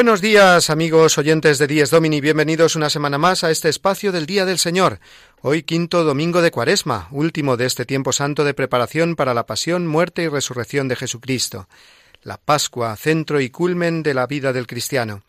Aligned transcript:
Buenos 0.00 0.22
días 0.22 0.70
amigos 0.70 1.18
oyentes 1.18 1.58
de 1.58 1.66
Dies 1.66 1.90
Domini, 1.90 2.22
bienvenidos 2.22 2.74
una 2.74 2.88
semana 2.88 3.18
más 3.18 3.44
a 3.44 3.50
este 3.50 3.68
espacio 3.68 4.12
del 4.12 4.24
Día 4.24 4.46
del 4.46 4.58
Señor. 4.58 4.98
Hoy 5.42 5.62
quinto 5.62 6.04
domingo 6.04 6.40
de 6.40 6.50
Cuaresma, 6.50 7.08
último 7.10 7.58
de 7.58 7.66
este 7.66 7.84
tiempo 7.84 8.10
santo 8.10 8.42
de 8.44 8.54
preparación 8.54 9.14
para 9.14 9.34
la 9.34 9.44
pasión, 9.44 9.86
muerte 9.86 10.22
y 10.22 10.28
resurrección 10.28 10.88
de 10.88 10.96
Jesucristo. 10.96 11.68
La 12.22 12.38
Pascua, 12.38 12.96
centro 12.96 13.42
y 13.42 13.50
culmen 13.50 14.02
de 14.02 14.14
la 14.14 14.26
vida 14.26 14.54
del 14.54 14.66
cristiano. 14.66 15.22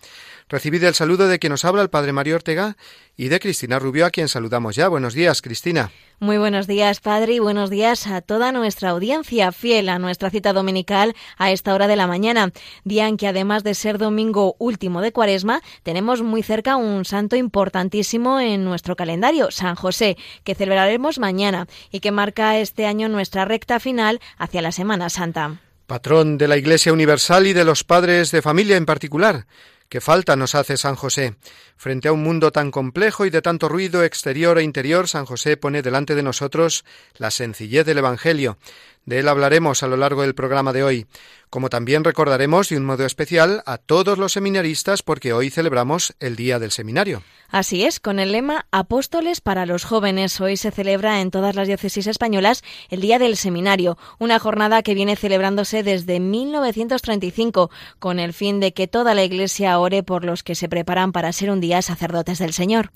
Recibid 0.51 0.83
el 0.83 0.95
saludo 0.95 1.29
de 1.29 1.39
quien 1.39 1.51
nos 1.51 1.63
habla 1.63 1.81
el 1.81 1.89
Padre 1.89 2.11
Mario 2.11 2.35
Ortega 2.35 2.75
y 3.15 3.29
de 3.29 3.39
Cristina 3.39 3.79
Rubio, 3.79 4.05
a 4.05 4.09
quien 4.09 4.27
saludamos 4.27 4.75
ya. 4.75 4.89
Buenos 4.89 5.13
días, 5.13 5.41
Cristina. 5.41 5.91
Muy 6.19 6.37
buenos 6.37 6.67
días, 6.67 6.99
Padre, 6.99 7.35
y 7.35 7.39
buenos 7.39 7.69
días 7.69 8.05
a 8.05 8.19
toda 8.19 8.51
nuestra 8.51 8.89
audiencia 8.89 9.53
fiel 9.53 9.87
a 9.87 9.97
nuestra 9.97 10.29
cita 10.29 10.51
dominical 10.51 11.15
a 11.37 11.51
esta 11.51 11.73
hora 11.73 11.87
de 11.87 11.95
la 11.95 12.05
mañana, 12.05 12.51
día 12.83 13.07
en 13.07 13.15
que 13.15 13.27
además 13.27 13.63
de 13.63 13.75
ser 13.75 13.97
domingo 13.97 14.57
último 14.59 14.99
de 14.99 15.13
Cuaresma, 15.13 15.61
tenemos 15.83 16.21
muy 16.21 16.43
cerca 16.43 16.75
un 16.75 17.05
santo 17.05 17.37
importantísimo 17.37 18.41
en 18.41 18.65
nuestro 18.65 18.97
calendario, 18.97 19.51
San 19.51 19.75
José, 19.75 20.17
que 20.43 20.53
celebraremos 20.53 21.17
mañana 21.17 21.67
y 21.93 22.01
que 22.01 22.11
marca 22.11 22.57
este 22.57 22.85
año 22.85 23.07
nuestra 23.07 23.45
recta 23.45 23.79
final 23.79 24.19
hacia 24.37 24.61
la 24.61 24.73
Semana 24.73 25.09
Santa. 25.09 25.61
Patrón 25.87 26.37
de 26.37 26.49
la 26.49 26.57
Iglesia 26.57 26.91
Universal 26.91 27.47
y 27.47 27.53
de 27.53 27.63
los 27.63 27.85
padres 27.85 28.31
de 28.31 28.41
familia 28.41 28.75
en 28.75 28.85
particular. 28.85 29.45
Qué 29.91 29.99
falta 29.99 30.37
nos 30.37 30.55
hace 30.55 30.77
San 30.77 30.95
José. 30.95 31.35
Frente 31.75 32.07
a 32.07 32.13
un 32.13 32.23
mundo 32.23 32.53
tan 32.53 32.71
complejo 32.71 33.25
y 33.25 33.29
de 33.29 33.41
tanto 33.41 33.67
ruido 33.67 34.05
exterior 34.05 34.57
e 34.57 34.63
interior, 34.63 35.09
San 35.09 35.25
José 35.25 35.57
pone 35.57 35.81
delante 35.81 36.15
de 36.15 36.23
nosotros 36.23 36.85
la 37.17 37.29
sencillez 37.29 37.85
del 37.85 37.97
Evangelio. 37.97 38.57
De 39.05 39.19
él 39.19 39.27
hablaremos 39.27 39.81
a 39.81 39.87
lo 39.87 39.97
largo 39.97 40.21
del 40.21 40.35
programa 40.35 40.73
de 40.73 40.83
hoy, 40.83 41.07
como 41.49 41.69
también 41.69 42.03
recordaremos 42.03 42.69
de 42.69 42.77
un 42.77 42.85
modo 42.85 43.03
especial 43.05 43.63
a 43.65 43.79
todos 43.79 44.19
los 44.19 44.33
seminaristas 44.33 45.01
porque 45.01 45.33
hoy 45.33 45.49
celebramos 45.49 46.13
el 46.19 46.35
Día 46.35 46.59
del 46.59 46.71
Seminario. 46.71 47.23
Así 47.49 47.83
es, 47.83 47.99
con 47.99 48.19
el 48.19 48.31
lema 48.31 48.67
Apóstoles 48.71 49.41
para 49.41 49.65
los 49.65 49.83
jóvenes. 49.83 50.39
Hoy 50.39 50.55
se 50.55 50.71
celebra 50.71 51.19
en 51.19 51.31
todas 51.31 51.55
las 51.55 51.67
diócesis 51.67 52.05
españolas 52.05 52.63
el 52.89 53.01
Día 53.01 53.17
del 53.17 53.37
Seminario, 53.37 53.97
una 54.19 54.37
jornada 54.37 54.83
que 54.83 54.93
viene 54.93 55.15
celebrándose 55.15 55.81
desde 55.81 56.19
1935 56.19 57.71
con 57.97 58.19
el 58.19 58.33
fin 58.33 58.59
de 58.59 58.73
que 58.73 58.87
toda 58.87 59.15
la 59.15 59.23
Iglesia 59.23 59.79
ore 59.79 60.03
por 60.03 60.23
los 60.23 60.43
que 60.43 60.53
se 60.55 60.69
preparan 60.69 61.11
para 61.11 61.33
ser 61.33 61.49
un 61.49 61.59
día 61.59 61.81
sacerdotes 61.81 62.37
del 62.37 62.53
Señor. 62.53 62.91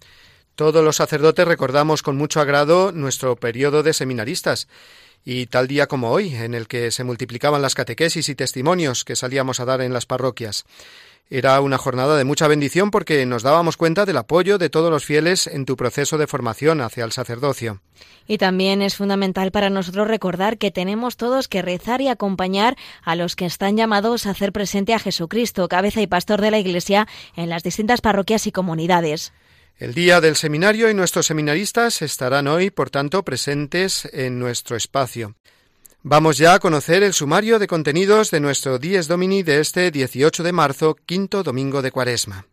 Todos 0.55 0.83
los 0.83 0.95
sacerdotes 0.95 1.45
recordamos 1.45 2.01
con 2.01 2.15
mucho 2.15 2.39
agrado 2.39 2.93
nuestro 2.93 3.35
periodo 3.35 3.83
de 3.83 3.91
seminaristas 3.91 4.69
y 5.25 5.47
tal 5.47 5.67
día 5.67 5.87
como 5.87 6.11
hoy, 6.11 6.35
en 6.35 6.53
el 6.53 6.67
que 6.67 6.91
se 6.91 7.03
multiplicaban 7.03 7.61
las 7.63 7.73
catequesis 7.73 8.29
y 8.29 8.35
testimonios 8.35 9.03
que 9.03 9.15
salíamos 9.15 9.59
a 9.59 9.65
dar 9.65 9.81
en 9.81 9.91
las 9.91 10.05
parroquias. 10.05 10.65
Era 11.27 11.59
una 11.59 11.79
jornada 11.79 12.17
de 12.17 12.23
mucha 12.23 12.47
bendición 12.47 12.91
porque 12.91 13.25
nos 13.25 13.41
dábamos 13.41 13.77
cuenta 13.77 14.05
del 14.05 14.17
apoyo 14.17 14.59
de 14.59 14.69
todos 14.69 14.91
los 14.91 15.05
fieles 15.05 15.47
en 15.47 15.65
tu 15.65 15.75
proceso 15.75 16.19
de 16.19 16.27
formación 16.27 16.81
hacia 16.81 17.03
el 17.03 17.11
sacerdocio. 17.11 17.81
Y 18.27 18.37
también 18.37 18.83
es 18.83 18.95
fundamental 18.95 19.49
para 19.49 19.71
nosotros 19.71 20.07
recordar 20.07 20.59
que 20.59 20.69
tenemos 20.69 21.17
todos 21.17 21.47
que 21.47 21.63
rezar 21.63 22.01
y 22.01 22.09
acompañar 22.09 22.77
a 23.01 23.15
los 23.15 23.35
que 23.35 23.47
están 23.47 23.75
llamados 23.75 24.27
a 24.27 24.31
hacer 24.31 24.51
presente 24.51 24.93
a 24.93 24.99
Jesucristo, 24.99 25.67
cabeza 25.67 25.99
y 26.01 26.07
pastor 26.07 26.41
de 26.41 26.51
la 26.51 26.59
Iglesia, 26.59 27.07
en 27.35 27.49
las 27.49 27.63
distintas 27.63 28.01
parroquias 28.01 28.45
y 28.45 28.51
comunidades. 28.51 29.33
El 29.77 29.93
día 29.93 30.21
del 30.21 30.37
seminario 30.37 30.89
y 30.89 30.93
nuestros 30.93 31.25
seminaristas 31.25 32.01
estarán 32.01 32.47
hoy, 32.47 32.69
por 32.69 32.89
tanto, 32.89 33.23
presentes 33.23 34.07
en 34.13 34.39
nuestro 34.39 34.77
espacio. 34.77 35.35
Vamos 36.01 36.37
ya 36.37 36.53
a 36.53 36.59
conocer 36.59 37.03
el 37.03 37.13
sumario 37.13 37.59
de 37.59 37.67
contenidos 37.67 38.31
de 38.31 38.39
nuestro 38.39 38.79
Dies 38.79 39.09
Domini 39.09 39.43
de 39.43 39.59
este 39.59 39.91
18 39.91 40.43
de 40.43 40.51
marzo, 40.53 40.95
quinto 41.05 41.43
domingo 41.43 41.81
de 41.81 41.91
Cuaresma. 41.91 42.45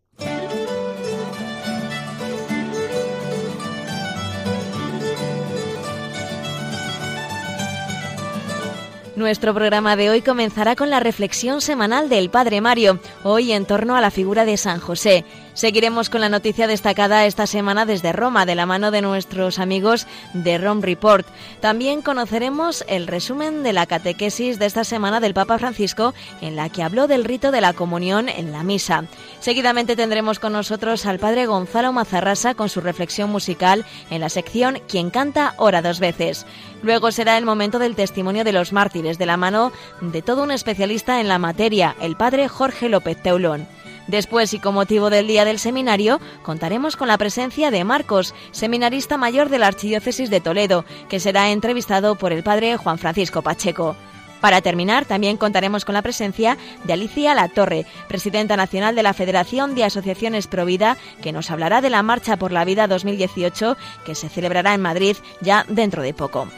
Nuestro 9.14 9.54
programa 9.54 9.94
de 9.94 10.10
hoy 10.10 10.22
comenzará 10.22 10.74
con 10.74 10.90
la 10.90 10.98
reflexión 10.98 11.60
semanal 11.60 12.08
del 12.08 12.30
Padre 12.30 12.60
Mario, 12.60 12.98
hoy 13.22 13.52
en 13.52 13.66
torno 13.66 13.94
a 13.94 14.00
la 14.00 14.10
figura 14.10 14.44
de 14.44 14.56
San 14.56 14.80
José. 14.80 15.24
Seguiremos 15.54 16.08
con 16.08 16.22
la 16.22 16.30
noticia 16.30 16.66
destacada 16.66 17.26
esta 17.26 17.46
semana 17.46 17.84
desde 17.84 18.12
Roma, 18.12 18.46
de 18.46 18.54
la 18.54 18.64
mano 18.64 18.90
de 18.90 19.02
nuestros 19.02 19.58
amigos 19.58 20.06
de 20.32 20.56
Rome 20.56 20.80
Report. 20.80 21.26
También 21.60 22.00
conoceremos 22.00 22.84
el 22.88 23.06
resumen 23.06 23.62
de 23.62 23.74
la 23.74 23.84
catequesis 23.86 24.58
de 24.58 24.64
esta 24.64 24.84
semana 24.84 25.20
del 25.20 25.34
Papa 25.34 25.58
Francisco, 25.58 26.14
en 26.40 26.56
la 26.56 26.70
que 26.70 26.82
habló 26.82 27.06
del 27.06 27.24
rito 27.24 27.50
de 27.50 27.60
la 27.60 27.74
comunión 27.74 28.30
en 28.30 28.50
la 28.50 28.62
misa. 28.62 29.04
Seguidamente 29.40 29.94
tendremos 29.94 30.38
con 30.38 30.54
nosotros 30.54 31.04
al 31.04 31.18
Padre 31.18 31.44
Gonzalo 31.44 31.92
Mazarrasa 31.92 32.54
con 32.54 32.70
su 32.70 32.80
reflexión 32.80 33.30
musical 33.30 33.84
en 34.10 34.22
la 34.22 34.30
sección 34.30 34.80
Quien 34.88 35.10
canta 35.10 35.54
ora 35.58 35.82
dos 35.82 36.00
veces. 36.00 36.46
Luego 36.82 37.12
será 37.12 37.36
el 37.36 37.44
momento 37.44 37.78
del 37.78 37.94
testimonio 37.94 38.42
de 38.42 38.52
los 38.52 38.72
mártires, 38.72 39.18
de 39.18 39.26
la 39.26 39.36
mano 39.36 39.70
de 40.00 40.22
todo 40.22 40.42
un 40.44 40.50
especialista 40.50 41.20
en 41.20 41.28
la 41.28 41.38
materia, 41.38 41.94
el 42.00 42.16
Padre 42.16 42.48
Jorge 42.48 42.88
López 42.88 43.22
Teulón. 43.22 43.66
Después, 44.06 44.52
y 44.54 44.58
con 44.58 44.74
motivo 44.74 45.10
del 45.10 45.26
Día 45.26 45.44
del 45.44 45.58
Seminario, 45.58 46.20
contaremos 46.42 46.96
con 46.96 47.08
la 47.08 47.18
presencia 47.18 47.70
de 47.70 47.84
Marcos, 47.84 48.34
seminarista 48.50 49.16
mayor 49.16 49.48
de 49.48 49.58
la 49.58 49.68
Archidiócesis 49.68 50.30
de 50.30 50.40
Toledo, 50.40 50.84
que 51.08 51.20
será 51.20 51.50
entrevistado 51.50 52.16
por 52.16 52.32
el 52.32 52.42
padre 52.42 52.76
Juan 52.76 52.98
Francisco 52.98 53.42
Pacheco. 53.42 53.96
Para 54.42 54.60
terminar, 54.60 55.04
también 55.04 55.36
contaremos 55.36 55.84
con 55.84 55.94
la 55.94 56.02
presencia 56.02 56.58
de 56.82 56.92
Alicia 56.92 57.32
Latorre, 57.32 57.86
presidenta 58.08 58.56
nacional 58.56 58.96
de 58.96 59.04
la 59.04 59.14
Federación 59.14 59.76
de 59.76 59.84
Asociaciones 59.84 60.48
Provida, 60.48 60.96
que 61.22 61.30
nos 61.30 61.52
hablará 61.52 61.80
de 61.80 61.90
la 61.90 62.02
Marcha 62.02 62.36
por 62.36 62.50
la 62.50 62.64
Vida 62.64 62.88
2018 62.88 63.76
que 64.04 64.16
se 64.16 64.28
celebrará 64.28 64.74
en 64.74 64.80
Madrid 64.80 65.16
ya 65.40 65.64
dentro 65.68 66.02
de 66.02 66.12
poco. 66.12 66.48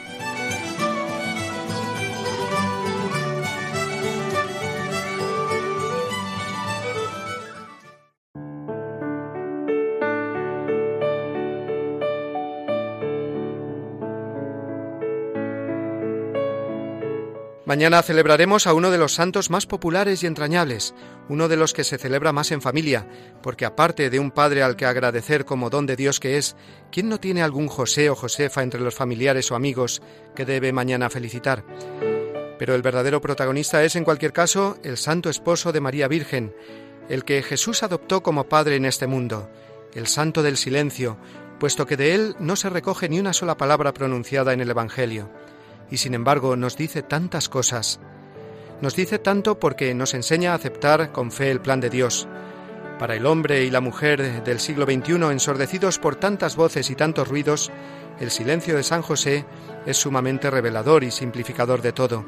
Mañana 17.65 18.03
celebraremos 18.03 18.67
a 18.67 18.75
uno 18.75 18.91
de 18.91 18.99
los 18.99 19.15
santos 19.15 19.49
más 19.49 19.65
populares 19.65 20.21
y 20.21 20.27
entrañables, 20.27 20.93
uno 21.29 21.47
de 21.47 21.57
los 21.57 21.73
que 21.73 21.83
se 21.83 21.97
celebra 21.97 22.31
más 22.31 22.51
en 22.51 22.61
familia, 22.61 23.07
porque 23.41 23.65
aparte 23.65 24.11
de 24.11 24.19
un 24.19 24.29
padre 24.29 24.61
al 24.61 24.75
que 24.75 24.85
agradecer 24.85 25.45
como 25.45 25.71
don 25.71 25.87
de 25.87 25.95
Dios 25.95 26.19
que 26.19 26.37
es, 26.37 26.55
¿quién 26.91 27.09
no 27.09 27.19
tiene 27.19 27.41
algún 27.41 27.67
José 27.67 28.11
o 28.11 28.15
Josefa 28.15 28.61
entre 28.61 28.81
los 28.81 28.93
familiares 28.93 29.51
o 29.51 29.55
amigos 29.55 30.03
que 30.35 30.45
debe 30.45 30.73
mañana 30.73 31.09
felicitar? 31.09 31.65
Pero 32.59 32.75
el 32.75 32.83
verdadero 32.83 33.19
protagonista 33.19 33.83
es, 33.83 33.95
en 33.95 34.03
cualquier 34.03 34.31
caso, 34.31 34.77
el 34.83 34.97
santo 34.97 35.31
esposo 35.31 35.71
de 35.71 35.81
María 35.81 36.07
Virgen, 36.07 36.55
el 37.09 37.23
que 37.23 37.41
Jesús 37.41 37.81
adoptó 37.81 38.21
como 38.21 38.47
padre 38.47 38.75
en 38.75 38.85
este 38.85 39.07
mundo, 39.07 39.49
el 39.95 40.05
santo 40.05 40.43
del 40.43 40.57
silencio, 40.57 41.17
puesto 41.59 41.87
que 41.87 41.97
de 41.97 42.13
él 42.13 42.35
no 42.37 42.57
se 42.57 42.69
recoge 42.69 43.09
ni 43.09 43.19
una 43.19 43.33
sola 43.33 43.57
palabra 43.57 43.91
pronunciada 43.91 44.53
en 44.53 44.61
el 44.61 44.69
Evangelio 44.69 45.31
y 45.89 45.97
sin 45.97 46.13
embargo 46.13 46.55
nos 46.55 46.77
dice 46.77 47.03
tantas 47.03 47.49
cosas. 47.49 47.99
Nos 48.81 48.95
dice 48.95 49.19
tanto 49.19 49.59
porque 49.59 49.93
nos 49.93 50.13
enseña 50.13 50.51
a 50.51 50.55
aceptar 50.55 51.11
con 51.11 51.31
fe 51.31 51.51
el 51.51 51.61
plan 51.61 51.79
de 51.79 51.89
Dios. 51.89 52.27
Para 52.99 53.15
el 53.15 53.25
hombre 53.25 53.63
y 53.63 53.71
la 53.71 53.81
mujer 53.81 54.43
del 54.43 54.59
siglo 54.59 54.85
XXI, 54.85 55.31
ensordecidos 55.31 55.99
por 55.99 56.15
tantas 56.15 56.55
voces 56.55 56.89
y 56.89 56.95
tantos 56.95 57.27
ruidos, 57.27 57.71
el 58.19 58.31
silencio 58.31 58.75
de 58.75 58.83
San 58.83 59.01
José 59.01 59.45
es 59.85 59.97
sumamente 59.97 60.49
revelador 60.49 61.03
y 61.03 61.11
simplificador 61.11 61.81
de 61.81 61.93
todo. 61.93 62.25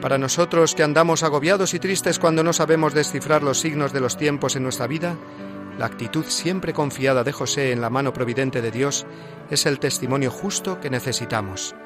Para 0.00 0.18
nosotros 0.18 0.76
que 0.76 0.84
andamos 0.84 1.24
agobiados 1.24 1.74
y 1.74 1.80
tristes 1.80 2.20
cuando 2.20 2.44
no 2.44 2.52
sabemos 2.52 2.94
descifrar 2.94 3.42
los 3.42 3.58
signos 3.58 3.92
de 3.92 4.00
los 4.00 4.16
tiempos 4.16 4.54
en 4.54 4.62
nuestra 4.62 4.86
vida, 4.86 5.16
La 5.78 5.86
actitud 5.86 6.24
siempre 6.26 6.72
confiada 6.72 7.22
de 7.22 7.32
José 7.32 7.70
en 7.70 7.80
la 7.80 7.88
mano 7.88 8.12
providente 8.12 8.60
de 8.60 8.72
Dios 8.72 9.06
es 9.48 9.64
el 9.64 9.78
testimonio 9.78 10.28
justo 10.28 10.80
que 10.80 10.90
necesitamos. 10.90 11.76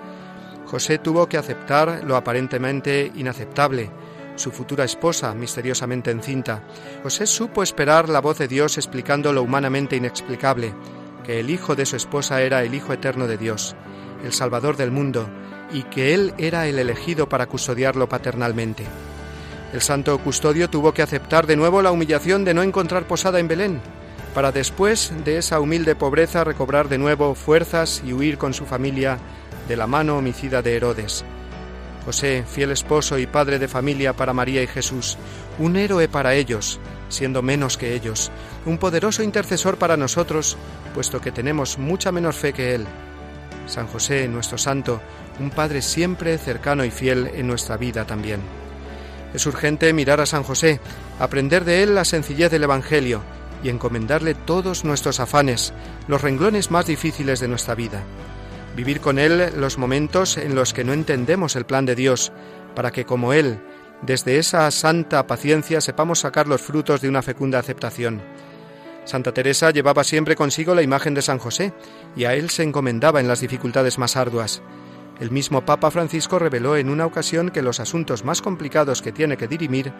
José 0.73 0.97
tuvo 0.97 1.29
que 1.29 1.37
aceptar 1.37 2.03
lo 2.03 2.17
aparentemente 2.17 3.13
inaceptable, 3.15 3.91
su 4.37 4.51
futura 4.51 4.85
esposa 4.85 5.35
misteriosamente 5.35 6.11
encinta. 6.11 6.63
José 7.03 7.27
supo 7.27 7.63
esperar 7.63 8.09
la 8.09 8.23
voz 8.23 8.39
de 8.39 8.49
Dios 8.49 8.79
explicando 8.79 9.35
lo 9.35 9.43
humanamente 9.43 9.97
inexplicable, 9.97 10.73
que 11.25 11.41
el 11.41 11.51
hijo 11.51 11.77
de 11.77 11.85
su 11.85 11.97
esposa 11.97 12.41
era 12.41 12.65
el 12.65 12.75
Hijo 12.75 12.95
eterno 12.95 13.27
de 13.27 13.37
Dios, 13.37 13.77
el 14.25 14.33
Salvador 14.33 14.79
del 14.79 14.91
mundo, 14.91 15.29
y 15.75 15.83
que 15.83 16.15
él 16.15 16.33
era 16.39 16.67
el 16.67 16.79
elegido 16.79 17.29
para 17.29 17.45
custodiarlo 17.45 18.09
paternalmente. 18.09 18.87
El 19.75 19.83
santo 19.83 20.17
custodio 20.21 20.71
tuvo 20.71 20.95
que 20.95 21.03
aceptar 21.03 21.47
de 21.47 21.57
nuevo 21.57 21.83
la 21.83 21.91
humillación 21.91 22.47
de 22.47 22.55
no 22.55 22.63
encontrar 22.63 23.07
posada 23.07 23.41
en 23.41 23.49
Belén, 23.49 23.83
para 24.35 24.53
después 24.53 25.13
de 25.27 25.37
esa 25.37 25.61
humilde 25.61 25.95
pobreza 25.97 26.45
recobrar 26.45 26.89
de 26.89 26.97
nuevo 26.97 27.35
fuerzas 27.35 28.03
y 28.07 28.15
huir 28.15 28.39
con 28.39 28.55
su 28.55 28.65
familia 28.65 29.19
de 29.69 29.77
la 29.77 29.87
mano 29.87 30.19
homicida 30.19 30.63
de 30.63 30.77
Herodes. 30.77 31.25
José, 32.05 32.45
fiel 32.47 32.73
esposo 32.73 33.19
y 33.19 33.27
padre 33.27 33.59
de 33.59 33.69
familia 33.69 34.13
para 34.13 34.33
María 34.33 34.63
y 34.63 34.67
Jesús, 34.67 35.17
un 35.59 35.77
héroe 35.77 36.09
para 36.09 36.35
ellos, 36.35 36.81
siendo 37.09 37.43
menos 37.43 37.77
que 37.77 37.95
ellos, 37.95 38.31
un 38.67 38.79
poderoso 38.79 39.23
intercesor 39.23 39.79
para 39.79 39.97
nosotros, 39.97 40.57
puesto 40.95 41.21
que 41.21 41.31
tenemos 41.31 41.79
mucha 41.79 42.11
menor 42.11 42.35
fe 42.35 42.53
que 42.53 42.75
Él. 42.75 42.87
San 43.67 43.87
José, 43.87 44.27
nuestro 44.29 44.59
santo, 44.59 45.01
un 45.39 45.51
Padre 45.51 45.83
siempre 45.83 46.39
cercano 46.39 46.85
y 46.85 46.91
fiel 46.91 47.31
en 47.35 47.47
nuestra 47.47 47.77
vida 47.77 48.05
también. 48.05 48.41
Es 49.35 49.47
urgente 49.47 49.93
mirar 49.93 50.21
a 50.21 50.27
San 50.27 50.43
José, 50.43 50.81
aprender 51.19 51.65
de 51.65 51.83
él 51.83 51.95
la 51.95 52.05
sencillez 52.05 52.51
del 52.51 52.65
Evangelio 52.65 53.23
y 53.63 53.71
encomendarle 53.71 54.35
todos 54.35 54.85
nuestros 54.85 55.21
afanes, 55.21 55.73
los 56.09 56.21
renglones 56.21 56.71
más 56.71 56.87
difíciles 56.87 57.41
de 57.41 57.49
nuestra 57.49 57.75
vida. 57.75 58.03
Vivir 58.75 59.01
con 59.01 59.19
él 59.19 59.53
los 59.57 59.77
momentos 59.77 60.39
en 60.39 60.55
los 60.55 60.73
que 60.73 60.85
no 60.85 60.93
entendemos 60.93 61.57
el 61.57 61.67
plan 61.67 61.85
de 61.85 61.95
Dios, 61.95 62.33
para 62.75 62.91
que 62.91 63.05
como 63.05 63.33
él, 63.33 63.61
desde 64.01 64.39
esa 64.39 64.71
santa 64.71 65.27
paciencia 65.27 65.81
sepamos 65.81 66.21
sacar 66.21 66.49
los 66.49 66.63
frutos 66.63 67.01
de 67.01 67.09
una 67.09 67.23
fecunda 67.23 67.59
aceptación. 67.59 68.23
Santa 69.05 69.33
Teresa 69.33 69.71
llevaba 69.71 70.05
siempre 70.05 70.37
consigo 70.37 70.75
la 70.75 70.83
imagen 70.83 71.13
de 71.13 71.23
San 71.23 71.39
José 71.39 71.73
y 72.17 72.25
a 72.25 72.35
él 72.35 72.51
se 72.51 72.63
encomendaba 72.63 73.21
en 73.21 73.29
las 73.29 73.41
dificultades 73.41 73.99
más 73.99 74.17
arduas. 74.17 74.63
El 75.21 75.31
mismo 75.31 75.65
Papa 75.65 75.91
Francisco 75.91 76.39
reveló 76.39 76.77
en 76.77 76.89
una 76.89 77.05
ocasión 77.07 77.51
que 77.51 77.63
los 77.63 77.79
asuntos 77.79 78.25
más 78.25 78.41
complicados 78.41 79.03
que 79.03 79.13
tiene 79.13 79.37
que 79.37 79.49
dirimir 79.49 79.93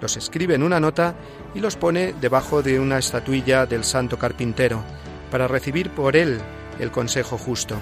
los 0.00 0.16
escribe 0.16 0.54
en 0.54 0.62
una 0.62 0.80
nota 0.80 1.14
y 1.54 1.60
los 1.60 1.76
pone 1.76 2.14
debajo 2.20 2.62
de 2.62 2.80
una 2.80 2.98
estatuilla 2.98 3.66
del 3.66 3.84
santo 3.84 4.18
carpintero, 4.18 4.82
para 5.30 5.48
recibir 5.48 5.90
por 5.90 6.16
él 6.16 6.40
el 6.78 6.90
consejo 6.90 7.38
justo. 7.38 7.78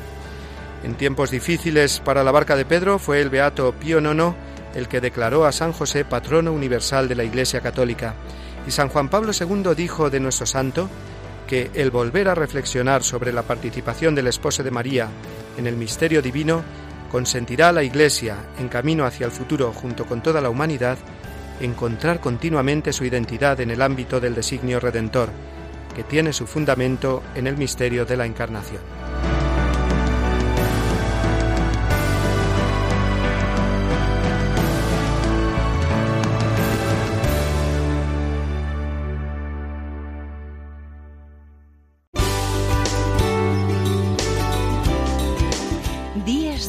En 0.82 0.94
tiempos 0.97 1.31
difíciles 1.31 2.00
para 2.00 2.25
la 2.25 2.32
barca 2.32 2.56
de 2.56 2.65
Pedro 2.65 2.99
fue 2.99 3.21
el 3.21 3.31
beato 3.31 3.73
Pío 3.73 4.00
IX 4.00 4.35
el 4.75 4.88
que 4.88 5.00
declaró 5.00 5.47
a 5.47 5.53
San 5.53 5.73
José 5.73 6.05
patrono 6.05 6.53
universal 6.53 7.09
de 7.09 7.15
la 7.15 7.25
Iglesia 7.25 7.61
Católica, 7.61 8.15
y 8.67 8.71
San 8.71 8.88
Juan 8.88 9.09
Pablo 9.09 9.32
II 9.38 9.75
dijo 9.76 10.11
de 10.11 10.21
nuestro 10.21 10.47
santo 10.47 10.88
que 11.47 11.71
el 11.75 11.91
volver 11.91 12.29
a 12.29 12.35
reflexionar 12.35 13.03
sobre 13.03 13.32
la 13.32 13.43
participación 13.43 14.15
del 14.15 14.26
esposo 14.26 14.62
de 14.62 14.71
María 14.71 15.09
en 15.56 15.67
el 15.67 15.76
misterio 15.76 16.23
divino 16.23 16.62
consentirá 17.11 17.69
a 17.69 17.73
la 17.73 17.82
Iglesia, 17.82 18.37
en 18.59 18.69
camino 18.69 19.05
hacia 19.05 19.26
el 19.26 19.32
futuro 19.32 19.73
junto 19.73 20.06
con 20.06 20.23
toda 20.23 20.41
la 20.41 20.50
humanidad, 20.50 20.99
encontrar 21.61 22.19
continuamente 22.19 22.93
su 22.93 23.05
identidad 23.05 23.61
en 23.61 23.71
el 23.71 23.82
ámbito 23.82 24.19
del 24.19 24.35
designio 24.35 24.81
redentor, 24.81 25.29
que 25.94 26.03
tiene 26.03 26.32
su 26.32 26.47
fundamento 26.47 27.23
en 27.37 27.47
el 27.47 27.56
misterio 27.56 28.05
de 28.05 28.17
la 28.17 28.26
Encarnación. 28.26 28.81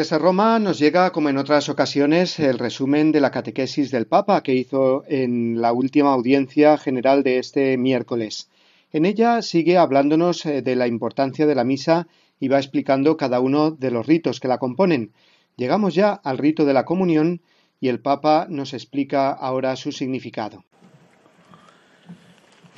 Desde 0.00 0.18
Roma 0.18 0.58
nos 0.58 0.78
llega, 0.78 1.12
como 1.12 1.28
en 1.28 1.36
otras 1.36 1.68
ocasiones, 1.68 2.38
el 2.40 2.58
resumen 2.58 3.12
de 3.12 3.20
la 3.20 3.30
catequesis 3.30 3.90
del 3.90 4.06
Papa 4.06 4.42
que 4.42 4.54
hizo 4.54 5.04
en 5.06 5.60
la 5.60 5.74
última 5.74 6.14
audiencia 6.14 6.78
general 6.78 7.22
de 7.22 7.36
este 7.36 7.76
miércoles. 7.76 8.48
En 8.94 9.04
ella 9.04 9.42
sigue 9.42 9.76
hablándonos 9.76 10.46
eh, 10.46 10.62
de 10.62 10.74
la 10.74 10.86
importancia 10.86 11.44
de 11.44 11.54
la 11.54 11.64
misa 11.64 12.08
y 12.40 12.48
va 12.48 12.56
explicando 12.56 13.18
cada 13.18 13.40
uno 13.40 13.72
de 13.72 13.90
los 13.90 14.06
ritos 14.06 14.40
que 14.40 14.48
la 14.48 14.56
componen. 14.56 15.12
Llegamos 15.58 15.94
ya 15.94 16.14
al 16.14 16.38
rito 16.38 16.64
de 16.64 16.72
la 16.72 16.86
comunión 16.86 17.42
y 17.78 17.88
el 17.88 18.00
Papa 18.00 18.46
nos 18.48 18.72
explica 18.72 19.30
ahora 19.30 19.76
su 19.76 19.92
significado. 19.92 20.64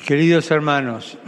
Queridos 0.04 0.50
hermanos, 0.50 1.18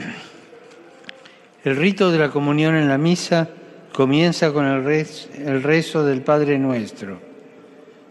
el 1.62 1.76
rito 1.76 2.10
de 2.10 2.18
la 2.18 2.30
comunión 2.30 2.74
en 2.74 2.88
la 2.88 2.98
misa 2.98 3.48
comienza 3.94 4.52
con 4.52 4.66
el, 4.66 5.62
rezo 5.62 6.04
del 6.04 6.20
Padre 6.22 6.58
Nuestro. 6.58 7.20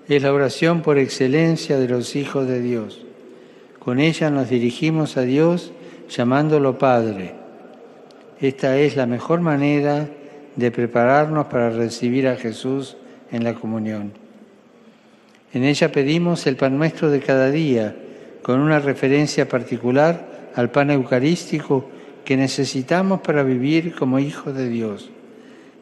Es 0.07 0.23
la 0.23 0.31
oración 0.31 0.81
por 0.81 0.97
excelencia 0.97 1.77
de 1.77 1.89
los 1.89 2.15
hijos 2.15 2.47
de 2.47 2.61
Dios. 2.61 3.05
Con 3.79 3.99
ella 3.99 4.29
nos 4.29 4.47
dirigimos 4.49 5.17
a 5.17 5.23
Dios 5.23 5.73
llamándolo 6.09 6.77
Padre. 6.77 7.35
Esta 8.39 8.77
es 8.77 8.95
la 8.95 9.07
mejor 9.07 9.41
manera 9.41 10.07
de 10.55 10.71
prepararnos 10.71 11.47
para 11.47 11.69
recibir 11.69 12.29
a 12.29 12.37
Jesús 12.37 12.95
en 13.29 13.43
la 13.43 13.53
comunión. 13.53 14.13
En 15.51 15.65
ella 15.65 15.91
pedimos 15.91 16.47
el 16.47 16.55
pan 16.55 16.77
nuestro 16.77 17.09
de 17.11 17.19
cada 17.19 17.51
día, 17.51 17.93
con 18.41 18.61
una 18.61 18.79
referencia 18.79 19.49
particular 19.49 20.49
al 20.55 20.71
pan 20.71 20.91
eucarístico 20.91 21.89
que 22.23 22.37
necesitamos 22.37 23.19
para 23.19 23.43
vivir 23.43 23.93
como 23.93 24.19
hijos 24.19 24.55
de 24.55 24.69
Dios. 24.69 25.12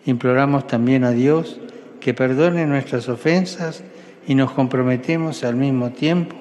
Imploramos 0.05 0.67
también 0.67 1.03
a 1.03 1.11
Dios 1.11 1.59
que 1.99 2.13
perdone 2.13 2.65
nuestras 2.65 3.07
ofensas 3.09 3.83
y 4.27 4.35
nos 4.35 4.51
comprometemos 4.51 5.43
al 5.43 5.55
mismo 5.55 5.91
tiempo 5.91 6.35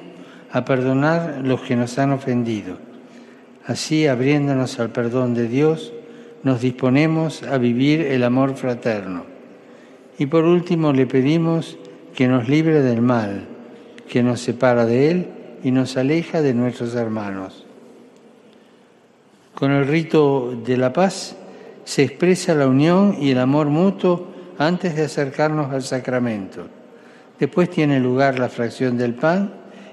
a 0.50 0.64
perdonar 0.64 1.42
los 1.44 1.60
que 1.60 1.76
nos 1.76 1.98
han 1.98 2.12
ofendido. 2.12 2.78
Así, 3.66 4.06
abriéndonos 4.06 4.80
al 4.80 4.90
perdón 4.90 5.34
de 5.34 5.46
Dios, 5.46 5.92
nos 6.42 6.60
disponemos 6.60 7.42
a 7.42 7.58
vivir 7.58 8.00
el 8.00 8.24
amor 8.24 8.56
fraterno. 8.56 9.24
Y 10.18 10.26
por 10.26 10.44
último 10.44 10.92
le 10.92 11.06
pedimos 11.06 11.78
que 12.14 12.28
nos 12.28 12.48
libre 12.48 12.82
del 12.82 13.02
mal, 13.02 13.46
que 14.08 14.22
nos 14.22 14.40
separa 14.40 14.86
de 14.86 15.10
Él 15.10 15.26
y 15.62 15.70
nos 15.70 15.96
aleja 15.96 16.42
de 16.42 16.54
nuestros 16.54 16.94
hermanos. 16.94 17.64
Con 19.54 19.72
el 19.72 19.86
rito 19.86 20.58
de 20.64 20.76
la 20.76 20.92
paz 20.92 21.36
se 21.84 22.02
expresa 22.02 22.54
la 22.54 22.66
unión 22.66 23.16
y 23.20 23.30
el 23.30 23.38
amor 23.38 23.68
mutuo 23.68 24.28
antes 24.58 24.94
de 24.96 25.04
acercarnos 25.04 25.72
al 25.72 25.82
sacramento. 25.82 26.66
Después 27.38 27.70
tiene 27.70 27.98
lugar 28.00 28.38
la 28.38 28.48
fracción 28.48 28.98
del 28.98 29.14
pan, 29.14 29.52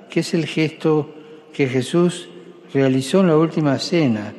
que 0.09 0.19
es 0.19 0.33
el 0.33 0.45
gesto 0.45 1.13
que 1.53 1.67
Jesús 1.67 2.29
realizó 2.73 3.21
en 3.21 3.27
la 3.27 3.37
última 3.37 3.79
cena 3.79 4.33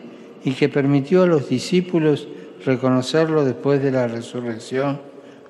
y 0.44 0.52
que 0.52 0.68
permitió 0.68 1.22
a 1.22 1.26
los 1.26 1.48
discípulos 1.48 2.28
reconocerlo 2.64 3.44
después 3.44 3.82
de 3.82 3.90
la 3.90 4.06
resurrección 4.06 5.00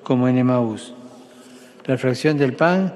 como 0.03 0.27
en 0.27 0.37
Emaús. 0.37 0.93
La 1.85 1.97
fracción 1.97 2.37
del 2.37 2.53
pan 2.53 2.93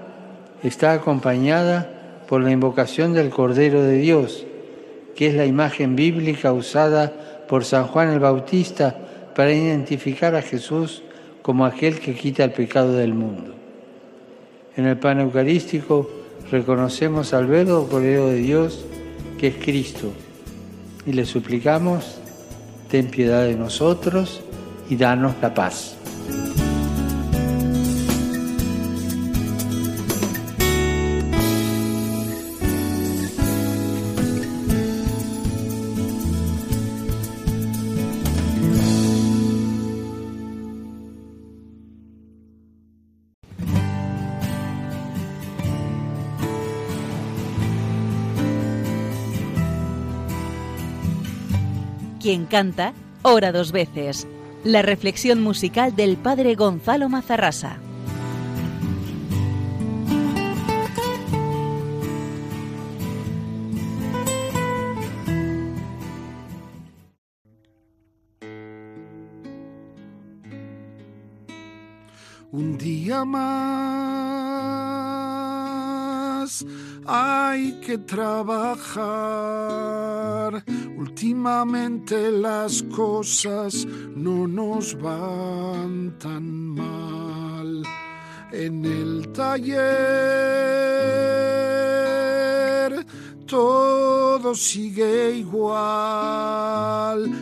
está 0.63 0.93
acompañada 0.93 1.89
por 2.27 2.41
la 2.41 2.51
invocación 2.51 3.13
del 3.13 3.29
Cordero 3.29 3.83
de 3.83 3.97
Dios, 3.97 4.45
que 5.15 5.27
es 5.27 5.35
la 5.35 5.45
imagen 5.45 5.95
bíblica 5.95 6.53
usada 6.53 7.13
por 7.53 7.65
San 7.65 7.85
Juan 7.85 8.09
el 8.09 8.19
Bautista 8.19 8.97
para 9.35 9.53
identificar 9.53 10.33
a 10.33 10.41
Jesús 10.41 11.03
como 11.43 11.67
aquel 11.67 11.99
que 11.99 12.15
quita 12.15 12.43
el 12.43 12.51
pecado 12.51 12.93
del 12.93 13.13
mundo. 13.13 13.53
En 14.75 14.87
el 14.87 14.97
pan 14.97 15.19
eucarístico 15.19 16.09
reconocemos 16.49 17.31
al 17.31 17.45
Verbo 17.45 17.87
Cordero 17.87 18.25
de 18.25 18.37
Dios, 18.37 18.83
que 19.37 19.49
es 19.49 19.55
Cristo, 19.57 20.11
y 21.05 21.13
le 21.13 21.25
suplicamos, 21.25 22.17
ten 22.89 23.11
piedad 23.11 23.43
de 23.43 23.53
nosotros 23.53 24.41
y 24.89 24.95
danos 24.95 25.35
la 25.39 25.53
paz. 25.53 25.95
Quien 52.43 52.49
canta, 52.49 52.93
ora 53.21 53.53
dos 53.53 53.71
veces. 53.71 54.27
La 54.65 54.81
reflexión 54.81 55.41
musical 55.41 55.95
del 55.95 56.17
padre 56.17 56.55
Gonzalo 56.55 57.07
Mazarrasa. 57.07 57.77
Un 72.51 72.77
día 72.77 73.23
más 73.25 73.63
hay 77.05 77.79
que 77.81 77.97
trabajar. 77.99 79.03
Últimamente 80.97 82.31
las 82.31 82.83
cosas 82.83 83.85
no 84.15 84.47
nos 84.47 84.95
van 85.01 86.17
tan 86.19 86.69
mal. 86.69 87.83
En 88.51 88.85
el 88.85 89.31
taller 89.31 89.73
todo 93.45 94.55
sigue 94.55 95.35
igual, 95.35 95.79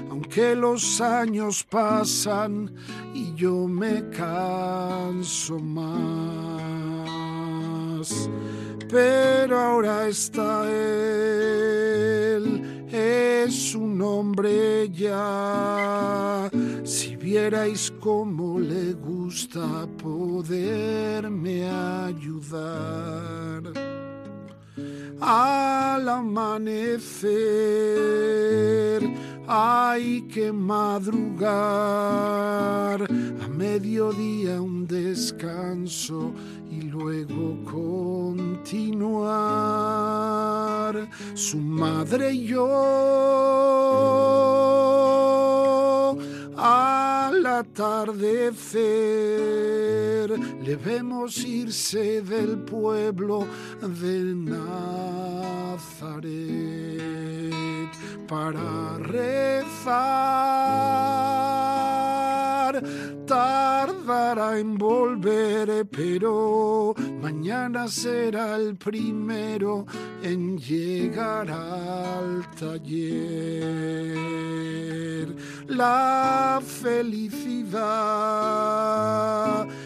aunque 0.10 0.56
los 0.56 1.00
años 1.00 1.64
pasan 1.64 2.74
y 3.14 3.34
yo 3.36 3.68
me 3.68 4.10
canso 4.10 5.60
más 5.60 7.02
pero 8.92 9.58
ahora 9.58 10.08
está 10.10 10.70
él, 10.70 12.46
es 12.92 13.74
un 13.74 14.02
hombre 14.02 14.90
ya. 14.90 16.50
Si 16.84 17.16
vierais 17.16 17.90
cómo 18.02 18.60
le 18.60 18.92
gusta 18.94 19.88
poderme 19.98 21.70
ayudar. 21.70 23.64
Al 25.22 26.10
amanecer 26.10 27.32
hay 29.48 30.22
que 30.24 30.52
madrugar, 30.52 31.50
a 33.04 33.48
mediodía 33.48 34.60
un 34.62 34.86
descanso 34.88 36.34
y 36.82 36.86
luego 36.86 37.58
continuar. 37.64 38.82
Su 41.36 41.58
madre 41.58 42.34
y 42.34 42.48
yo 42.48 42.68
al 46.58 47.46
atardecer 47.46 48.80
le 50.64 50.76
vemos 50.76 51.38
irse 51.44 52.22
del 52.22 52.60
pueblo 52.60 53.46
de 53.82 54.36
Nazaret 54.36 54.72
para 58.28 58.98
rezar. 58.98 60.02
Tardará 63.32 64.60
en 64.60 64.78
volver, 64.78 65.88
pero 65.90 66.94
mañana 67.22 67.88
será 67.88 68.58
el 68.58 68.76
primero 68.76 69.86
en 70.22 70.58
llegar 70.58 71.50
al 71.50 72.46
taller. 72.60 74.18
La 75.66 76.62
felicidad 76.62 77.80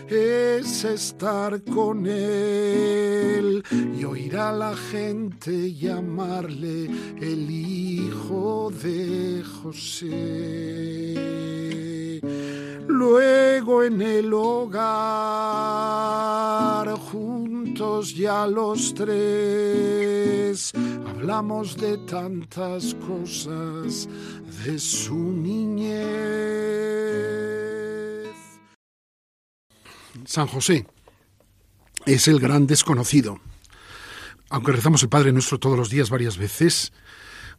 es 0.10 0.84
estar 0.84 1.62
con 1.66 2.08
él 2.08 3.64
y 3.96 4.04
oír 4.06 4.38
a 4.38 4.52
la 4.52 4.76
gente 4.76 5.72
llamarle 5.72 6.90
el 7.22 7.52
hijo 7.52 8.72
de 8.72 9.44
José. 9.62 11.14
Luego 12.88 13.35
en 13.86 14.02
el 14.02 14.34
hogar, 14.34 14.88
juntos 16.98 18.16
ya 18.16 18.48
los 18.48 18.94
tres, 18.94 20.72
hablamos 21.08 21.78
de 21.78 21.98
tantas 22.00 22.96
cosas 22.96 24.10
de 24.64 24.78
su 24.80 25.16
niñez. 25.16 25.96
San 30.26 30.48
José 30.48 30.88
es 32.06 32.28
el 32.28 32.40
gran 32.40 32.68
desconocido. 32.68 33.40
Aunque 34.50 34.72
rezamos 34.72 35.04
el 35.04 35.10
Padre 35.10 35.32
Nuestro 35.32 35.60
todos 35.60 35.78
los 35.78 35.90
días 35.90 36.10
varias 36.10 36.38
veces, 36.38 36.94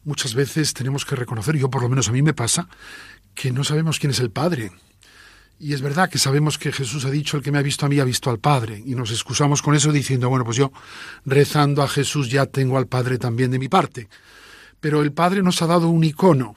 muchas 0.03 0.33
veces 0.33 0.73
tenemos 0.73 1.05
que 1.05 1.15
reconocer, 1.15 1.57
yo 1.57 1.69
por 1.69 1.81
lo 1.81 1.89
menos 1.89 2.09
a 2.09 2.11
mí 2.11 2.21
me 2.21 2.33
pasa, 2.33 2.69
que 3.35 3.51
no 3.51 3.63
sabemos 3.63 3.99
quién 3.99 4.11
es 4.11 4.19
el 4.19 4.31
Padre. 4.31 4.71
Y 5.59 5.73
es 5.73 5.81
verdad 5.81 6.09
que 6.09 6.19
sabemos 6.19 6.57
que 6.57 6.71
Jesús 6.71 7.05
ha 7.05 7.09
dicho, 7.09 7.35
el 7.35 7.43
que 7.43 7.51
me 7.51 7.57
ha 7.57 7.63
visto 7.63 7.85
a 7.85 7.89
mí 7.89 7.99
ha 7.99 8.03
visto 8.03 8.29
al 8.29 8.39
Padre. 8.39 8.81
Y 8.85 8.93
nos 8.93 9.11
excusamos 9.11 9.61
con 9.61 9.73
eso 9.75 9.91
diciendo, 9.91 10.29
bueno, 10.29 10.45
pues 10.45 10.57
yo 10.57 10.71
rezando 11.25 11.81
a 11.81 11.87
Jesús 11.87 12.29
ya 12.29 12.45
tengo 12.45 12.77
al 12.77 12.87
Padre 12.87 13.17
también 13.17 13.49
de 13.49 13.57
mi 13.57 13.67
parte. 13.67 14.07
Pero 14.79 15.01
el 15.01 15.11
Padre 15.11 15.41
nos 15.41 15.61
ha 15.61 15.67
dado 15.67 15.89
un 15.89 16.03
icono. 16.03 16.55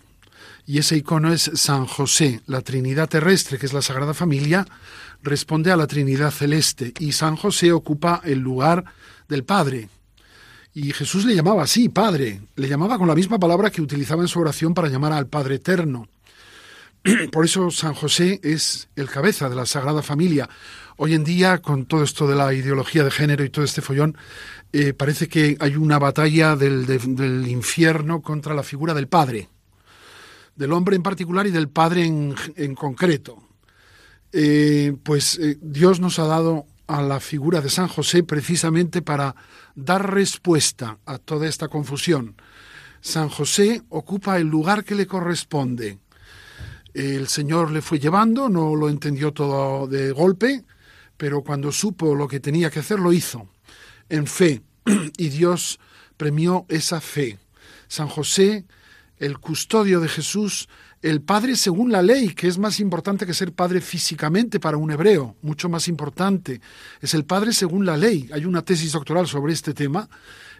Y 0.66 0.78
ese 0.78 0.96
icono 0.96 1.32
es 1.32 1.50
San 1.54 1.86
José, 1.86 2.42
la 2.46 2.60
Trinidad 2.60 3.08
terrestre, 3.08 3.58
que 3.58 3.66
es 3.66 3.72
la 3.72 3.82
Sagrada 3.82 4.12
Familia, 4.12 4.66
responde 5.22 5.72
a 5.72 5.76
la 5.76 5.86
Trinidad 5.86 6.30
celeste. 6.30 6.92
Y 6.98 7.12
San 7.12 7.36
José 7.36 7.72
ocupa 7.72 8.20
el 8.22 8.40
lugar 8.40 8.84
del 9.28 9.44
Padre. 9.44 9.88
Y 10.74 10.92
Jesús 10.92 11.24
le 11.24 11.34
llamaba 11.34 11.62
así, 11.62 11.88
Padre. 11.88 12.42
Le 12.54 12.68
llamaba 12.68 12.98
con 12.98 13.08
la 13.08 13.14
misma 13.14 13.38
palabra 13.38 13.70
que 13.70 13.80
utilizaba 13.82 14.22
en 14.22 14.28
su 14.28 14.38
oración 14.38 14.74
para 14.74 14.88
llamar 14.88 15.14
al 15.14 15.26
Padre 15.26 15.56
Eterno. 15.56 16.06
Por 17.32 17.44
eso 17.44 17.70
San 17.70 17.94
José 17.94 18.40
es 18.42 18.88
el 18.96 19.08
cabeza 19.08 19.48
de 19.48 19.56
la 19.56 19.66
Sagrada 19.66 20.02
Familia. 20.02 20.48
Hoy 20.96 21.14
en 21.14 21.24
día, 21.24 21.58
con 21.58 21.86
todo 21.86 22.02
esto 22.02 22.26
de 22.28 22.36
la 22.36 22.52
ideología 22.52 23.04
de 23.04 23.10
género 23.10 23.42
y 23.42 23.48
todo 23.50 23.64
este 23.64 23.80
follón, 23.80 24.16
eh, 24.72 24.92
parece 24.92 25.28
que 25.28 25.56
hay 25.60 25.76
una 25.76 25.98
batalla 25.98 26.56
del, 26.56 27.46
infierno 27.48 28.20
contra 28.20 28.54
la 28.54 28.62
figura 28.62 28.92
del 28.92 29.08
Padre, 29.08 29.48
del 30.56 30.72
hombre 30.72 30.96
en 30.96 31.02
particular 31.02 31.46
y 31.46 31.50
del 31.50 31.70
Padre 31.70 32.04
en, 32.04 32.34
en 32.56 32.74
concreto. 32.74 33.42
Eh, 34.32 34.94
pues 35.02 35.38
eh, 35.38 35.56
Dios 35.60 36.00
nos 36.00 36.18
ha 36.18 36.26
dado 36.26 36.66
a 36.86 37.00
la 37.02 37.18
figura 37.18 37.62
de 37.62 37.70
San 37.70 37.88
José 37.88 38.24
precisamente 38.24 39.00
para 39.00 39.34
dar 39.74 40.12
respuesta 40.12 40.98
a 41.06 41.16
toda 41.18 41.48
esta 41.48 41.68
confusión. 41.68 42.36
San 43.00 43.30
José 43.30 43.82
ocupa 43.88 44.36
el 44.36 44.48
lugar 44.48 44.84
que 44.84 44.94
le 44.94 45.06
corresponde 45.06 45.98
el 46.94 47.28
Señor 47.28 47.70
le 47.70 47.82
fue 47.82 47.98
llevando, 47.98 48.48
no 48.48 48.74
lo 48.74 48.88
entendió 48.88 49.32
todo 49.32 49.86
de 49.86 50.12
golpe, 50.12 50.64
pero 51.16 51.42
cuando 51.42 51.70
supo 51.72 52.14
lo 52.14 52.26
que 52.26 52.40
tenía 52.40 52.70
que 52.70 52.80
hacer, 52.80 52.98
lo 52.98 53.12
hizo, 53.12 53.48
en 54.08 54.26
fe, 54.26 54.62
y 55.16 55.28
Dios 55.28 55.78
premió 56.16 56.66
esa 56.68 57.00
fe. 57.00 57.38
San 57.88 58.08
José, 58.08 58.64
el 59.18 59.38
custodio 59.38 60.00
de 60.00 60.08
Jesús, 60.08 60.68
el 61.02 61.22
padre 61.22 61.56
según 61.56 61.92
la 61.92 62.02
ley, 62.02 62.34
que 62.34 62.46
es 62.46 62.58
más 62.58 62.78
importante 62.78 63.26
que 63.26 63.34
ser 63.34 63.52
padre 63.52 63.80
físicamente 63.80 64.60
para 64.60 64.76
un 64.76 64.90
hebreo, 64.90 65.36
mucho 65.42 65.68
más 65.68 65.88
importante, 65.88 66.60
es 67.00 67.14
el 67.14 67.24
padre 67.24 67.52
según 67.52 67.86
la 67.86 67.96
ley. 67.96 68.28
Hay 68.32 68.44
una 68.44 68.62
tesis 68.62 68.92
doctoral 68.92 69.26
sobre 69.26 69.52
este 69.52 69.72
tema. 69.72 70.08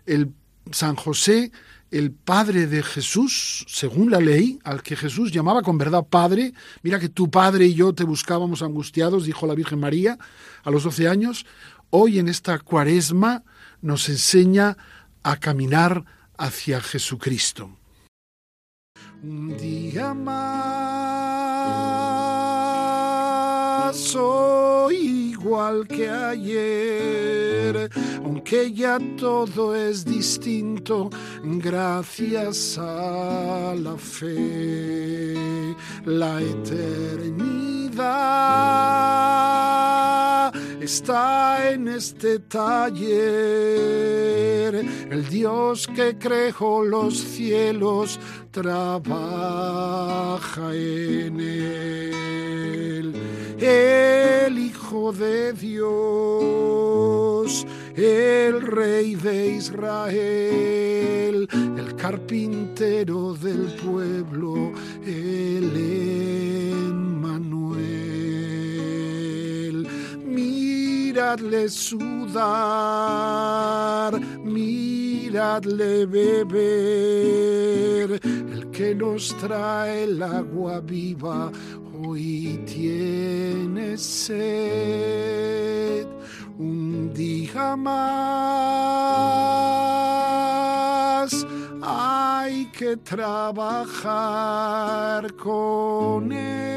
El 0.06 0.32
San 0.70 0.96
José 0.96 1.52
el 1.90 2.12
Padre 2.12 2.66
de 2.66 2.82
Jesús, 2.82 3.64
según 3.68 4.10
la 4.10 4.20
ley, 4.20 4.58
al 4.64 4.82
que 4.82 4.96
Jesús 4.96 5.32
llamaba 5.32 5.62
con 5.62 5.78
verdad 5.78 6.06
Padre. 6.08 6.52
Mira 6.82 7.00
que 7.00 7.08
tu 7.08 7.30
Padre 7.30 7.66
y 7.66 7.74
yo 7.74 7.92
te 7.92 8.04
buscábamos 8.04 8.62
angustiados, 8.62 9.24
dijo 9.24 9.46
la 9.46 9.54
Virgen 9.54 9.80
María 9.80 10.18
a 10.62 10.70
los 10.70 10.84
doce 10.84 11.08
años. 11.08 11.46
hoy 11.92 12.20
en 12.20 12.28
esta 12.28 12.58
cuaresma 12.60 13.42
nos 13.82 14.08
enseña 14.08 14.76
a 15.24 15.36
caminar 15.36 16.04
hacia 16.38 16.80
Jesucristo. 16.80 17.76
Un 19.22 19.56
día 19.56 20.14
más 20.14 21.09
soy 24.00 24.96
igual 25.32 25.86
que 25.86 26.08
ayer, 26.08 27.90
aunque 28.24 28.72
ya 28.72 28.98
todo 29.18 29.76
es 29.76 30.04
distinto 30.04 31.10
gracias 31.44 32.78
a 32.78 33.74
la 33.76 33.96
fe, 33.96 35.76
la 36.06 36.40
eternidad 36.40 37.70
está 40.80 41.70
en 41.70 41.88
este 41.88 42.38
taller. 42.40 43.10
El 45.10 45.28
Dios 45.28 45.86
que 45.94 46.16
creó 46.18 46.82
los 46.84 47.18
cielos 47.18 48.18
trabaja 48.50 49.14
en 50.74 51.40
él. 51.40 53.14
El 53.60 54.58
Hijo 54.58 55.12
de 55.12 55.52
Dios, 55.52 55.86
el 57.94 58.62
Rey 58.62 59.14
de 59.16 59.48
Israel, 59.56 61.46
el 61.52 61.94
carpintero 61.96 63.34
del 63.34 63.66
pueblo, 63.84 64.72
el 65.04 65.76
Emmanuel. 65.76 66.89
Miradle 71.10 71.66
sudar, 71.68 72.38
miradle 74.44 76.06
beber, 76.06 78.20
el 78.22 78.70
que 78.70 78.94
nos 78.94 79.36
trae 79.38 80.04
el 80.04 80.22
agua 80.22 80.78
viva 80.78 81.50
hoy 82.00 82.62
tiene 82.64 83.98
sed. 83.98 86.06
Un 86.56 87.12
día 87.12 87.74
más 87.74 88.14
hay 91.82 92.66
que 92.66 92.96
trabajar 92.98 94.14
con 95.34 96.30
él. 96.30 96.70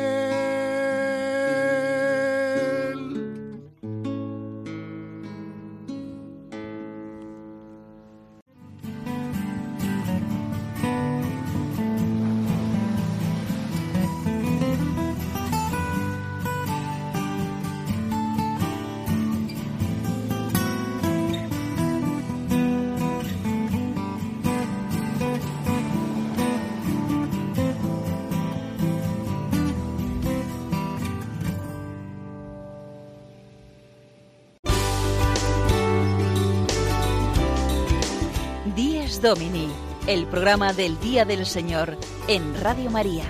Domini, 39.24 39.70
el 40.06 40.26
programa 40.26 40.74
del 40.74 41.00
Día 41.00 41.24
del 41.24 41.46
Señor 41.46 41.98
en 42.28 42.60
Radio 42.60 42.92
María. 42.92 43.24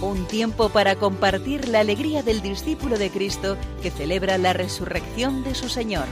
Un 0.00 0.24
tiempo 0.28 0.68
para 0.68 0.94
compartir 0.94 1.66
la 1.66 1.80
alegría 1.80 2.22
del 2.22 2.42
discípulo 2.42 2.96
de 2.96 3.10
Cristo 3.10 3.56
que 3.82 3.90
celebra 3.90 4.38
la 4.38 4.52
resurrección 4.52 5.42
de 5.42 5.56
su 5.56 5.68
Señor. 5.68 6.04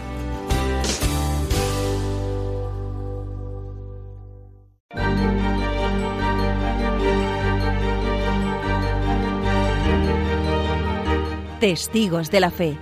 Testigos 11.61 12.33
de 12.33 12.40
la 12.40 12.51
Fe. 12.51 12.77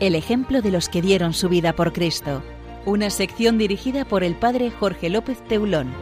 El 0.00 0.14
ejemplo 0.14 0.62
de 0.62 0.70
los 0.70 0.88
que 0.88 1.02
dieron 1.02 1.34
su 1.34 1.50
vida 1.50 1.74
por 1.74 1.92
Cristo. 1.92 2.42
Una 2.88 3.10
sección 3.10 3.58
dirigida 3.58 4.06
por 4.06 4.24
el 4.24 4.34
padre 4.34 4.70
Jorge 4.70 5.10
López 5.10 5.44
Teulón. 5.46 5.92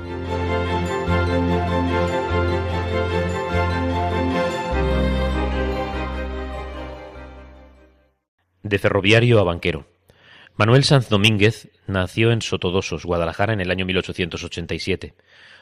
De 8.62 8.78
ferroviario 8.78 9.40
a 9.40 9.42
banquero. 9.42 9.88
Manuel 10.54 10.84
Sanz 10.84 11.08
Domínguez 11.08 11.72
nació 11.88 12.30
en 12.30 12.40
Sotodosos, 12.40 13.04
Guadalajara, 13.04 13.52
en 13.52 13.60
el 13.60 13.72
año 13.72 13.84
1887. 13.84 15.14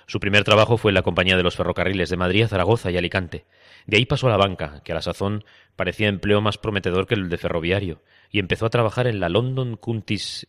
Su 0.07 0.21
primer 0.21 0.45
trabajo 0.45 0.77
fue 0.77 0.91
en 0.91 0.97
la 0.97 1.03
Compañía 1.03 1.39
de 1.39 1.43
los 1.43 1.57
Ferrocarriles 1.57 2.11
de 2.11 2.19
Madrid, 2.19 2.47
Zaragoza 2.47 2.91
y 2.91 2.99
Alicante. 2.99 3.47
De 3.87 3.97
ahí 3.97 4.05
pasó 4.05 4.27
a 4.27 4.31
la 4.31 4.37
banca, 4.37 4.83
que 4.85 4.93
a 4.93 4.95
la 4.95 5.01
sazón 5.01 5.43
parecía 5.75 6.09
empleo 6.09 6.43
más 6.43 6.59
prometedor 6.59 7.07
que 7.07 7.15
el 7.15 7.31
de 7.31 7.39
ferroviario, 7.39 8.03
y 8.31 8.41
empezó 8.41 8.67
a 8.67 8.71
trabajar 8.71 9.07
en 9.07 9.21
la 9.21 9.31
London 9.31 9.79
Counties. 9.79 10.49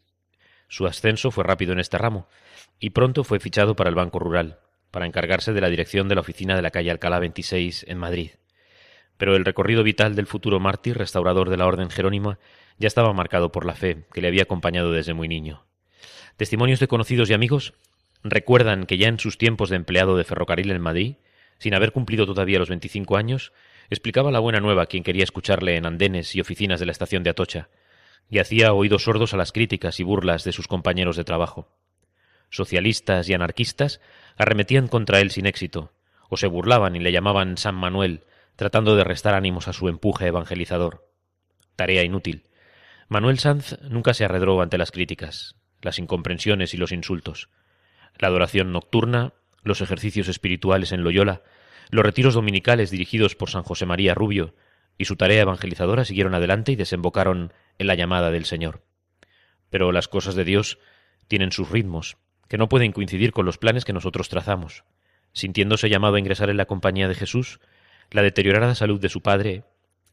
Su 0.75 0.87
ascenso 0.87 1.31
fue 1.31 1.45
rápido 1.45 1.71
en 1.71 1.79
este 1.79 1.97
ramo, 1.97 2.27
y 2.81 2.89
pronto 2.89 3.23
fue 3.23 3.39
fichado 3.39 3.77
para 3.77 3.89
el 3.89 3.95
Banco 3.95 4.19
Rural, 4.19 4.59
para 4.91 5.05
encargarse 5.05 5.53
de 5.53 5.61
la 5.61 5.69
dirección 5.69 6.09
de 6.09 6.15
la 6.15 6.19
oficina 6.19 6.53
de 6.53 6.61
la 6.61 6.69
calle 6.69 6.91
Alcalá 6.91 7.17
26 7.19 7.85
en 7.87 7.97
Madrid. 7.97 8.31
Pero 9.15 9.37
el 9.37 9.45
recorrido 9.45 9.83
vital 9.83 10.15
del 10.17 10.27
futuro 10.27 10.59
mártir, 10.59 10.97
restaurador 10.97 11.49
de 11.49 11.55
la 11.55 11.65
Orden 11.65 11.89
Jerónima, 11.89 12.39
ya 12.77 12.89
estaba 12.89 13.13
marcado 13.13 13.53
por 13.53 13.65
la 13.65 13.73
fe 13.73 14.03
que 14.11 14.19
le 14.19 14.27
había 14.27 14.43
acompañado 14.43 14.91
desde 14.91 15.13
muy 15.13 15.29
niño. 15.29 15.63
Testimonios 16.35 16.81
de 16.81 16.89
conocidos 16.89 17.29
y 17.29 17.33
amigos 17.33 17.73
recuerdan 18.25 18.85
que 18.85 18.97
ya 18.97 19.07
en 19.07 19.17
sus 19.17 19.37
tiempos 19.37 19.69
de 19.69 19.77
empleado 19.77 20.17
de 20.17 20.25
ferrocarril 20.25 20.71
en 20.71 20.81
Madrid, 20.81 21.15
sin 21.57 21.73
haber 21.73 21.93
cumplido 21.93 22.25
todavía 22.25 22.59
los 22.59 22.67
25 22.67 23.15
años, 23.15 23.53
explicaba 23.89 24.29
la 24.29 24.39
buena 24.39 24.59
nueva 24.59 24.81
a 24.81 24.87
quien 24.87 25.03
quería 25.03 25.23
escucharle 25.23 25.77
en 25.77 25.85
andenes 25.85 26.35
y 26.35 26.41
oficinas 26.41 26.81
de 26.81 26.87
la 26.87 26.91
estación 26.91 27.23
de 27.23 27.29
Atocha, 27.29 27.69
y 28.29 28.39
hacía 28.39 28.73
oídos 28.73 29.03
sordos 29.03 29.33
a 29.33 29.37
las 29.37 29.51
críticas 29.51 29.99
y 29.99 30.03
burlas 30.03 30.43
de 30.43 30.51
sus 30.51 30.67
compañeros 30.67 31.15
de 31.15 31.23
trabajo. 31.23 31.69
Socialistas 32.49 33.29
y 33.29 33.33
anarquistas 33.33 34.01
arremetían 34.37 34.87
contra 34.87 35.19
él 35.19 35.31
sin 35.31 35.45
éxito, 35.45 35.91
o 36.29 36.37
se 36.37 36.47
burlaban 36.47 36.95
y 36.95 36.99
le 36.99 37.11
llamaban 37.11 37.57
San 37.57 37.75
Manuel, 37.75 38.23
tratando 38.55 38.95
de 38.95 39.03
restar 39.03 39.33
ánimos 39.33 39.67
a 39.67 39.73
su 39.73 39.87
empuje 39.89 40.27
evangelizador. 40.27 41.07
Tarea 41.75 42.03
inútil. 42.03 42.43
Manuel 43.07 43.39
Sanz 43.39 43.77
nunca 43.89 44.13
se 44.13 44.25
arredró 44.25 44.61
ante 44.61 44.77
las 44.77 44.91
críticas, 44.91 45.55
las 45.81 45.99
incomprensiones 45.99 46.73
y 46.73 46.77
los 46.77 46.91
insultos. 46.91 47.49
La 48.17 48.29
adoración 48.29 48.71
nocturna, 48.71 49.33
los 49.63 49.81
ejercicios 49.81 50.27
espirituales 50.27 50.91
en 50.91 51.03
Loyola, 51.03 51.43
los 51.89 52.05
retiros 52.05 52.33
dominicales 52.33 52.89
dirigidos 52.89 53.35
por 53.35 53.49
San 53.49 53.63
José 53.63 53.85
María 53.85 54.15
Rubio 54.15 54.55
y 54.97 55.05
su 55.05 55.17
tarea 55.17 55.41
evangelizadora 55.41 56.05
siguieron 56.05 56.33
adelante 56.33 56.71
y 56.71 56.75
desembocaron 56.75 57.53
en 57.79 57.87
la 57.87 57.95
llamada 57.95 58.31
del 58.31 58.45
Señor. 58.45 58.83
Pero 59.69 59.91
las 59.91 60.07
cosas 60.07 60.35
de 60.35 60.45
Dios 60.45 60.77
tienen 61.27 61.51
sus 61.51 61.69
ritmos, 61.69 62.17
que 62.47 62.57
no 62.57 62.69
pueden 62.69 62.91
coincidir 62.91 63.31
con 63.31 63.45
los 63.45 63.57
planes 63.57 63.85
que 63.85 63.93
nosotros 63.93 64.29
trazamos. 64.29 64.83
Sintiéndose 65.33 65.89
llamado 65.89 66.15
a 66.15 66.19
ingresar 66.19 66.49
en 66.49 66.57
la 66.57 66.65
compañía 66.65 67.07
de 67.07 67.15
Jesús, 67.15 67.59
la 68.11 68.21
deteriorada 68.21 68.75
salud 68.75 68.99
de 68.99 69.09
su 69.09 69.21
padre 69.21 69.63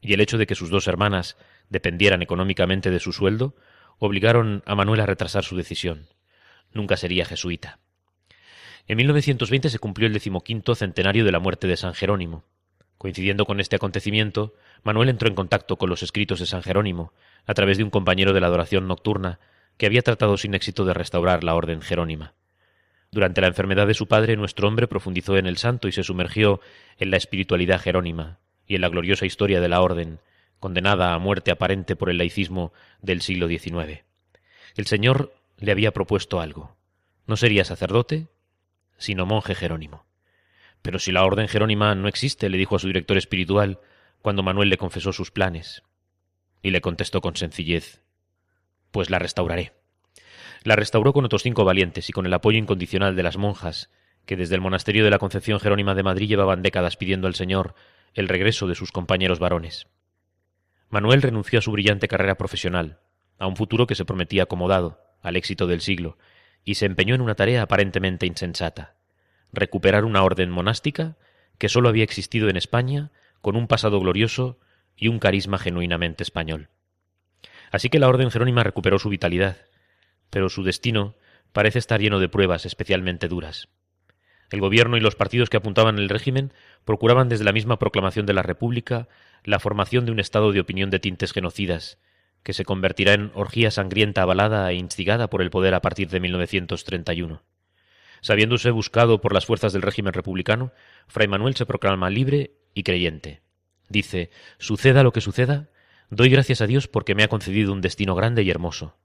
y 0.01 0.13
el 0.13 0.21
hecho 0.21 0.37
de 0.37 0.47
que 0.47 0.55
sus 0.55 0.69
dos 0.69 0.87
hermanas 0.87 1.37
dependieran 1.69 2.21
económicamente 2.21 2.91
de 2.91 2.99
su 2.99 3.13
sueldo 3.13 3.55
obligaron 3.99 4.63
a 4.65 4.75
Manuel 4.75 4.99
a 4.99 5.05
retrasar 5.05 5.43
su 5.43 5.55
decisión. 5.55 6.07
Nunca 6.73 6.97
sería 6.97 7.25
jesuita. 7.25 7.79
En 8.87 8.97
1920 8.97 9.69
se 9.69 9.79
cumplió 9.79 10.07
el 10.07 10.13
decimoquinto 10.13 10.75
centenario 10.75 11.23
de 11.23 11.31
la 11.31 11.39
muerte 11.39 11.67
de 11.67 11.77
San 11.77 11.93
Jerónimo. 11.93 12.43
Coincidiendo 12.97 13.45
con 13.45 13.59
este 13.59 13.75
acontecimiento, 13.75 14.53
Manuel 14.83 15.09
entró 15.09 15.29
en 15.29 15.35
contacto 15.35 15.77
con 15.77 15.89
los 15.89 16.03
escritos 16.03 16.39
de 16.39 16.45
San 16.45 16.63
Jerónimo, 16.63 17.13
a 17.45 17.53
través 17.53 17.77
de 17.77 17.83
un 17.83 17.89
compañero 17.89 18.33
de 18.33 18.41
la 18.41 18.47
adoración 18.47 18.87
nocturna, 18.87 19.39
que 19.77 19.85
había 19.85 20.01
tratado 20.01 20.37
sin 20.37 20.53
éxito 20.53 20.85
de 20.85 20.93
restaurar 20.93 21.43
la 21.43 21.55
orden 21.55 21.81
jerónima. 21.81 22.33
Durante 23.11 23.41
la 23.41 23.47
enfermedad 23.47 23.87
de 23.87 23.93
su 23.93 24.07
padre, 24.07 24.35
nuestro 24.37 24.67
hombre 24.67 24.87
profundizó 24.87 25.37
en 25.37 25.45
el 25.45 25.57
santo 25.57 25.87
y 25.87 25.91
se 25.91 26.03
sumergió 26.03 26.61
en 26.97 27.11
la 27.11 27.17
espiritualidad 27.17 27.79
jerónima 27.79 28.39
y 28.65 28.75
en 28.75 28.81
la 28.81 28.89
gloriosa 28.89 29.25
historia 29.25 29.61
de 29.61 29.69
la 29.69 29.81
orden, 29.81 30.19
condenada 30.59 31.13
a 31.13 31.19
muerte 31.19 31.51
aparente 31.51 31.95
por 31.95 32.09
el 32.09 32.17
laicismo 32.17 32.73
del 33.01 33.21
siglo 33.21 33.47
XIX. 33.47 34.03
El 34.75 34.87
Señor 34.87 35.33
le 35.57 35.71
había 35.71 35.91
propuesto 35.91 36.39
algo. 36.39 36.75
No 37.27 37.37
sería 37.37 37.65
sacerdote, 37.65 38.27
sino 38.97 39.25
monje 39.25 39.53
jerónimo. 39.53 40.05
Pero 40.81 40.99
si 40.99 41.11
la 41.11 41.23
orden 41.23 41.47
jerónima 41.47 41.93
no 41.95 42.07
existe, 42.07 42.49
le 42.49 42.57
dijo 42.57 42.75
a 42.75 42.79
su 42.79 42.87
director 42.87 43.17
espiritual 43.17 43.79
cuando 44.21 44.43
Manuel 44.43 44.69
le 44.69 44.77
confesó 44.77 45.13
sus 45.13 45.31
planes. 45.31 45.83
Y 46.63 46.71
le 46.71 46.81
contestó 46.81 47.21
con 47.21 47.35
sencillez 47.35 48.01
Pues 48.89 49.11
la 49.11 49.19
restauraré. 49.19 49.73
La 50.63 50.75
restauró 50.75 51.13
con 51.13 51.25
otros 51.25 51.43
cinco 51.43 51.63
valientes 51.63 52.09
y 52.09 52.13
con 52.13 52.25
el 52.25 52.33
apoyo 52.33 52.57
incondicional 52.57 53.15
de 53.15 53.21
las 53.21 53.37
monjas, 53.37 53.91
que 54.25 54.35
desde 54.35 54.55
el 54.55 54.61
monasterio 54.61 55.03
de 55.03 55.11
la 55.11 55.19
Concepción 55.19 55.59
Jerónima 55.59 55.93
de 55.93 56.01
Madrid 56.01 56.27
llevaban 56.27 56.63
décadas 56.63 56.97
pidiendo 56.97 57.27
al 57.27 57.35
Señor 57.35 57.75
el 58.15 58.27
regreso 58.27 58.65
de 58.65 58.73
sus 58.73 58.91
compañeros 58.91 59.37
varones. 59.37 59.85
Manuel 60.89 61.21
renunció 61.21 61.59
a 61.59 61.61
su 61.61 61.71
brillante 61.71 62.07
carrera 62.07 62.35
profesional, 62.35 62.99
a 63.37 63.45
un 63.45 63.55
futuro 63.55 63.85
que 63.85 63.95
se 63.95 64.05
prometía 64.05 64.43
acomodado, 64.43 64.99
al 65.21 65.35
éxito 65.35 65.67
del 65.67 65.81
siglo, 65.81 66.17
y 66.63 66.75
se 66.75 66.87
empeñó 66.87 67.13
en 67.13 67.21
una 67.21 67.35
tarea 67.35 67.61
aparentemente 67.61 68.25
insensata 68.25 68.95
recuperar 69.53 70.03
una 70.03 70.23
orden 70.23 70.49
monástica 70.49 71.15
que 71.57 71.69
sólo 71.69 71.87
había 71.87 72.03
existido 72.03 72.49
en 72.49 72.57
España, 72.57 73.11
con 73.41 73.55
un 73.55 73.67
pasado 73.67 73.99
glorioso 73.99 74.59
y 74.95 75.07
un 75.07 75.19
carisma 75.19 75.57
genuinamente 75.57 76.23
español. 76.23 76.69
Así 77.71 77.89
que 77.89 77.99
la 77.99 78.07
orden 78.07 78.31
jerónima 78.31 78.63
recuperó 78.63 78.99
su 78.99 79.09
vitalidad, 79.09 79.57
pero 80.29 80.49
su 80.49 80.63
destino 80.63 81.15
parece 81.51 81.79
estar 81.79 82.01
lleno 82.01 82.19
de 82.19 82.29
pruebas 82.29 82.65
especialmente 82.65 83.27
duras. 83.27 83.69
El 84.49 84.59
gobierno 84.59 84.97
y 84.97 84.99
los 84.99 85.15
partidos 85.15 85.49
que 85.49 85.57
apuntaban 85.57 85.97
el 85.97 86.09
régimen 86.09 86.53
procuraban 86.85 87.29
desde 87.29 87.43
la 87.43 87.53
misma 87.53 87.79
proclamación 87.79 88.25
de 88.25 88.33
la 88.33 88.43
República 88.43 89.07
la 89.43 89.59
formación 89.59 90.05
de 90.05 90.11
un 90.11 90.19
estado 90.19 90.51
de 90.51 90.59
opinión 90.59 90.89
de 90.89 90.99
tintes 90.99 91.33
genocidas, 91.33 91.97
que 92.43 92.53
se 92.53 92.65
convertirá 92.65 93.13
en 93.13 93.31
orgía 93.33 93.71
sangrienta 93.71 94.21
avalada 94.21 94.69
e 94.69 94.75
instigada 94.75 95.29
por 95.29 95.41
el 95.41 95.49
poder 95.49 95.73
a 95.73 95.81
partir 95.81 96.09
de 96.09 96.19
1931. 96.19 97.41
Sabiéndose 98.21 98.71
buscado 98.71 99.21
por 99.21 99.33
las 99.33 99.45
fuerzas 99.45 99.73
del 99.73 99.81
régimen 99.81 100.13
republicano, 100.13 100.71
Fray 101.07 101.27
Manuel 101.27 101.55
se 101.55 101.65
proclama 101.65 102.09
libre 102.09 102.53
y 102.73 102.83
creyente. 102.83 103.42
Dice, 103.93 104.31
suceda 104.57 105.03
lo 105.03 105.13
que 105.13 105.21
suceda, 105.21 105.69
doy 106.09 106.27
gracias 106.27 106.61
a 106.61 106.65
Dios 106.65 106.87
porque 106.87 107.13
me 107.13 107.21
ha 107.21 107.27
concedido 107.27 107.71
un 107.71 107.79
destino 107.79 108.15
grande 108.15 108.41
y 108.41 108.49
hermoso. 108.49 108.97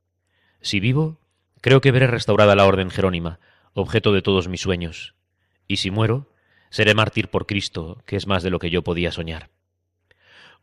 Si 0.63 0.81
vivo, 0.81 1.21
creo 1.61 1.83
que 1.83 1.93
veré 1.93 2.07
restaurada 2.07 2.57
la 2.57 2.65
orden 2.65 2.89
jerónima, 2.89 3.39
objeto 3.75 4.15
de 4.15 4.23
todos 4.23 4.49
mis 4.49 4.63
sueños. 4.63 5.15
Y 5.67 5.77
si 5.77 5.91
muero, 5.91 6.33
seré 6.71 6.95
mártir 6.95 7.29
por 7.29 7.45
Cristo, 7.45 8.03
que 8.07 8.17
es 8.17 8.27
más 8.27 8.43
de 8.43 8.49
lo 8.49 8.59
que 8.59 8.71
yo 8.71 8.83
podía 8.83 9.13
soñar. 9.13 9.51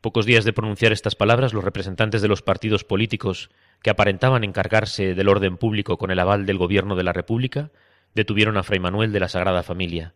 Pocos 0.01 0.25
días 0.25 0.43
de 0.43 0.53
pronunciar 0.53 0.91
estas 0.91 1.13
palabras, 1.13 1.53
los 1.53 1.63
representantes 1.63 2.23
de 2.23 2.27
los 2.27 2.41
partidos 2.41 2.83
políticos 2.83 3.51
que 3.83 3.91
aparentaban 3.91 4.43
encargarse 4.43 5.13
del 5.13 5.29
orden 5.29 5.57
público 5.57 5.99
con 5.99 6.09
el 6.09 6.17
aval 6.17 6.47
del 6.47 6.57
gobierno 6.57 6.95
de 6.95 7.03
la 7.03 7.13
República 7.13 7.69
detuvieron 8.15 8.57
a 8.57 8.63
Fray 8.63 8.79
Manuel 8.79 9.11
de 9.11 9.19
la 9.19 9.29
Sagrada 9.29 9.61
Familia. 9.61 10.15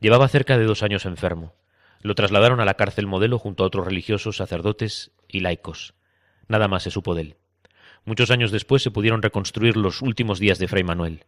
Llevaba 0.00 0.28
cerca 0.28 0.56
de 0.56 0.64
dos 0.64 0.82
años 0.82 1.04
enfermo. 1.04 1.52
Lo 2.00 2.14
trasladaron 2.14 2.60
a 2.60 2.64
la 2.64 2.74
cárcel 2.74 3.06
modelo 3.06 3.38
junto 3.38 3.62
a 3.62 3.66
otros 3.66 3.84
religiosos, 3.84 4.36
sacerdotes 4.36 5.12
y 5.28 5.40
laicos. 5.40 5.94
Nada 6.48 6.66
más 6.66 6.82
se 6.82 6.90
supo 6.90 7.14
de 7.14 7.22
él. 7.22 7.36
Muchos 8.04 8.30
años 8.30 8.50
después 8.50 8.82
se 8.82 8.90
pudieron 8.90 9.22
reconstruir 9.22 9.76
los 9.76 10.00
últimos 10.00 10.38
días 10.38 10.58
de 10.58 10.68
Fray 10.68 10.82
Manuel. 10.82 11.26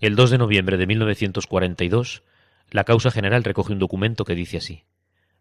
El 0.00 0.16
2 0.16 0.30
de 0.30 0.38
noviembre 0.38 0.78
de 0.78 0.86
1942, 0.86 2.22
la 2.70 2.84
causa 2.84 3.10
general 3.10 3.44
recoge 3.44 3.72
un 3.72 3.78
documento 3.78 4.24
que 4.24 4.34
dice 4.34 4.56
así: 4.56 4.84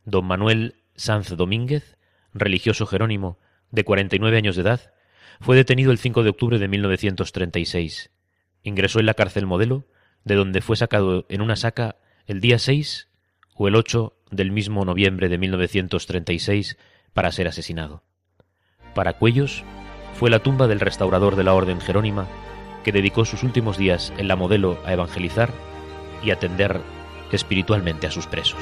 Don 0.04 0.26
Manuel 0.26 0.76
Sanz 0.96 1.30
Domínguez, 1.30 1.98
religioso 2.34 2.86
jerónimo, 2.86 3.40
de 3.72 3.86
49 3.86 4.38
años 4.38 4.56
de 4.56 4.64
edad, 4.64 4.94
fue 5.40 5.56
detenido 5.56 5.92
el 5.92 5.98
5 5.98 6.24
de 6.24 6.30
octubre 6.30 6.60
de 6.60 6.68
1936. 6.68 8.12
Ingresó 8.64 9.00
en 9.00 9.06
la 9.06 9.14
cárcel 9.14 9.46
modelo 9.46 9.88
de 10.26 10.36
donde 10.36 10.62
fue 10.62 10.76
sacado 10.76 11.26
en 11.30 11.42
una 11.42 11.56
saca 11.56 11.98
el 12.28 12.40
día 12.40 12.60
6 12.60 13.10
o 13.56 13.68
el 13.68 13.76
8 13.76 14.14
del 14.32 14.52
mismo 14.52 14.86
noviembre 14.86 15.30
de 15.30 15.38
1936 15.38 16.78
para 17.14 17.32
ser 17.32 17.48
asesinado. 17.48 18.04
Para 18.96 19.14
Cuellos 19.14 19.64
fue 20.14 20.30
la 20.30 20.40
tumba 20.40 20.68
del 20.68 20.80
restaurador 20.80 21.36
de 21.36 21.44
la 21.44 21.54
Orden 21.54 21.82
Jerónima 21.82 22.28
que 22.84 22.92
dedicó 22.92 23.26
sus 23.26 23.44
últimos 23.44 23.78
días 23.78 24.14
en 24.18 24.28
la 24.28 24.36
modelo 24.36 24.80
a 24.86 24.94
evangelizar 24.94 25.52
y 26.24 26.32
atender 26.32 26.82
espiritualmente 27.32 28.08
a 28.08 28.12
sus 28.12 28.28
presos. 28.28 28.60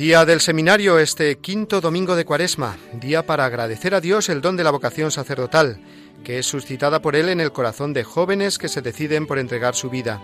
Día 0.00 0.24
del 0.24 0.40
seminario 0.40 0.98
este 0.98 1.36
quinto 1.40 1.82
domingo 1.82 2.16
de 2.16 2.24
Cuaresma, 2.24 2.78
día 2.94 3.26
para 3.26 3.44
agradecer 3.44 3.94
a 3.94 4.00
Dios 4.00 4.30
el 4.30 4.40
don 4.40 4.56
de 4.56 4.64
la 4.64 4.70
vocación 4.70 5.10
sacerdotal, 5.10 5.78
que 6.24 6.38
es 6.38 6.46
suscitada 6.46 7.02
por 7.02 7.16
Él 7.16 7.28
en 7.28 7.38
el 7.38 7.52
corazón 7.52 7.92
de 7.92 8.02
jóvenes 8.02 8.56
que 8.56 8.70
se 8.70 8.80
deciden 8.80 9.26
por 9.26 9.38
entregar 9.38 9.74
su 9.74 9.90
vida, 9.90 10.22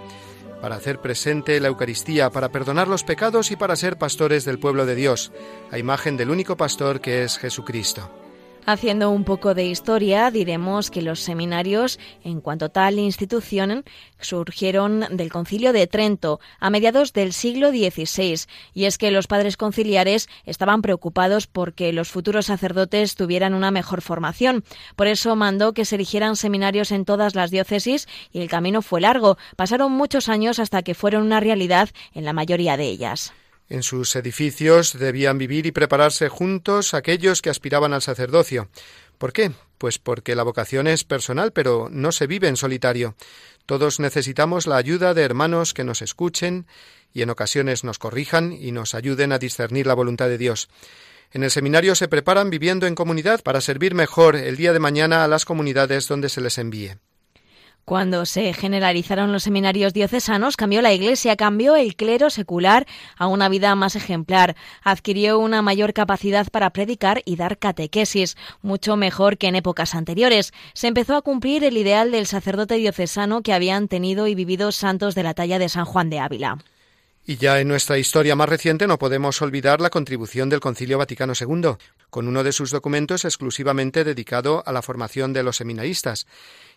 para 0.63 0.77
hacer 0.77 1.03
presente 1.03 1.61
la 1.61 1.69
Eucaristía, 1.69 2.31
para 2.31 2.49
perdonar 2.49 2.89
los 2.89 3.05
pecados 3.05 3.51
y 3.51 3.57
para 3.57 3.77
ser 3.77 3.99
pastores 3.99 4.47
del 4.47 4.59
pueblo 4.59 4.87
de 4.87 4.95
Dios, 4.95 5.31
a 5.71 5.77
imagen 5.77 6.17
del 6.17 6.31
único 6.31 6.57
pastor 6.57 7.03
que 7.03 7.23
es 7.23 7.37
Jesucristo. 7.37 8.26
Haciendo 8.69 9.11
un 9.11 9.23
poco 9.23 9.55
de 9.55 9.65
historia, 9.65 10.29
diremos 10.33 10.91
que 10.91 11.01
los 11.01 11.21
seminarios, 11.21 12.01
en 12.25 12.41
cuanto 12.41 12.69
tal 12.69 12.99
institución, 12.99 13.85
surgieron 14.19 15.07
del 15.13 15.31
Concilio 15.31 15.73
de 15.73 15.87
Trento 15.87 16.41
a 16.59 16.69
mediados 16.69 17.13
del 17.13 17.33
siglo 17.33 17.71
XVI, 17.71 18.49
y 18.75 18.87
es 18.87 18.99
que 18.99 19.13
los 19.13 19.29
padres 19.29 19.57
conciliares 19.57 20.29
estaban 20.47 20.83
preocupados 20.83 21.47
porque 21.47 21.93
los 21.93 22.11
futuros 22.11 22.47
sacerdotes 22.47 23.15
tuvieran 23.15 23.55
una 23.55 23.71
mejor 23.71 24.03
formación. 24.03 24.65
Por 24.97 25.07
eso 25.07 25.37
mandó 25.37 25.73
que 25.73 25.85
se 25.85 25.95
erigieran 25.95 26.35
seminarios 26.35 26.91
en 26.91 27.05
todas 27.05 27.37
las 27.37 27.53
diócesis 27.53 28.09
y 28.33 28.41
el 28.41 28.49
camino 28.49 28.83
fue 28.83 29.01
largo. 29.01 29.39
Pasaron 29.55 29.93
muchos 29.93 30.29
años 30.29 30.59
hasta 30.59 30.83
que 30.83 30.95
fueron 30.95 31.23
una 31.23 31.39
realidad 31.39 31.91
en 32.15 32.25
la 32.25 32.33
mayoría 32.33 32.77
de 32.77 32.87
ellas. 32.87 33.33
En 33.69 33.83
sus 33.83 34.15
edificios 34.15 34.97
debían 34.99 35.39
vivir 35.39 35.67
y 35.67 35.73
prepararse 35.73 36.29
juntos 36.29 36.95
aquellos 36.95 37.43
que 37.43 37.51
aspiraban 37.51 37.93
al 37.93 38.03
sacerdocio. 38.03 38.69
¿Por 39.19 39.33
qué? 39.33 39.53
Pues 39.79 39.99
porque 39.99 40.37
la 40.37 40.45
vocación 40.45 40.87
es 40.87 41.05
personal, 41.05 41.53
pero 41.53 41.89
no 41.91 42.13
se 42.13 42.27
vive 42.27 42.49
en 42.49 42.57
solitario. 42.57 43.17
Todos 43.67 43.99
necesitamos 43.99 44.67
la 44.67 44.77
ayuda 44.77 45.15
de 45.15 45.23
hermanos 45.23 45.75
que 45.75 45.85
nos 45.85 46.01
escuchen 46.01 46.67
y 47.13 47.23
en 47.23 47.31
ocasiones 47.31 47.83
nos 47.83 47.99
corrijan 47.99 48.53
y 48.53 48.73
nos 48.73 48.95
ayuden 48.95 49.33
a 49.33 49.39
discernir 49.39 49.87
la 49.87 49.95
voluntad 49.95 50.29
de 50.29 50.39
Dios. 50.39 50.69
En 51.33 51.43
el 51.43 51.51
seminario 51.51 51.95
se 51.97 52.09
preparan 52.09 52.51
viviendo 52.51 52.87
en 52.87 52.95
comunidad 52.95 53.43
para 53.43 53.61
servir 53.61 53.95
mejor 53.95 54.37
el 54.37 54.57
día 54.57 54.73
de 54.73 54.79
mañana 54.79 55.25
a 55.25 55.29
las 55.29 55.45
comunidades 55.45 56.07
donde 56.07 56.29
se 56.29 56.41
les 56.41 56.59
envíe. 56.59 56.99
Cuando 57.87 58.27
se 58.27 58.53
generalizaron 58.53 59.31
los 59.31 59.45
seminarios 59.45 59.93
diocesanos, 59.93 60.57
cambió 60.57 60.83
la 60.83 60.93
Iglesia, 60.93 61.37
cambió 61.37 61.77
el 61.77 61.95
clero 61.95 62.31
secular 62.31 62.85
a 63.17 63.29
una 63.29 63.49
vida 63.49 63.73
más 63.77 63.95
ejemplar, 63.95 64.57
adquirió 64.83 65.39
una 65.39 65.63
mayor 65.63 65.93
capacidad 65.93 66.49
para 66.49 66.71
predicar 66.71 67.23
y 67.25 67.37
dar 67.37 67.59
catequesis, 67.59 68.37
mucho 68.61 68.97
mejor 68.97 69.39
que 69.39 69.47
en 69.47 69.55
épocas 69.55 69.95
anteriores. 69.95 70.53
Se 70.75 70.89
empezó 70.89 71.15
a 71.15 71.23
cumplir 71.23 71.63
el 71.63 71.77
ideal 71.77 72.11
del 72.11 72.27
sacerdote 72.27 72.75
diocesano 72.75 73.43
que 73.43 73.53
habían 73.53 73.87
tenido 73.87 74.27
y 74.27 74.35
vivido 74.35 74.73
santos 74.73 75.15
de 75.15 75.23
la 75.23 75.35
talla 75.35 75.61
de 75.61 75.69
San 75.69 75.85
Juan 75.85 76.11
de 76.11 76.19
Ávila. 76.19 76.59
Y 77.29 77.39
ya 77.39 77.61
en 77.61 77.67
nuestra 77.67 77.99
historia 77.99 78.37
más 78.37 78.49
reciente 78.49 78.87
no 78.87 79.01
podemos 79.01 79.43
olvidar 79.43 79.81
la 79.81 79.91
contribución 79.91 80.49
del 80.49 80.61
Concilio 80.61 80.99
Vaticano 80.99 81.33
II, 81.39 81.77
con 82.09 82.29
uno 82.29 82.45
de 82.45 82.53
sus 82.53 82.71
documentos 82.71 83.25
exclusivamente 83.25 84.05
dedicado 84.05 84.63
a 84.65 84.71
la 84.73 84.81
formación 84.81 85.33
de 85.33 85.43
los 85.43 85.57
seminaristas. 85.57 86.29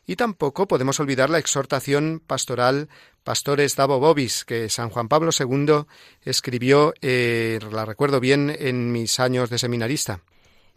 Y 0.06 0.16
tampoco 0.16 0.68
podemos 0.68 1.00
olvidar 1.00 1.30
la 1.30 1.38
exhortación 1.38 2.22
pastoral 2.26 2.90
Pastores 3.24 3.76
Davo 3.76 4.00
Bobis, 4.00 4.44
que 4.44 4.70
San 4.70 4.90
Juan 4.90 5.08
Pablo 5.08 5.32
II 5.38 5.86
escribió, 6.24 6.94
eh, 7.02 7.60
la 7.72 7.86
recuerdo 7.86 8.20
bien, 8.20 8.56
en 8.58 8.92
mis 8.92 9.20
años 9.20 9.50
de 9.50 9.60
seminarista. 9.60 10.22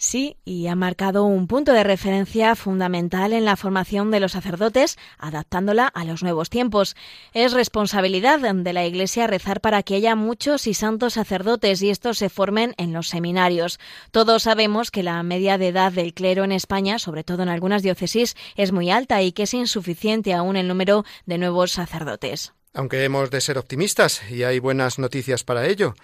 Sí, 0.04 0.36
y 0.44 0.66
ha 0.66 0.74
marcado 0.74 1.22
un 1.22 1.46
punto 1.46 1.72
de 1.72 1.84
referencia 1.84 2.56
fundamental 2.56 3.32
en 3.32 3.44
la 3.44 3.56
formación 3.56 4.10
de 4.10 4.18
los 4.18 4.32
sacerdotes, 4.32 4.98
adaptándola 5.16 5.86
a 5.86 6.04
los 6.04 6.24
nuevos 6.24 6.50
tiempos. 6.50 6.96
Es 7.34 7.52
responsabilidad 7.52 8.40
de 8.40 8.72
la 8.72 8.84
Iglesia 8.84 9.28
rezar 9.28 9.60
para 9.60 9.84
que 9.84 9.94
haya 9.94 10.16
muchos 10.16 10.66
y 10.66 10.74
santos 10.74 11.12
sacerdotes 11.12 11.82
y 11.82 11.90
estos 11.90 12.18
se 12.18 12.30
formen 12.30 12.74
en 12.78 12.92
los 12.92 13.06
seminarios. 13.06 13.78
Todos 14.10 14.42
sabemos 14.42 14.90
que 14.90 15.04
la 15.04 15.22
media 15.22 15.56
de 15.56 15.68
edad 15.68 15.92
del 15.92 16.14
clero 16.14 16.42
en 16.42 16.50
España, 16.50 16.98
sobre 16.98 17.22
todo 17.22 17.44
en 17.44 17.48
algunas 17.48 17.84
diócesis, 17.84 18.34
es 18.56 18.72
muy 18.72 18.90
alta 18.90 19.22
y 19.22 19.30
que 19.30 19.44
es 19.44 19.54
insuficiente 19.54 20.34
aún 20.34 20.56
el 20.56 20.66
número 20.66 21.04
de 21.26 21.38
nuevos 21.38 21.70
sacerdotes. 21.70 22.54
Aunque 22.74 23.04
hemos 23.04 23.30
de 23.30 23.40
ser 23.40 23.56
optimistas 23.56 24.20
y 24.28 24.42
hay 24.42 24.58
buenas 24.58 24.98
noticias 24.98 25.44
para 25.44 25.68
ello. 25.68 25.94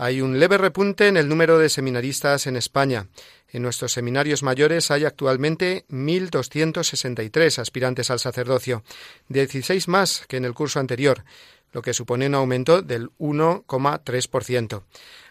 Hay 0.00 0.20
un 0.20 0.38
leve 0.38 0.58
repunte 0.58 1.08
en 1.08 1.16
el 1.16 1.28
número 1.28 1.58
de 1.58 1.68
seminaristas 1.68 2.46
en 2.46 2.56
España. 2.56 3.08
En 3.50 3.62
nuestros 3.62 3.92
seminarios 3.92 4.42
mayores 4.42 4.90
hay 4.90 5.04
actualmente 5.04 5.86
1.263 5.90 7.58
aspirantes 7.58 8.10
al 8.10 8.18
sacerdocio, 8.18 8.82
16 9.28 9.88
más 9.88 10.24
que 10.28 10.36
en 10.36 10.44
el 10.44 10.52
curso 10.52 10.80
anterior, 10.80 11.24
lo 11.72 11.82
que 11.82 11.94
supone 11.94 12.26
un 12.26 12.34
aumento 12.34 12.82
del 12.82 13.10
1,3%. 13.18 14.82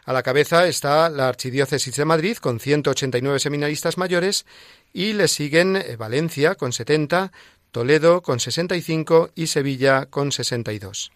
A 0.05 0.13
la 0.13 0.23
cabeza 0.23 0.67
está 0.67 1.09
la 1.09 1.27
Archidiócesis 1.27 1.95
de 1.95 2.05
Madrid 2.05 2.37
con 2.37 2.59
189 2.59 3.39
seminaristas 3.39 3.97
mayores 3.97 4.45
y 4.93 5.13
le 5.13 5.27
siguen 5.27 5.75
eh, 5.75 5.95
Valencia 5.97 6.55
con 6.55 6.73
70, 6.73 7.31
Toledo 7.71 8.21
con 8.21 8.39
65 8.39 9.31
y 9.35 9.47
Sevilla 9.47 10.05
con 10.05 10.31
62. 10.31 11.11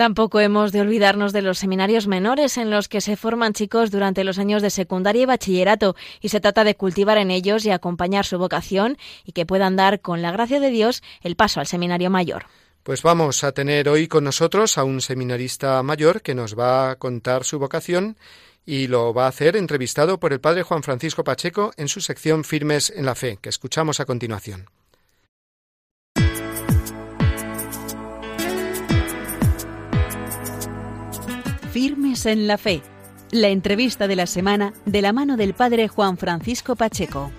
Tampoco 0.00 0.40
hemos 0.40 0.72
de 0.72 0.80
olvidarnos 0.80 1.34
de 1.34 1.42
los 1.42 1.58
seminarios 1.58 2.06
menores 2.06 2.56
en 2.56 2.70
los 2.70 2.88
que 2.88 3.02
se 3.02 3.16
forman 3.16 3.52
chicos 3.52 3.90
durante 3.90 4.24
los 4.24 4.38
años 4.38 4.62
de 4.62 4.70
secundaria 4.70 5.24
y 5.24 5.26
bachillerato 5.26 5.94
y 6.22 6.30
se 6.30 6.40
trata 6.40 6.64
de 6.64 6.74
cultivar 6.74 7.18
en 7.18 7.30
ellos 7.30 7.66
y 7.66 7.70
acompañar 7.70 8.24
su 8.24 8.38
vocación 8.38 8.96
y 9.26 9.32
que 9.32 9.44
puedan 9.44 9.76
dar, 9.76 10.00
con 10.00 10.22
la 10.22 10.32
gracia 10.32 10.58
de 10.58 10.70
Dios, 10.70 11.02
el 11.20 11.36
paso 11.36 11.60
al 11.60 11.66
seminario 11.66 12.08
mayor. 12.08 12.46
Pues 12.82 13.02
vamos 13.02 13.44
a 13.44 13.52
tener 13.52 13.90
hoy 13.90 14.08
con 14.08 14.24
nosotros 14.24 14.78
a 14.78 14.84
un 14.84 15.02
seminarista 15.02 15.82
mayor 15.82 16.22
que 16.22 16.34
nos 16.34 16.58
va 16.58 16.92
a 16.92 16.96
contar 16.96 17.44
su 17.44 17.58
vocación 17.58 18.16
y 18.64 18.86
lo 18.86 19.12
va 19.12 19.26
a 19.26 19.28
hacer 19.28 19.54
entrevistado 19.54 20.18
por 20.18 20.32
el 20.32 20.40
padre 20.40 20.62
Juan 20.62 20.82
Francisco 20.82 21.24
Pacheco 21.24 21.72
en 21.76 21.88
su 21.88 22.00
sección 22.00 22.44
Firmes 22.44 22.88
en 22.88 23.04
la 23.04 23.14
Fe, 23.14 23.38
que 23.38 23.50
escuchamos 23.50 24.00
a 24.00 24.06
continuación. 24.06 24.64
Firmes 31.72 32.26
en 32.26 32.48
la 32.48 32.58
Fe. 32.58 32.82
La 33.30 33.46
entrevista 33.46 34.08
de 34.08 34.16
la 34.16 34.26
semana 34.26 34.72
de 34.86 35.02
la 35.02 35.12
mano 35.12 35.36
del 35.36 35.54
Padre 35.54 35.86
Juan 35.86 36.18
Francisco 36.18 36.74
Pacheco. 36.74 37.30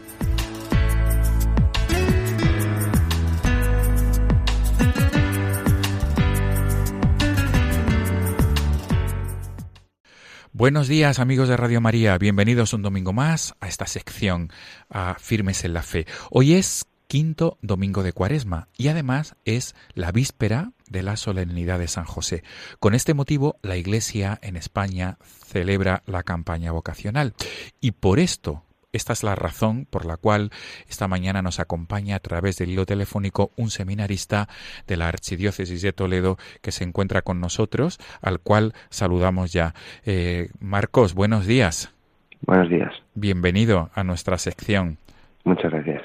Buenos 10.54 10.88
días 10.88 11.20
amigos 11.20 11.50
de 11.50 11.58
Radio 11.58 11.82
María, 11.82 12.18
bienvenidos 12.18 12.72
un 12.74 12.84
domingo 12.84 13.12
más 13.12 13.56
a 13.60 13.68
esta 13.68 13.86
sección 13.86 14.50
a 14.90 15.16
Firmes 15.20 15.66
en 15.66 15.74
la 15.74 15.84
Fe. 15.84 16.06
Hoy 16.30 16.54
es 16.54 16.86
quinto 17.08 17.58
domingo 17.62 18.02
de 18.02 18.14
Cuaresma 18.14 18.70
y 18.78 18.88
además 18.88 19.36
es 19.44 19.76
la 19.94 20.14
víspera 20.14 20.72
de 20.92 21.04
la 21.04 21.16
solemnidad 21.16 21.80
de 21.80 21.88
San 21.88 22.06
José. 22.06 22.44
Con 22.80 22.94
este 22.94 23.14
motivo, 23.14 23.56
la 23.62 23.78
Iglesia 23.78 24.38
en 24.42 24.56
España 24.56 25.18
celebra 25.22 26.04
la 26.06 26.24
campaña 26.24 26.72
vocacional 26.72 27.34
y 27.80 27.92
por 27.92 28.20
esto 28.20 28.64
esta 28.94 29.14
es 29.14 29.24
la 29.24 29.36
razón 29.36 29.88
por 29.90 30.06
la 30.06 30.18
cual 30.18 30.52
esta 30.90 31.08
mañana 31.08 31.42
nos 31.42 31.62
acompaña 31.62 32.18
a 32.18 32.20
través 32.20 32.58
del 32.58 32.72
hilo 32.72 32.86
telefónico 32.86 33.52
un 33.56 33.70
seminarista 33.70 34.50
de 34.86 34.98
la 34.98 35.08
Archidiócesis 35.08 35.82
de 35.82 35.94
Toledo 35.94 36.38
que 36.62 36.74
se 36.74 36.84
encuentra 36.84 37.22
con 37.22 37.40
nosotros, 37.40 38.00
al 38.22 38.40
cual 38.40 38.74
saludamos 38.90 39.54
ya. 39.54 39.74
Eh, 40.06 40.50
Marcos, 40.60 41.14
buenos 41.14 41.46
días. 41.46 41.94
Buenos 42.42 42.70
días. 42.70 42.92
Bienvenido 43.16 43.92
a 43.94 44.04
nuestra 44.04 44.38
sección. 44.38 44.98
Muchas 45.46 45.72
gracias. 45.72 46.04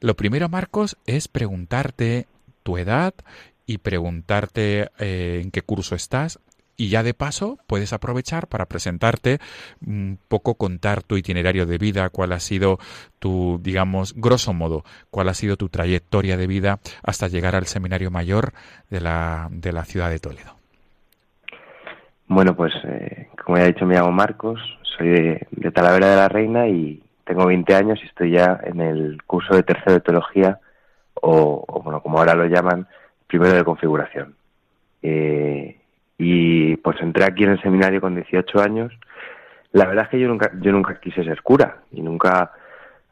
Lo 0.00 0.14
primero, 0.14 0.48
Marcos, 0.50 0.98
es 1.06 1.28
preguntarte 1.28 2.26
tu 2.62 2.76
edad 2.76 3.14
y 3.66 3.78
preguntarte 3.78 4.88
eh, 4.98 5.40
en 5.42 5.50
qué 5.50 5.62
curso 5.62 5.94
estás. 5.94 6.40
Y 6.78 6.90
ya 6.90 7.02
de 7.02 7.14
paso 7.14 7.58
puedes 7.66 7.94
aprovechar 7.94 8.48
para 8.48 8.66
presentarte, 8.66 9.38
un 9.84 10.18
poco 10.28 10.56
contar 10.56 11.02
tu 11.02 11.16
itinerario 11.16 11.64
de 11.64 11.78
vida, 11.78 12.10
cuál 12.10 12.32
ha 12.32 12.40
sido 12.40 12.78
tu, 13.18 13.58
digamos, 13.62 14.14
grosso 14.14 14.52
modo, 14.52 14.84
cuál 15.10 15.30
ha 15.30 15.34
sido 15.34 15.56
tu 15.56 15.70
trayectoria 15.70 16.36
de 16.36 16.46
vida 16.46 16.78
hasta 17.02 17.28
llegar 17.28 17.56
al 17.56 17.64
seminario 17.64 18.10
mayor 18.10 18.52
de 18.90 19.00
la, 19.00 19.48
de 19.50 19.72
la 19.72 19.84
ciudad 19.84 20.10
de 20.10 20.18
Toledo. 20.18 20.54
Bueno, 22.28 22.54
pues 22.54 22.74
eh, 22.84 23.28
como 23.42 23.56
ya 23.56 23.64
he 23.64 23.68
dicho, 23.68 23.86
me 23.86 23.94
llamo 23.94 24.12
Marcos, 24.12 24.60
soy 24.98 25.08
de, 25.08 25.46
de 25.52 25.70
Talavera 25.70 26.10
de 26.10 26.16
la 26.16 26.28
Reina 26.28 26.68
y 26.68 27.02
tengo 27.24 27.46
20 27.46 27.74
años 27.74 27.98
y 28.02 28.06
estoy 28.06 28.32
ya 28.32 28.60
en 28.62 28.80
el 28.80 29.22
curso 29.24 29.54
de 29.54 29.62
tercero 29.62 29.94
de 29.94 30.00
teología, 30.00 30.60
o, 31.20 31.82
bueno, 31.82 32.00
como 32.00 32.18
ahora 32.18 32.34
lo 32.34 32.46
llaman, 32.46 32.86
primero 33.26 33.54
de 33.54 33.64
configuración. 33.64 34.34
Eh, 35.02 35.76
y 36.18 36.76
pues 36.76 37.00
entré 37.00 37.24
aquí 37.24 37.44
en 37.44 37.50
el 37.50 37.62
seminario 37.62 38.00
con 38.00 38.14
18 38.14 38.60
años. 38.60 38.92
La 39.72 39.86
verdad 39.86 40.04
es 40.04 40.10
que 40.10 40.20
yo 40.20 40.28
nunca, 40.28 40.50
yo 40.60 40.72
nunca 40.72 40.98
quise 41.00 41.24
ser 41.24 41.42
cura 41.42 41.82
y 41.92 42.00
nunca 42.00 42.52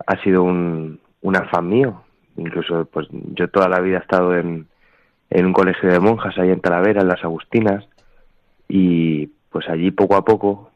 ha 0.06 0.22
sido 0.22 0.42
un, 0.42 1.00
un 1.22 1.36
afán 1.36 1.68
mío. 1.68 2.02
Incluso, 2.36 2.86
pues 2.86 3.06
yo 3.10 3.48
toda 3.48 3.68
la 3.68 3.80
vida 3.80 3.98
he 3.98 4.00
estado 4.00 4.36
en, 4.36 4.66
en 5.30 5.46
un 5.46 5.52
colegio 5.52 5.90
de 5.90 6.00
monjas 6.00 6.36
ahí 6.38 6.50
en 6.50 6.60
Talavera, 6.60 7.02
en 7.02 7.08
las 7.08 7.22
Agustinas, 7.22 7.84
y 8.68 9.26
pues 9.50 9.68
allí 9.68 9.90
poco 9.90 10.16
a 10.16 10.24
poco, 10.24 10.70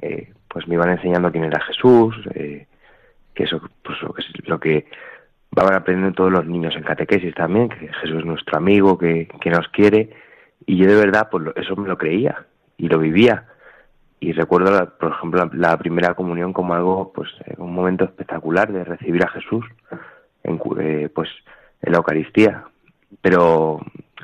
eh, 0.00 0.32
pues 0.48 0.66
me 0.68 0.74
iban 0.74 0.90
enseñando 0.90 1.30
quién 1.30 1.44
era 1.44 1.60
Jesús, 1.60 2.16
eh, 2.34 2.66
que 3.34 3.44
eso 3.44 3.60
pues, 3.82 4.00
lo 4.02 4.12
que 4.12 4.22
lo 4.46 4.60
que 4.60 4.86
van 5.54 5.74
aprendiendo 5.74 6.14
todos 6.14 6.32
los 6.32 6.46
niños 6.46 6.74
en 6.76 6.82
catequesis 6.82 7.34
también, 7.34 7.68
que 7.68 7.88
Jesús 7.88 8.18
es 8.18 8.24
nuestro 8.24 8.56
amigo, 8.56 8.98
que, 8.98 9.28
que 9.40 9.50
nos 9.50 9.68
quiere, 9.68 10.10
y 10.66 10.76
yo 10.76 10.88
de 10.88 10.96
verdad 10.96 11.28
pues 11.30 11.44
eso 11.56 11.76
me 11.76 11.88
lo 11.88 11.96
creía 11.96 12.46
y 12.76 12.88
lo 12.88 12.98
vivía. 12.98 13.46
Y 14.20 14.32
recuerdo, 14.32 14.90
por 14.98 15.12
ejemplo, 15.12 15.50
la, 15.52 15.76
primera 15.76 16.14
comunión 16.14 16.52
como 16.52 16.74
algo, 16.74 17.12
pues 17.12 17.28
un 17.58 17.74
momento 17.74 18.04
espectacular 18.04 18.72
de 18.72 18.84
recibir 18.84 19.22
a 19.22 19.28
Jesús 19.28 19.64
en, 20.42 20.60
eh, 20.80 21.10
pues, 21.14 21.28
en 21.82 21.92
la 21.92 21.98
Eucaristía. 21.98 22.64
Pero 23.20 23.80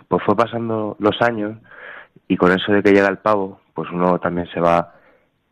pues 0.09 0.25
fue 0.25 0.35
pasando 0.37 0.97
los 0.99 1.21
años 1.21 1.59
y 2.29 2.37
con 2.37 2.51
eso 2.51 2.73
de 2.73 2.83
que 2.83 2.93
llega 2.93 3.09
el 3.09 3.19
pavo, 3.19 3.61
pues 3.75 3.91
uno 3.91 4.19
también 4.19 4.49
se 4.49 4.61
va 4.61 4.95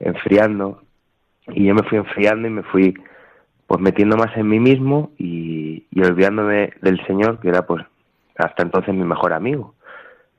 enfriando 0.01 0.83
y 1.49 1.67
yo 1.67 1.75
me 1.75 1.83
fui 1.83 1.99
enfriando 1.99 2.49
y 2.49 2.51
me 2.51 2.63
fui 2.63 2.95
pues 3.69 3.83
metiendo 3.83 4.17
más 4.17 4.35
en 4.35 4.49
mí 4.49 4.59
mismo 4.59 5.13
y, 5.19 5.85
olvidándome 6.01 6.73
del 6.81 7.05
Señor, 7.07 7.39
que 7.39 7.51
era 7.51 7.67
pues 7.67 7.85
hasta 8.37 8.63
entonces 8.63 8.95
mi 8.95 9.05
mejor 9.05 9.35
amigo. 9.35 9.75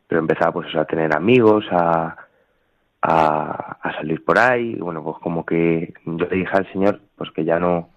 Pero 0.07 0.19
empezaba 0.19 0.51
pues 0.51 0.75
a 0.75 0.85
tener 0.85 1.15
amigos, 1.15 1.63
a, 1.69 2.17
a, 3.03 3.91
salir 3.95 4.25
por 4.25 4.39
ahí, 4.39 4.71
y 4.71 4.79
bueno, 4.79 5.03
pues 5.03 5.17
como 5.21 5.45
que 5.45 5.93
yo 6.05 6.25
le 6.25 6.37
dije 6.37 6.57
al 6.57 6.71
Señor 6.71 7.01
pues 7.15 7.29
que 7.31 7.45
ya 7.45 7.59
no, 7.59 7.89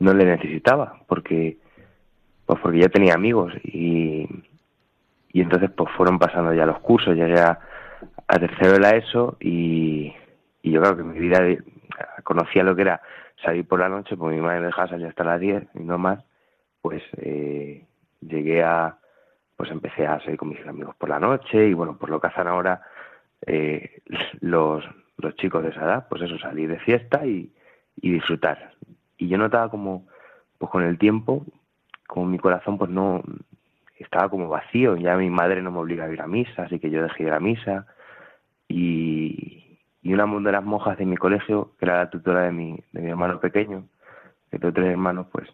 no 0.00 0.12
le 0.12 0.24
necesitaba, 0.24 0.98
porque 1.06 1.56
pues 2.44 2.58
porque 2.60 2.80
ya 2.80 2.88
tenía 2.88 3.14
amigos 3.14 3.52
y, 3.62 4.28
y 5.32 5.40
entonces 5.40 5.70
pues 5.70 5.88
fueron 5.96 6.18
pasando 6.18 6.52
ya 6.52 6.66
los 6.66 6.80
cursos, 6.80 7.14
llegué 7.14 7.38
a, 7.38 7.60
a 8.26 8.38
tercero 8.40 8.72
de 8.72 8.80
la 8.80 8.90
ESO 8.96 9.36
y, 9.38 10.12
y 10.62 10.72
yo 10.72 10.80
creo 10.80 10.96
que 10.96 11.04
mi 11.04 11.20
vida 11.20 11.42
conocía 12.24 12.64
lo 12.64 12.74
que 12.74 12.82
era 12.82 13.00
salir 13.42 13.66
por 13.66 13.80
la 13.80 13.88
noche, 13.88 14.16
porque 14.16 14.36
mi 14.36 14.42
madre 14.42 14.60
me 14.60 14.66
dejaba 14.66 14.88
salir 14.88 15.06
hasta 15.06 15.24
las 15.24 15.40
10 15.40 15.68
y 15.74 15.80
no 15.80 15.98
más, 15.98 16.24
pues 16.82 17.02
eh, 17.18 17.86
llegué 18.20 18.62
a 18.62 18.96
pues 19.56 19.70
empecé 19.70 20.06
a 20.06 20.18
salir 20.20 20.38
con 20.38 20.48
mis 20.48 20.66
amigos 20.66 20.96
por 20.96 21.10
la 21.10 21.20
noche 21.20 21.68
y 21.68 21.74
bueno, 21.74 21.98
por 21.98 22.08
lo 22.08 22.18
que 22.18 22.28
hacen 22.28 22.46
ahora 22.46 22.80
eh, 23.46 24.00
los, 24.40 24.82
los 25.18 25.36
chicos 25.36 25.62
de 25.62 25.68
esa 25.68 25.84
edad, 25.84 26.06
pues 26.08 26.22
eso, 26.22 26.38
salir 26.38 26.68
de 26.68 26.78
fiesta 26.78 27.26
y, 27.26 27.52
y 27.96 28.12
disfrutar. 28.12 28.72
Y 29.18 29.28
yo 29.28 29.36
notaba 29.36 29.70
como, 29.70 30.06
pues 30.56 30.70
con 30.70 30.82
el 30.82 30.98
tiempo, 30.98 31.44
como 32.06 32.26
mi 32.26 32.38
corazón 32.38 32.78
pues 32.78 32.90
no 32.90 33.22
estaba 33.98 34.30
como 34.30 34.48
vacío, 34.48 34.96
ya 34.96 35.14
mi 35.16 35.28
madre 35.28 35.60
no 35.60 35.70
me 35.70 35.78
obliga 35.80 36.06
a 36.06 36.12
ir 36.12 36.22
a 36.22 36.26
misa, 36.26 36.62
así 36.62 36.78
que 36.78 36.90
yo 36.90 37.02
dejé 37.02 37.24
de 37.24 37.28
ir 37.28 37.34
a 37.34 37.40
misa 37.40 37.86
y, 38.66 39.69
y 40.02 40.14
una 40.14 40.26
de 40.26 40.52
las 40.52 40.64
monjas 40.64 40.96
de 40.98 41.06
mi 41.06 41.16
colegio, 41.16 41.72
que 41.78 41.84
era 41.84 41.98
la 41.98 42.10
tutora 42.10 42.42
de 42.42 42.52
mi, 42.52 42.82
de 42.92 43.02
mi 43.02 43.10
hermano 43.10 43.38
pequeño, 43.40 43.84
que 44.50 44.58
tengo 44.58 44.72
tres 44.72 44.88
hermanos, 44.88 45.26
pues 45.30 45.48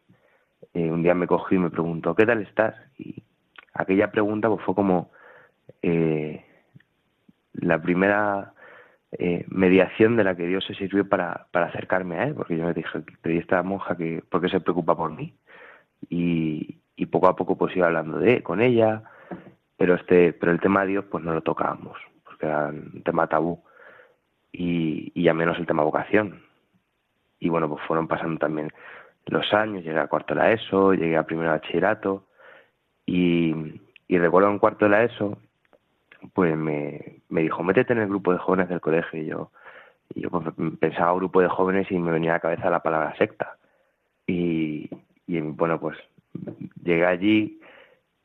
eh, 0.75 0.91
un 0.91 1.03
día 1.03 1.15
me 1.15 1.27
cogió 1.27 1.59
y 1.59 1.63
me 1.63 1.71
preguntó, 1.71 2.15
¿qué 2.15 2.27
tal 2.27 2.43
estás? 2.43 2.75
Y 2.99 3.23
aquella 3.75 4.11
pregunta 4.11 4.49
pues 4.49 4.63
fue 4.65 4.75
como 4.75 5.11
eh, 5.83 6.45
la 7.55 7.81
primera 7.83 8.55
eh, 9.13 9.45
mediación 9.49 10.17
de 10.17 10.25
la 10.25 10.37
que 10.37 10.47
Dios 10.47 10.65
se 10.65 10.75
sirvió 10.75 11.09
para, 11.09 11.49
para 11.51 11.67
acercarme 11.67 12.19
a 12.19 12.25
Él, 12.25 12.35
porque 12.35 12.57
yo 12.57 12.67
me 12.67 12.75
dije, 12.75 13.03
pero 13.23 13.39
esta 13.39 13.63
monja 13.63 13.97
que, 13.97 14.23
¿por 14.29 14.41
qué 14.41 14.49
se 14.49 14.61
preocupa 14.61 14.97
por 14.97 15.11
mí? 15.11 15.35
Y, 16.09 16.79
y 16.95 17.07
poco 17.07 17.29
a 17.29 17.37
poco 17.37 17.57
pues 17.57 17.77
iba 17.77 17.87
hablando 17.87 18.19
de 18.19 18.43
con 18.43 18.61
ella, 18.61 19.03
pero 19.77 19.95
este, 19.95 20.33
pero 20.35 20.53
el 20.53 20.61
tema 20.61 20.83
de 20.83 20.89
Dios 20.89 21.05
pues 21.11 21.25
no 21.25 21.35
lo 21.35 21.43
tocábamos, 21.43 21.99
porque 22.25 22.47
era 22.47 22.69
un 22.69 23.03
tema 23.03 23.27
tabú 23.27 23.63
y, 24.57 25.12
y 25.14 25.23
ya 25.23 25.35
menos 25.35 25.59
el 25.59 25.66
tema 25.66 25.83
vocación. 25.83 26.42
Y 27.38 27.51
bueno, 27.51 27.69
pues 27.69 27.85
fueron 27.87 28.09
pasando 28.09 28.38
también 28.38 28.73
los 29.27 29.53
años, 29.53 29.85
llegué 29.85 29.99
a 29.99 30.07
cuarto 30.07 30.35
de 30.35 30.40
la 30.40 30.53
ESO, 30.53 30.95
llegué 30.95 31.16
a 31.16 31.25
primero 31.27 31.51
bachillerato 31.51 32.25
y, 33.05 33.55
y 34.09 34.19
recuerdo 34.19 34.51
en 34.51 34.59
cuarto 34.59 34.87
de 34.87 34.90
la 34.90 35.05
ESO, 35.05 35.37
pues 36.33 36.57
me, 36.57 37.21
me 37.29 37.42
dijo, 37.42 37.62
métete 37.62 37.92
en 37.92 38.01
el 38.01 38.09
grupo 38.09 38.33
de 38.33 38.38
jóvenes 38.38 38.69
del 38.69 38.81
colegio 38.81 39.21
y 39.21 39.27
yo, 39.27 39.51
yo 40.14 40.31
pues, 40.31 40.47
pensaba 40.81 41.14
grupo 41.14 41.40
de 41.42 41.49
jóvenes 41.49 41.90
y 41.90 41.99
me 41.99 42.12
venía 42.12 42.31
a 42.31 42.35
la 42.35 42.40
cabeza 42.40 42.71
la 42.71 42.83
palabra 42.83 43.14
secta. 43.16 43.59
Y, 44.27 44.88
y 45.27 45.40
bueno, 45.40 45.79
pues 45.79 45.99
llegué 46.83 47.05
allí 47.05 47.61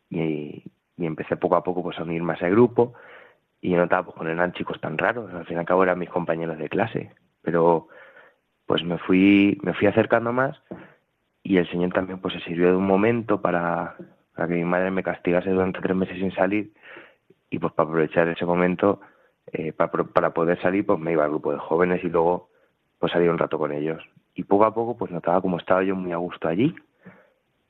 y, 0.09 0.63
y, 0.97 1.05
empecé 1.05 1.35
poco 1.35 1.55
a 1.57 1.63
poco 1.63 1.83
pues 1.83 1.99
a 1.99 2.03
unirme 2.03 2.33
a 2.33 2.35
ese 2.37 2.49
grupo 2.49 2.93
y 3.61 3.73
notaba 3.75 4.11
pues 4.11 4.17
no 4.17 4.29
eran 4.29 4.53
chicos 4.53 4.81
tan 4.81 4.97
raros, 4.97 5.31
al 5.33 5.45
fin 5.45 5.57
y 5.57 5.59
al 5.59 5.65
cabo 5.65 5.83
eran 5.83 5.99
mis 5.99 6.09
compañeros 6.09 6.57
de 6.57 6.67
clase, 6.67 7.11
pero 7.41 7.87
pues 8.65 8.83
me 8.83 8.97
fui, 8.97 9.59
me 9.61 9.73
fui 9.73 9.87
acercando 9.87 10.33
más 10.33 10.59
y 11.43 11.57
el 11.57 11.69
Señor 11.69 11.93
también 11.93 12.19
pues 12.19 12.33
se 12.33 12.41
sirvió 12.41 12.71
de 12.71 12.75
un 12.75 12.87
momento 12.87 13.39
para, 13.39 13.95
para 14.35 14.47
que 14.47 14.55
mi 14.55 14.63
madre 14.63 14.89
me 14.89 15.03
castigase 15.03 15.51
durante 15.51 15.79
tres 15.79 15.95
meses 15.95 16.17
sin 16.17 16.31
salir 16.33 16.73
y 17.49 17.59
pues 17.59 17.71
para 17.73 17.89
aprovechar 17.89 18.27
ese 18.29 18.45
momento 18.45 18.99
eh, 19.51 19.73
para, 19.73 19.91
para 19.91 20.33
poder 20.33 20.59
salir 20.61 20.85
pues 20.85 20.99
me 20.99 21.11
iba 21.11 21.23
al 21.23 21.29
grupo 21.29 21.51
de 21.51 21.59
jóvenes 21.59 22.03
y 22.03 22.09
luego 22.09 22.49
pues 22.97 23.11
salí 23.11 23.27
un 23.27 23.37
rato 23.37 23.57
con 23.59 23.71
ellos. 23.71 24.01
Y 24.33 24.43
poco 24.43 24.65
a 24.65 24.73
poco 24.73 24.97
pues 24.97 25.11
notaba 25.11 25.41
como 25.41 25.57
estaba 25.57 25.83
yo 25.83 25.95
muy 25.95 26.11
a 26.13 26.17
gusto 26.17 26.47
allí 26.47 26.73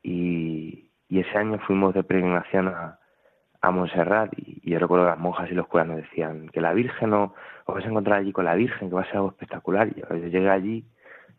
y, 0.04 0.89
y 1.10 1.19
ese 1.19 1.38
año 1.38 1.60
fuimos 1.65 1.93
de 1.93 2.04
peregrinación 2.04 2.67
a, 2.67 3.01
a 3.62 3.71
Montserrat 3.71 4.34
y, 4.38 4.69
yo 4.69 4.80
recuerdo 4.80 5.06
que 5.06 5.12
las 5.12 5.19
monjas 5.19 5.52
y 5.52 5.54
los 5.54 5.67
curas 5.67 5.88
nos 5.88 5.97
decían 5.97 6.50
que 6.50 6.62
la 6.62 6.74
Virgen 6.74 7.13
o 7.13 7.34
os 7.65 7.76
vais 7.76 7.86
a 7.86 7.89
encontrar 7.89 8.19
allí 8.19 8.32
con 8.32 8.45
la 8.45 8.56
Virgen, 8.56 8.89
que 8.89 8.95
va 8.95 9.02
a 9.02 9.06
ser 9.06 9.17
algo 9.17 9.30
espectacular. 9.30 9.88
Y 9.88 10.02
yo, 10.02 10.08
llegué 10.15 10.50
allí 10.50 10.86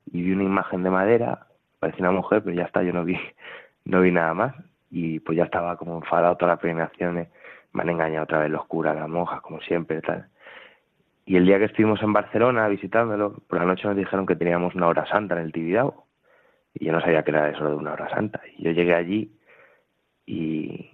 y 0.07 0.23
vi 0.23 0.33
una 0.33 0.45
imagen 0.45 0.83
de 0.83 0.91
madera, 0.91 1.47
parecía 1.79 2.03
una 2.03 2.13
mujer, 2.13 2.43
pero 2.43 2.57
ya 2.57 2.65
está, 2.65 2.83
yo 2.83 2.93
no 2.93 3.05
vi, 3.05 3.19
no 3.85 4.01
vi 4.01 4.11
nada 4.11 4.35
más. 4.35 4.55
Y 4.91 5.21
pues 5.21 5.37
ya 5.39 5.45
estaba 5.45 5.77
como 5.77 5.97
enfadado 5.97 6.37
todas 6.37 6.55
las 6.55 6.61
peregrinaciones, 6.61 7.29
me 7.73 7.83
han 7.83 7.89
engañado 7.89 8.25
otra 8.25 8.41
vez 8.41 8.51
los 8.51 8.67
curas, 8.67 8.95
las 8.95 9.09
monjas, 9.09 9.41
como 9.41 9.61
siempre, 9.61 10.01
tal. 10.03 10.27
Y 11.25 11.37
el 11.37 11.47
día 11.47 11.59
que 11.59 11.67
estuvimos 11.67 12.03
en 12.03 12.13
Barcelona 12.13 12.69
visitándolo, 12.69 13.35
por 13.49 13.59
la 13.59 13.65
noche 13.65 13.87
nos 13.87 13.97
dijeron 13.97 14.27
que 14.27 14.37
teníamos 14.37 14.75
una 14.75 14.89
hora 14.89 15.07
santa 15.07 15.35
en 15.35 15.43
el 15.43 15.53
Tibidabo. 15.53 16.07
Y 16.75 16.87
yo 16.87 16.93
no 16.93 17.01
sabía 17.01 17.23
que 17.23 17.31
era 17.31 17.49
eso 17.49 17.69
de 17.69 17.75
una 17.75 17.93
hora 17.93 18.09
santa. 18.11 18.41
Y 18.57 18.65
yo 18.65 18.73
llegué 18.73 18.95
allí 18.95 19.33
y, 20.27 20.92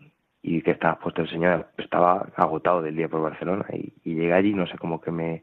y 0.48 0.62
que 0.62 0.70
estaba 0.70 0.98
puesto 0.98 1.20
el 1.20 1.28
Señor, 1.28 1.66
estaba 1.76 2.26
agotado 2.34 2.80
del 2.80 2.96
día 2.96 3.08
por 3.08 3.20
Barcelona. 3.20 3.66
Y, 3.70 3.92
y 4.02 4.14
llegué 4.14 4.32
allí, 4.32 4.54
no 4.54 4.66
sé, 4.66 4.78
como 4.78 4.98
que 4.98 5.10
me, 5.10 5.42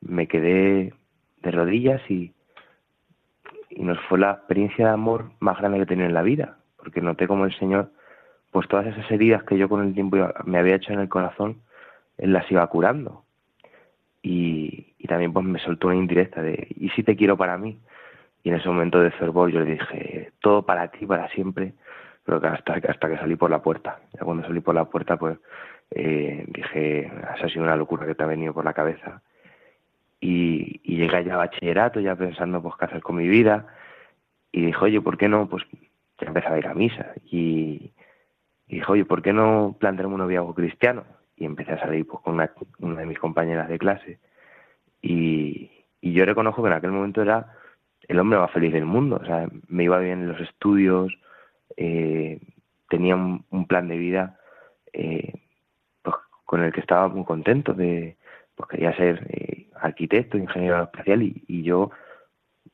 me 0.00 0.26
quedé 0.26 0.92
de 1.40 1.50
rodillas 1.52 2.02
y, 2.10 2.32
y 3.70 3.82
nos 3.84 4.00
fue 4.08 4.18
la 4.18 4.32
experiencia 4.32 4.86
de 4.86 4.92
amor 4.92 5.30
más 5.38 5.56
grande 5.58 5.78
que 5.78 5.84
he 5.84 5.86
tenido 5.86 6.08
en 6.08 6.14
la 6.14 6.22
vida, 6.22 6.58
porque 6.76 7.00
noté 7.00 7.28
como 7.28 7.44
el 7.44 7.54
Señor, 7.58 7.92
pues 8.50 8.66
todas 8.66 8.86
esas 8.86 9.08
heridas 9.10 9.44
que 9.44 9.56
yo 9.56 9.68
con 9.68 9.86
el 9.86 9.94
tiempo 9.94 10.16
me 10.44 10.58
había 10.58 10.76
hecho 10.76 10.92
en 10.92 10.98
el 10.98 11.08
corazón, 11.08 11.62
Él 12.18 12.32
las 12.32 12.50
iba 12.50 12.66
curando. 12.66 13.24
Y, 14.20 14.94
y 14.98 15.06
también 15.06 15.32
pues 15.32 15.46
me 15.46 15.60
soltó 15.60 15.88
una 15.88 15.96
indirecta 15.96 16.42
de, 16.42 16.66
¿y 16.76 16.88
si 16.90 17.04
te 17.04 17.14
quiero 17.14 17.36
para 17.36 17.56
mí? 17.56 17.78
Y 18.42 18.48
en 18.48 18.56
ese 18.56 18.68
momento 18.68 19.00
de 19.00 19.12
fervor 19.12 19.50
yo 19.50 19.60
le 19.60 19.72
dije, 19.72 20.32
todo 20.40 20.66
para 20.66 20.88
ti, 20.88 21.06
para 21.06 21.28
siempre, 21.28 21.74
pero 22.24 22.40
que 22.40 22.46
hasta, 22.46 22.74
hasta 22.74 23.08
que 23.08 23.18
salí 23.18 23.36
por 23.36 23.50
la 23.50 23.62
puerta. 23.62 24.00
Ya 24.12 24.20
cuando 24.24 24.46
salí 24.46 24.60
por 24.60 24.74
la 24.74 24.86
puerta, 24.86 25.16
pues 25.16 25.38
eh, 25.90 26.44
dije, 26.48 27.06
esa 27.06 27.46
ha 27.46 27.48
sido 27.48 27.64
una 27.64 27.76
locura 27.76 28.06
que 28.06 28.14
te 28.14 28.22
ha 28.22 28.26
venido 28.26 28.54
por 28.54 28.64
la 28.64 28.72
cabeza. 28.72 29.22
Y, 30.20 30.80
y 30.82 30.96
llegué 30.96 31.24
ya 31.24 31.34
a 31.34 31.38
bachillerato, 31.38 32.00
ya 32.00 32.16
pensando, 32.16 32.62
pues, 32.62 32.74
qué 32.78 32.86
hacer 32.86 33.02
con 33.02 33.16
mi 33.16 33.28
vida. 33.28 33.66
Y 34.52 34.66
dije, 34.66 34.78
oye, 34.80 35.00
¿por 35.00 35.18
qué 35.18 35.28
no? 35.28 35.48
Pues 35.48 35.64
ya 36.18 36.28
empezaba 36.28 36.56
a 36.56 36.58
ir 36.58 36.66
a 36.66 36.74
misa. 36.74 37.12
Y, 37.26 37.92
y 38.68 38.76
dije, 38.76 38.90
oye, 38.90 39.04
¿por 39.04 39.20
qué 39.20 39.32
no 39.32 39.76
plantearme 39.78 40.14
un 40.14 40.20
noviazgo 40.20 40.54
cristiano? 40.54 41.04
Y 41.36 41.44
empecé 41.44 41.72
a 41.72 41.80
salir 41.80 42.06
pues, 42.06 42.22
con 42.22 42.34
una, 42.34 42.50
una 42.78 43.00
de 43.00 43.06
mis 43.06 43.18
compañeras 43.18 43.68
de 43.68 43.78
clase. 43.78 44.18
Y, 45.02 45.70
y 46.00 46.12
yo 46.12 46.24
reconozco 46.24 46.62
que 46.62 46.68
en 46.68 46.74
aquel 46.74 46.92
momento 46.92 47.20
era 47.20 47.52
el 48.08 48.18
hombre 48.18 48.38
más 48.38 48.50
feliz 48.50 48.72
del 48.72 48.86
mundo. 48.86 49.18
O 49.22 49.26
sea, 49.26 49.46
me 49.68 49.84
iba 49.84 49.98
bien 49.98 50.22
en 50.22 50.28
los 50.28 50.40
estudios, 50.40 51.12
eh, 51.76 52.40
tenía 52.88 53.16
un, 53.16 53.66
plan 53.66 53.88
de 53.88 53.96
vida 53.96 54.38
eh, 54.92 55.32
pues, 56.02 56.16
con 56.44 56.62
el 56.62 56.72
que 56.72 56.80
estaba 56.80 57.08
muy 57.08 57.24
contento. 57.24 57.74
De, 57.74 58.16
pues 58.54 58.68
quería 58.70 58.94
ser 58.96 59.26
eh, 59.30 59.68
arquitecto, 59.80 60.38
ingeniero 60.38 60.82
espacial 60.82 61.22
y, 61.22 61.42
y, 61.48 61.62
yo 61.62 61.90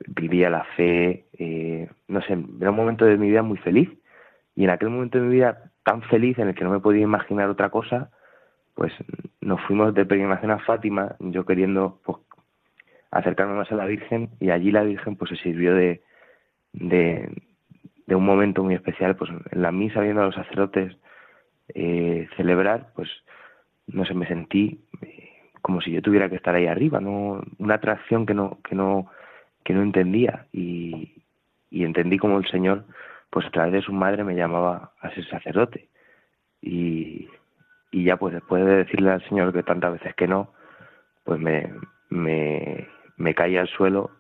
vivía 0.09 0.51
la 0.51 0.65
fe, 0.77 1.27
eh, 1.39 1.89
no 2.09 2.21
sé, 2.23 2.39
era 2.61 2.71
un 2.71 2.77
momento 2.77 3.05
de 3.05 3.17
mi 3.17 3.29
vida 3.29 3.43
muy 3.43 3.59
feliz. 3.59 3.89
Y 4.55 4.65
en 4.65 4.71
aquel 4.71 4.91
momento 4.91 5.19
de 5.19 5.25
mi 5.25 5.35
vida 5.35 5.71
tan 5.85 6.03
feliz 6.03 6.39
en 6.39 6.49
el 6.49 6.55
que 6.55 6.65
no 6.65 6.71
me 6.71 6.81
podía 6.81 7.03
imaginar 7.03 7.49
otra 7.49 7.71
cosa, 7.71 8.11
pues 8.75 8.93
nos 9.41 9.61
fuimos 9.63 9.95
de 9.95 10.05
peregrinación 10.05 10.51
a 10.51 10.59
Fátima, 10.59 11.17
yo 11.21 11.45
queriendo 11.45 12.01
pues, 12.05 12.19
acercarme 13.11 13.55
más 13.55 13.71
a 13.73 13.77
la 13.77 13.87
Virgen 13.87 14.31
y 14.39 14.51
allí 14.51 14.71
la 14.71 14.83
Virgen 14.83 15.17
pues 15.17 15.31
se 15.31 15.37
sirvió 15.37 15.75
de, 15.75 16.03
de, 16.73 17.31
de 18.11 18.17
un 18.17 18.25
momento 18.25 18.65
muy 18.65 18.75
especial, 18.75 19.15
pues 19.15 19.31
en 19.31 19.63
la 19.63 19.71
misa 19.71 20.01
viendo 20.01 20.23
a 20.23 20.27
los 20.27 20.35
sacerdotes 20.35 20.97
eh, 21.69 22.29
celebrar, 22.37 22.89
pues 22.97 23.09
no 23.87 24.05
sé, 24.05 24.15
me 24.15 24.27
sentí 24.27 24.81
eh, 25.01 25.29
como 25.63 25.81
si 25.81 25.93
yo 25.93 26.03
tuviera 26.03 26.29
que 26.29 26.35
estar 26.35 26.53
ahí 26.57 26.67
arriba, 26.67 26.99
no 27.01 27.41
una 27.59 27.75
atracción 27.77 28.27
que 28.27 28.35
no 28.35 28.59
que 28.69 28.75
no 28.75 29.07
que 29.63 29.75
no 29.75 29.83
entendía 29.83 30.47
y, 30.53 31.23
y 31.71 31.85
entendí 31.85 32.19
como 32.19 32.39
el 32.39 32.49
Señor 32.49 32.85
pues 33.31 33.47
a 33.47 33.51
través 33.51 33.75
de 33.75 33.83
su 33.83 33.93
madre 33.93 34.25
me 34.25 34.35
llamaba 34.35 34.91
a 35.01 35.11
ser 35.11 35.25
sacerdote. 35.29 35.87
Y, 36.61 37.29
y 37.93 38.05
ya 38.05 38.17
pues 38.17 38.35
después 38.35 38.65
de 38.65 38.79
decirle 38.79 39.11
al 39.13 39.25
Señor 39.29 39.53
que 39.53 39.63
tantas 39.63 39.93
veces 39.93 40.17
que 40.17 40.27
no 40.27 40.53
pues 41.23 41.39
me, 41.39 41.73
me 42.11 43.35
caí 43.37 43.57
al 43.57 43.69
suelo 43.69 44.11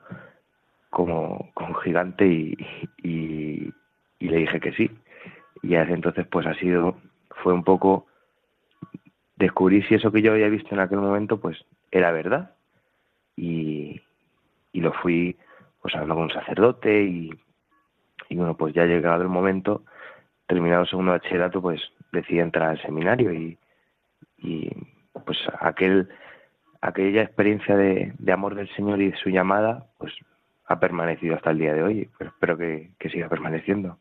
como, 0.91 1.51
como 1.55 1.75
gigante 1.75 2.27
y, 2.27 3.73
y, 4.21 4.29
le 4.29 4.37
dije 4.39 4.61
que 4.61 4.73
sí. 4.73 4.91
Y 5.63 5.75
desde 5.75 5.95
entonces 5.95 6.27
pues 6.27 6.47
ha 6.47 6.55
sido, 6.55 6.97
fue 7.43 7.53
un 7.53 7.65
poco 7.65 8.07
descubrir 9.37 9.87
si 9.89 9.95
eso 9.95 10.13
que 10.13 10.23
yo 10.23 10.33
había 10.33 10.49
visto 10.49 10.75
en 10.75 10.81
aquel 10.81 10.99
momento 10.99 11.41
pues 11.41 11.59
era 11.91 12.13
verdad. 12.13 12.55
Y, 13.37 14.01
y 14.73 14.81
lo 14.81 14.93
fui 14.93 15.37
pues 15.83 15.95
hablando 15.95 16.15
con 16.15 16.25
un 16.25 16.31
sacerdote 16.31 17.03
y, 17.03 17.31
y 18.29 18.37
bueno 18.37 18.57
pues 18.57 18.75
ya 18.75 18.85
llegado 18.85 19.23
el 19.23 19.29
momento, 19.29 19.83
terminado 20.47 20.83
el 20.83 20.89
segundo 20.89 21.13
bachillerato 21.13 21.61
pues 21.63 21.81
decidí 22.13 22.41
entrar 22.41 22.71
al 22.71 22.83
seminario 22.83 23.33
y, 23.33 23.59
y 24.39 24.71
pues 25.25 25.39
aquel 25.61 26.09
aquella 26.81 27.23
experiencia 27.23 27.77
de, 27.77 28.13
de, 28.19 28.33
amor 28.33 28.55
del 28.55 28.69
Señor 28.75 29.01
y 29.01 29.11
de 29.11 29.17
su 29.19 29.31
llamada, 29.31 29.87
pues 29.99 30.13
ha 30.67 30.81
permanecido 30.81 31.35
hasta 31.35 31.51
el 31.51 31.59
día 31.59 31.75
de 31.75 31.83
hoy, 31.83 32.11
pero 32.19 32.31
espero 32.31 32.57
que, 32.57 32.91
que 32.99 33.11
siga 33.11 33.29
permaneciendo. 33.29 33.99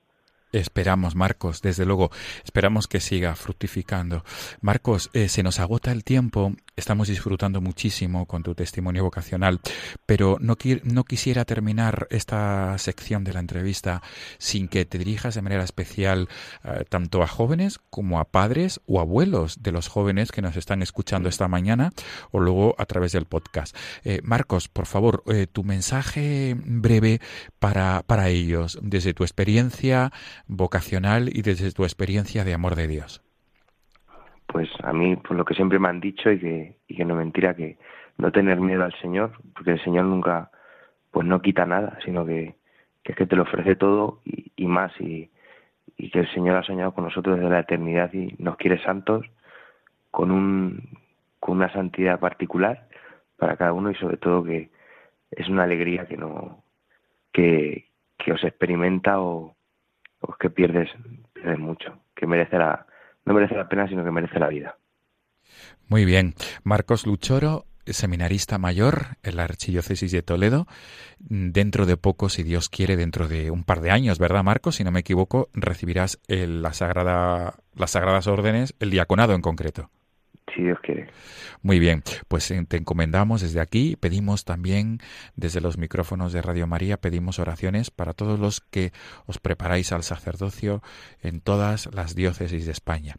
Esperamos, 0.51 1.15
Marcos, 1.15 1.61
desde 1.61 1.85
luego, 1.85 2.09
esperamos 2.43 2.87
que 2.87 2.99
siga 2.99 3.35
fructificando. 3.35 4.23
Marcos, 4.61 5.11
eh, 5.13 5.29
se 5.29 5.43
nos 5.43 5.59
agota 5.59 5.91
el 5.91 6.03
tiempo. 6.03 6.53
Estamos 6.79 7.09
disfrutando 7.09 7.59
muchísimo 7.59 8.25
con 8.25 8.41
tu 8.41 8.55
testimonio 8.55 9.03
vocacional, 9.03 9.59
pero 10.05 10.37
no, 10.39 10.55
no 10.83 11.03
quisiera 11.03 11.43
terminar 11.43 12.07
esta 12.09 12.77
sección 12.77 13.25
de 13.25 13.33
la 13.33 13.41
entrevista 13.41 14.01
sin 14.37 14.69
que 14.69 14.85
te 14.85 14.97
dirijas 14.97 15.35
de 15.35 15.41
manera 15.41 15.65
especial 15.65 16.29
eh, 16.63 16.85
tanto 16.87 17.21
a 17.21 17.27
jóvenes 17.27 17.79
como 17.89 18.17
a 18.17 18.31
padres 18.31 18.79
o 18.85 19.01
abuelos 19.01 19.61
de 19.61 19.73
los 19.73 19.89
jóvenes 19.89 20.31
que 20.31 20.41
nos 20.41 20.55
están 20.55 20.81
escuchando 20.81 21.27
esta 21.27 21.49
mañana 21.49 21.91
o 22.31 22.39
luego 22.39 22.75
a 22.77 22.85
través 22.85 23.11
del 23.11 23.25
podcast. 23.25 23.75
Eh, 24.05 24.21
Marcos, 24.23 24.69
por 24.69 24.85
favor, 24.85 25.23
eh, 25.27 25.47
tu 25.51 25.65
mensaje 25.65 26.55
breve 26.57 27.19
para, 27.59 28.03
para 28.07 28.29
ellos, 28.29 28.79
desde 28.81 29.13
tu 29.13 29.25
experiencia 29.25 30.13
vocacional 30.47 31.29
y 31.35 31.41
desde 31.41 31.73
tu 31.73 31.83
experiencia 31.83 32.45
de 32.45 32.53
amor 32.53 32.77
de 32.77 32.87
Dios 32.87 33.21
pues 34.51 34.67
a 34.83 34.91
mí, 34.93 35.15
por 35.15 35.37
lo 35.37 35.45
que 35.45 35.53
siempre 35.53 35.77
me 35.77 35.89
han 35.89 35.99
dicho 35.99 36.31
y 36.31 36.39
que, 36.39 36.75
y 36.87 36.95
que 36.95 37.05
no 37.05 37.15
mentira, 37.15 37.55
que 37.55 37.77
no 38.17 38.31
tener 38.31 38.59
miedo 38.59 38.83
al 38.83 38.93
Señor, 38.99 39.31
porque 39.53 39.71
el 39.71 39.83
Señor 39.83 40.05
nunca, 40.05 40.49
pues 41.11 41.27
no 41.27 41.41
quita 41.41 41.67
nada, 41.67 41.99
sino 42.03 42.25
que, 42.25 42.55
que 43.03 43.11
es 43.11 43.17
que 43.17 43.27
te 43.27 43.35
lo 43.35 43.43
ofrece 43.43 43.75
todo 43.75 44.21
y, 44.25 44.51
y 44.55 44.65
más, 44.65 44.91
y, 44.99 45.29
y 45.97 46.09
que 46.09 46.21
el 46.21 46.33
Señor 46.33 46.57
ha 46.57 46.63
soñado 46.63 46.93
con 46.95 47.03
nosotros 47.03 47.37
desde 47.37 47.49
la 47.49 47.59
eternidad 47.59 48.11
y 48.11 48.35
nos 48.39 48.57
quiere 48.57 48.81
santos 48.81 49.23
con, 50.09 50.31
un, 50.31 50.97
con 51.39 51.57
una 51.57 51.71
santidad 51.71 52.19
particular 52.19 52.87
para 53.37 53.55
cada 53.55 53.73
uno 53.73 53.91
y 53.91 53.95
sobre 53.95 54.17
todo 54.17 54.43
que 54.43 54.71
es 55.29 55.47
una 55.47 55.63
alegría 55.63 56.07
que 56.07 56.17
no 56.17 56.63
que, 57.31 57.85
que 58.17 58.33
os 58.33 58.43
experimenta 58.43 59.21
o, 59.21 59.55
o 60.21 60.33
que 60.33 60.49
pierdes, 60.49 60.89
pierdes 61.33 61.59
mucho, 61.59 61.99
que 62.15 62.25
merece 62.25 62.57
la, 62.57 62.87
no 63.25 63.33
merece 63.33 63.55
la 63.55 63.67
pena, 63.67 63.87
sino 63.87 64.03
que 64.03 64.11
merece 64.11 64.39
la 64.39 64.47
vida. 64.47 64.77
Muy 65.87 66.05
bien. 66.05 66.35
Marcos 66.63 67.05
Luchoro, 67.05 67.65
seminarista 67.85 68.57
mayor 68.57 69.17
en 69.23 69.37
la 69.37 69.43
Archidiócesis 69.43 70.11
de 70.11 70.21
Toledo. 70.21 70.67
Dentro 71.19 71.85
de 71.85 71.97
poco, 71.97 72.29
si 72.29 72.43
Dios 72.43 72.69
quiere, 72.69 72.95
dentro 72.95 73.27
de 73.27 73.51
un 73.51 73.63
par 73.63 73.81
de 73.81 73.91
años, 73.91 74.19
¿verdad, 74.19 74.43
Marcos? 74.43 74.75
Si 74.75 74.83
no 74.83 74.91
me 74.91 74.99
equivoco, 75.01 75.49
recibirás 75.53 76.19
la 76.27 76.73
sagrada, 76.73 77.55
las 77.75 77.91
sagradas 77.91 78.27
órdenes, 78.27 78.75
el 78.79 78.91
diaconado 78.91 79.33
en 79.33 79.41
concreto 79.41 79.89
si 80.55 80.63
Dios 80.63 80.79
quiere. 80.81 81.07
Muy 81.61 81.79
bien, 81.79 82.03
pues 82.27 82.49
eh, 82.51 82.65
te 82.67 82.77
encomendamos 82.77 83.41
desde 83.41 83.59
aquí, 83.59 83.95
pedimos 83.99 84.45
también 84.45 84.99
desde 85.35 85.61
los 85.61 85.77
micrófonos 85.77 86.33
de 86.33 86.41
Radio 86.41 86.67
María, 86.67 86.97
pedimos 86.97 87.39
oraciones 87.39 87.91
para 87.91 88.13
todos 88.13 88.39
los 88.39 88.61
que 88.61 88.91
os 89.25 89.39
preparáis 89.39 89.91
al 89.91 90.03
sacerdocio 90.03 90.81
en 91.21 91.41
todas 91.41 91.93
las 91.93 92.15
diócesis 92.15 92.65
de 92.65 92.71
España. 92.71 93.15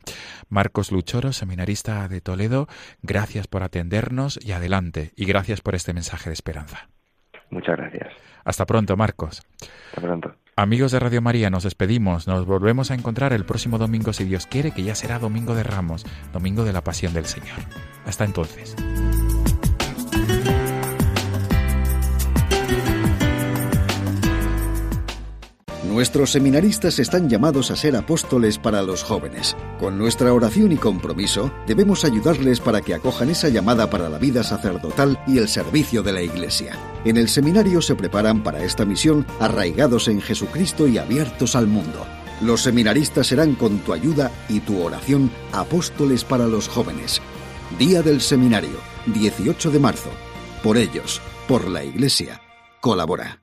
Marcos 0.49 0.93
Luchoro, 0.93 1.33
seminarista 1.33 2.09
de 2.09 2.21
Toledo, 2.21 2.67
gracias 3.03 3.47
por 3.47 3.63
atendernos 3.63 4.39
y 4.43 4.53
adelante, 4.53 5.13
y 5.17 5.25
gracias 5.25 5.61
por 5.61 5.75
este 5.75 5.93
mensaje 5.93 6.31
de 6.31 6.35
esperanza. 6.35 6.89
Muchas 7.51 7.77
gracias. 7.77 8.15
Hasta 8.45 8.65
pronto, 8.65 8.97
Marcos. 8.97 9.43
Hasta 9.89 10.01
pronto. 10.01 10.35
Amigos 10.61 10.93
de 10.93 10.99
Radio 10.99 11.23
María, 11.23 11.49
nos 11.49 11.65
despedimos. 11.65 12.27
Nos 12.27 12.45
volvemos 12.45 12.91
a 12.91 12.95
encontrar 12.95 13.33
el 13.33 13.47
próximo 13.47 13.79
domingo, 13.79 14.13
si 14.13 14.25
Dios 14.25 14.47
quiere, 14.47 14.73
que 14.73 14.83
ya 14.83 14.95
será 14.95 15.19
Domingo 15.19 15.55
de 15.55 15.63
Ramos, 15.63 16.05
Domingo 16.35 16.65
de 16.65 16.75
la 16.75 16.85
Pasión 16.85 17.15
del 17.15 17.25
Señor. 17.25 17.61
Hasta 18.05 18.27
entonces. 18.27 18.77
Nuestros 25.91 26.31
seminaristas 26.31 27.01
están 27.01 27.29
llamados 27.29 27.73
a 27.73 27.77
ser 27.77 27.97
apóstoles 27.97 28.59
para 28.59 28.81
los 28.81 29.03
jóvenes. 29.03 29.57
Con 29.81 29.99
nuestra 29.99 30.33
oración 30.33 30.71
y 30.71 30.77
compromiso, 30.77 31.53
debemos 31.67 32.05
ayudarles 32.05 32.61
para 32.61 32.81
que 32.81 32.95
acojan 32.95 33.29
esa 33.29 33.49
llamada 33.49 33.91
para 33.91 34.09
la 34.09 34.19
vida 34.19 34.45
sacerdotal 34.45 35.21
y 35.27 35.39
el 35.39 35.49
servicio 35.49 36.05
de 36.05 36.13
la 36.13 36.23
Iglesia. 36.23 36.79
En 37.05 37.17
el 37.17 37.29
seminario 37.29 37.83
se 37.83 37.97
preparan 37.97 38.45
para 38.45 38.63
esta 38.63 38.85
misión 38.85 39.27
arraigados 39.41 40.07
en 40.07 40.21
Jesucristo 40.21 40.87
y 40.87 40.97
abiertos 40.97 41.57
al 41.57 41.67
mundo. 41.67 42.07
Los 42.41 42.63
seminaristas 42.63 43.27
serán 43.27 43.57
con 43.57 43.81
tu 43.81 43.93
ayuda 43.93 44.31
y 44.49 44.61
tu 44.61 44.81
oración 44.81 45.29
apóstoles 45.51 46.23
para 46.23 46.47
los 46.47 46.69
jóvenes. 46.69 47.21
Día 47.81 48.01
del 48.03 48.21
Seminario, 48.21 48.79
18 49.07 49.73
de 49.73 49.79
marzo. 49.81 50.11
Por 50.63 50.77
ellos, 50.77 51.21
por 51.49 51.67
la 51.67 51.83
Iglesia, 51.83 52.41
colabora. 52.81 53.43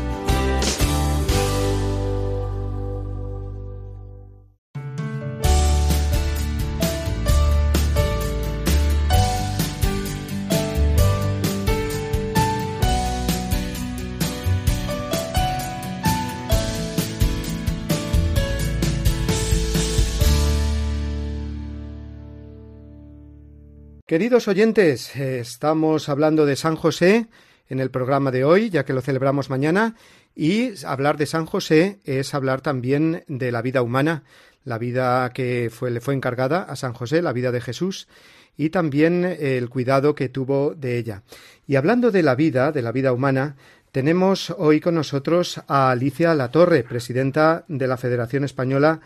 Queridos 24.11 24.49
oyentes, 24.49 25.15
estamos 25.15 26.09
hablando 26.09 26.45
de 26.45 26.57
San 26.57 26.75
José 26.75 27.27
en 27.69 27.79
el 27.79 27.91
programa 27.91 28.29
de 28.29 28.43
hoy, 28.43 28.69
ya 28.69 28.83
que 28.83 28.91
lo 28.91 28.99
celebramos 28.99 29.49
mañana, 29.49 29.95
y 30.35 30.73
hablar 30.85 31.15
de 31.15 31.25
San 31.25 31.45
José 31.45 31.99
es 32.03 32.33
hablar 32.33 32.59
también 32.59 33.23
de 33.29 33.53
la 33.53 33.61
vida 33.61 33.81
humana, 33.81 34.23
la 34.65 34.77
vida 34.77 35.29
que 35.29 35.71
le 35.89 36.01
fue 36.01 36.13
encargada 36.13 36.63
a 36.63 36.75
San 36.75 36.91
José, 36.91 37.21
la 37.21 37.31
vida 37.31 37.53
de 37.53 37.61
Jesús, 37.61 38.09
y 38.57 38.69
también 38.69 39.23
el 39.23 39.69
cuidado 39.69 40.13
que 40.13 40.27
tuvo 40.27 40.75
de 40.75 40.97
ella. 40.97 41.23
Y 41.65 41.77
hablando 41.77 42.11
de 42.11 42.23
la 42.23 42.35
vida, 42.35 42.73
de 42.73 42.81
la 42.81 42.91
vida 42.91 43.13
humana, 43.13 43.55
tenemos 43.93 44.53
hoy 44.57 44.81
con 44.81 44.95
nosotros 44.95 45.61
a 45.69 45.89
Alicia 45.89 46.35
Latorre, 46.35 46.83
presidenta 46.83 47.63
de 47.69 47.87
la 47.87 47.95
Federación 47.95 48.43
Española 48.43 48.99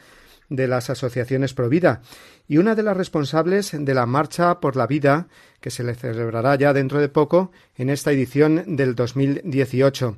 de 0.50 0.68
las 0.68 0.90
asociaciones 0.90 1.54
Provida 1.54 2.02
y 2.48 2.58
una 2.58 2.76
de 2.76 2.84
las 2.84 2.98
responsables 2.98 3.76
de 3.78 3.94
la 3.94 4.06
Marcha 4.06 4.60
por 4.60 4.76
la 4.76 4.88
Vida 4.88 5.28
que 5.62 5.72
se 5.72 5.84
le 5.84 5.96
celebrará 5.96 6.56
ya 6.56 6.74
dentro 6.74 7.00
de 7.00 7.10
poco 7.10 7.52
en 7.76 7.90
esta 7.90 8.12
edición 8.12 8.76
del 8.76 8.96
2018. 8.96 10.18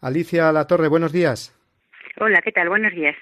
Alicia 0.00 0.52
Latorre, 0.52 0.88
buenos 0.88 1.12
días. 1.12 1.56
Hola, 2.20 2.40
¿qué 2.42 2.52
tal? 2.52 2.68
Buenos 2.68 2.92
días. 2.92 3.16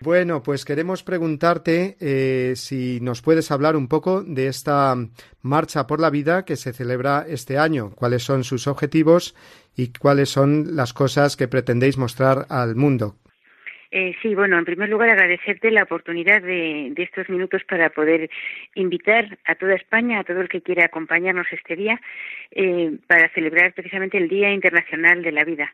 Bueno, 0.00 0.44
pues 0.44 0.64
queremos 0.64 1.02
preguntarte 1.02 1.96
eh, 1.98 2.52
si 2.54 3.00
nos 3.00 3.20
puedes 3.20 3.50
hablar 3.50 3.74
un 3.74 3.88
poco 3.88 4.22
de 4.22 4.46
esta 4.46 4.94
Marcha 5.42 5.88
por 5.88 5.98
la 5.98 6.10
Vida 6.10 6.44
que 6.44 6.54
se 6.54 6.72
celebra 6.72 7.24
este 7.26 7.58
año, 7.58 7.90
cuáles 7.96 8.22
son 8.22 8.44
sus 8.44 8.68
objetivos 8.68 9.34
y 9.74 9.92
cuáles 9.92 10.28
son 10.28 10.76
las 10.76 10.92
cosas 10.92 11.36
que 11.36 11.48
pretendéis 11.48 11.98
mostrar 11.98 12.46
al 12.48 12.76
mundo. 12.76 13.16
Eh, 13.90 14.14
sí, 14.20 14.34
bueno, 14.34 14.58
en 14.58 14.66
primer 14.66 14.88
lugar 14.88 15.08
agradecerte 15.08 15.70
la 15.70 15.84
oportunidad 15.84 16.42
de, 16.42 16.92
estos 16.96 17.28
minutos 17.30 17.62
para 17.64 17.88
poder 17.90 18.28
invitar 18.74 19.38
a 19.44 19.54
toda 19.54 19.74
España, 19.74 20.20
a 20.20 20.24
todo 20.24 20.42
el 20.42 20.48
que 20.48 20.60
quiera 20.60 20.84
acompañarnos 20.84 21.46
este 21.50 21.74
día, 21.74 22.00
eh, 22.50 22.98
para 23.06 23.30
celebrar 23.30 23.72
precisamente 23.72 24.18
el 24.18 24.28
Día 24.28 24.52
Internacional 24.52 25.22
de 25.22 25.32
la 25.32 25.44
Vida. 25.44 25.72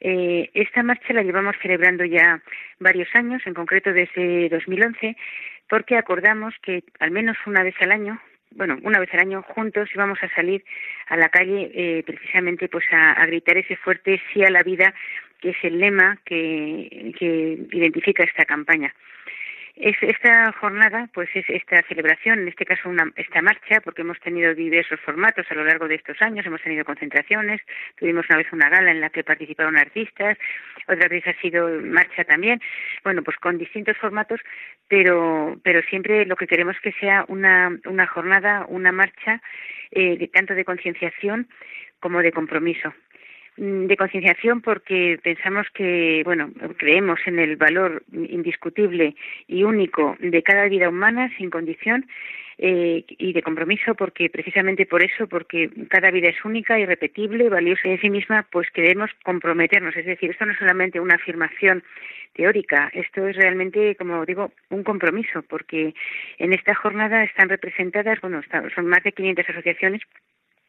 Eh, 0.00 0.50
esta 0.54 0.82
marcha 0.82 1.12
la 1.12 1.22
llevamos 1.22 1.54
celebrando 1.60 2.04
ya 2.04 2.42
varios 2.78 3.08
años, 3.14 3.42
en 3.44 3.52
concreto 3.52 3.92
desde 3.92 4.48
2011, 4.48 5.16
porque 5.68 5.96
acordamos 5.96 6.54
que 6.62 6.82
al 6.98 7.10
menos 7.10 7.36
una 7.46 7.62
vez 7.62 7.74
al 7.80 7.92
año, 7.92 8.20
bueno, 8.52 8.78
una 8.82 8.98
vez 8.98 9.12
al 9.12 9.20
año 9.20 9.42
juntos 9.42 9.88
íbamos 9.94 10.18
a 10.22 10.34
salir 10.34 10.64
a 11.08 11.16
la 11.16 11.28
calle 11.28 11.70
eh, 11.74 12.02
precisamente 12.04 12.68
pues 12.68 12.84
a, 12.90 13.24
gritar 13.26 13.58
ese 13.58 13.76
fuerte 13.76 14.20
sí 14.32 14.42
a 14.42 14.50
la 14.50 14.62
vida 14.62 14.92
que 15.40 15.50
es 15.50 15.56
el 15.62 15.78
lema 15.78 16.18
que, 16.24 17.12
que 17.18 17.58
identifica 17.72 18.24
esta 18.24 18.44
campaña. 18.44 18.94
Es, 19.76 19.96
esta 20.02 20.52
jornada, 20.52 21.08
pues 21.14 21.30
es 21.34 21.48
esta 21.48 21.80
celebración, 21.88 22.40
en 22.40 22.48
este 22.48 22.66
caso 22.66 22.90
una, 22.90 23.10
esta 23.16 23.40
marcha, 23.40 23.80
porque 23.80 24.02
hemos 24.02 24.20
tenido 24.20 24.54
diversos 24.54 25.00
formatos 25.00 25.46
a 25.48 25.54
lo 25.54 25.64
largo 25.64 25.88
de 25.88 25.94
estos 25.94 26.20
años, 26.20 26.44
hemos 26.44 26.60
tenido 26.60 26.84
concentraciones, 26.84 27.62
tuvimos 27.96 28.26
una 28.28 28.38
vez 28.38 28.52
una 28.52 28.68
gala 28.68 28.90
en 28.90 29.00
la 29.00 29.08
que 29.08 29.24
participaron 29.24 29.78
artistas, 29.78 30.36
otra 30.86 31.08
vez 31.08 31.26
ha 31.26 31.32
sido 31.40 31.80
marcha 31.80 32.24
también, 32.24 32.60
bueno, 33.04 33.22
pues 33.22 33.38
con 33.38 33.56
distintos 33.56 33.96
formatos, 33.96 34.40
pero, 34.86 35.58
pero 35.62 35.80
siempre 35.88 36.26
lo 36.26 36.36
que 36.36 36.46
queremos 36.46 36.76
que 36.82 36.92
sea 37.00 37.24
una, 37.28 37.74
una 37.86 38.06
jornada, 38.06 38.66
una 38.68 38.92
marcha, 38.92 39.40
eh, 39.92 40.28
tanto 40.28 40.54
de 40.54 40.66
concienciación 40.66 41.48
como 42.00 42.20
de 42.20 42.32
compromiso. 42.32 42.92
Mm, 43.56 43.86
de 43.86 43.96
concienciación 43.96 44.60
porque 44.60 45.18
pensamos 45.22 45.66
que, 45.74 46.22
bueno, 46.24 46.50
creemos 46.78 47.20
en 47.26 47.38
el 47.38 47.56
valor 47.56 48.02
indiscutible 48.12 49.14
y 49.48 49.64
único 49.64 50.16
de 50.20 50.42
cada 50.42 50.66
vida 50.68 50.88
humana 50.88 51.30
sin 51.36 51.50
condición 51.50 52.06
eh, 52.58 53.04
y 53.08 53.32
de 53.32 53.42
compromiso 53.42 53.94
porque 53.96 54.30
precisamente 54.30 54.86
por 54.86 55.02
eso, 55.02 55.26
porque 55.26 55.68
cada 55.88 56.10
vida 56.10 56.28
es 56.28 56.44
única, 56.44 56.78
irrepetible, 56.78 57.48
valiosa 57.48 57.88
en 57.88 58.00
sí 58.00 58.08
misma, 58.08 58.46
pues 58.52 58.70
queremos 58.70 59.10
comprometernos. 59.24 59.96
Es 59.96 60.06
decir, 60.06 60.30
esto 60.30 60.46
no 60.46 60.52
es 60.52 60.58
solamente 60.58 61.00
una 61.00 61.16
afirmación 61.16 61.82
teórica, 62.34 62.90
esto 62.94 63.26
es 63.26 63.36
realmente, 63.36 63.96
como 63.96 64.24
digo, 64.24 64.52
un 64.68 64.84
compromiso, 64.84 65.42
porque 65.42 65.92
en 66.38 66.52
esta 66.52 66.74
jornada 66.74 67.24
están 67.24 67.48
representadas, 67.48 68.20
bueno, 68.20 68.40
son 68.74 68.86
más 68.86 69.02
de 69.02 69.12
500 69.12 69.48
asociaciones 69.48 70.02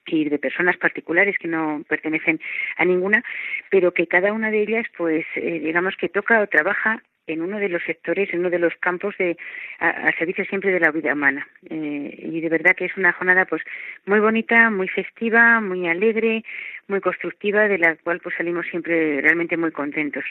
y 0.05 0.29
de 0.29 0.39
personas 0.39 0.77
particulares 0.77 1.35
que 1.39 1.47
no 1.47 1.83
pertenecen 1.87 2.39
a 2.77 2.85
ninguna, 2.85 3.23
pero 3.69 3.93
que 3.93 4.07
cada 4.07 4.33
una 4.33 4.51
de 4.51 4.63
ellas, 4.63 4.85
pues, 4.97 5.25
eh, 5.35 5.59
digamos 5.59 5.95
que 5.97 6.09
toca 6.09 6.41
o 6.41 6.47
trabaja 6.47 7.01
en 7.27 7.41
uno 7.41 7.59
de 7.59 7.69
los 7.69 7.83
sectores, 7.83 8.33
en 8.33 8.39
uno 8.39 8.49
de 8.49 8.59
los 8.59 8.73
campos 8.79 9.15
de 9.17 9.37
a, 9.79 10.11
servicio 10.17 10.43
siempre 10.45 10.71
de 10.71 10.79
la 10.79 10.91
vida 10.91 11.13
humana. 11.13 11.47
Eh, 11.69 12.29
y 12.31 12.41
de 12.41 12.49
verdad 12.49 12.75
que 12.75 12.85
es 12.85 12.97
una 12.97 13.13
jornada, 13.13 13.45
pues, 13.45 13.61
muy 14.05 14.19
bonita, 14.19 14.69
muy 14.69 14.87
festiva, 14.87 15.61
muy 15.61 15.87
alegre, 15.87 16.43
muy 16.87 16.99
constructiva, 16.99 17.67
de 17.67 17.77
la 17.77 17.95
cual 17.97 18.19
pues 18.19 18.35
salimos 18.35 18.65
siempre 18.69 19.21
realmente 19.21 19.55
muy 19.55 19.71
contentos. 19.71 20.25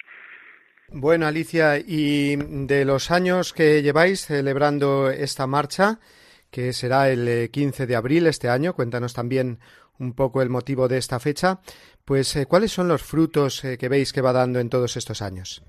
Bueno, 0.92 1.26
Alicia, 1.26 1.78
y 1.78 2.36
de 2.36 2.84
los 2.84 3.12
años 3.12 3.52
que 3.52 3.80
lleváis 3.80 4.26
celebrando 4.26 5.08
esta 5.08 5.46
marcha, 5.46 6.00
que 6.50 6.72
será 6.72 7.10
el 7.10 7.50
15 7.50 7.82
eh, 7.82 7.86
de 7.86 7.96
abril 7.96 8.26
este 8.26 8.48
año. 8.48 8.74
Cuéntanos 8.74 9.14
también 9.14 9.58
un 9.98 10.14
poco 10.14 10.42
el 10.42 10.48
motivo 10.48 10.88
de 10.88 10.98
esta 10.98 11.20
fecha. 11.20 11.58
Pues, 12.04 12.34
eh, 12.36 12.46
¿cuáles 12.46 12.72
son 12.72 12.88
los 12.88 13.02
frutos 13.02 13.64
eh, 13.64 13.76
que 13.78 13.88
veis 13.88 14.12
que 14.12 14.22
va 14.22 14.32
dando 14.32 14.60
en 14.60 14.70
todos 14.70 14.96
estos 14.96 15.22
años? 15.22 15.64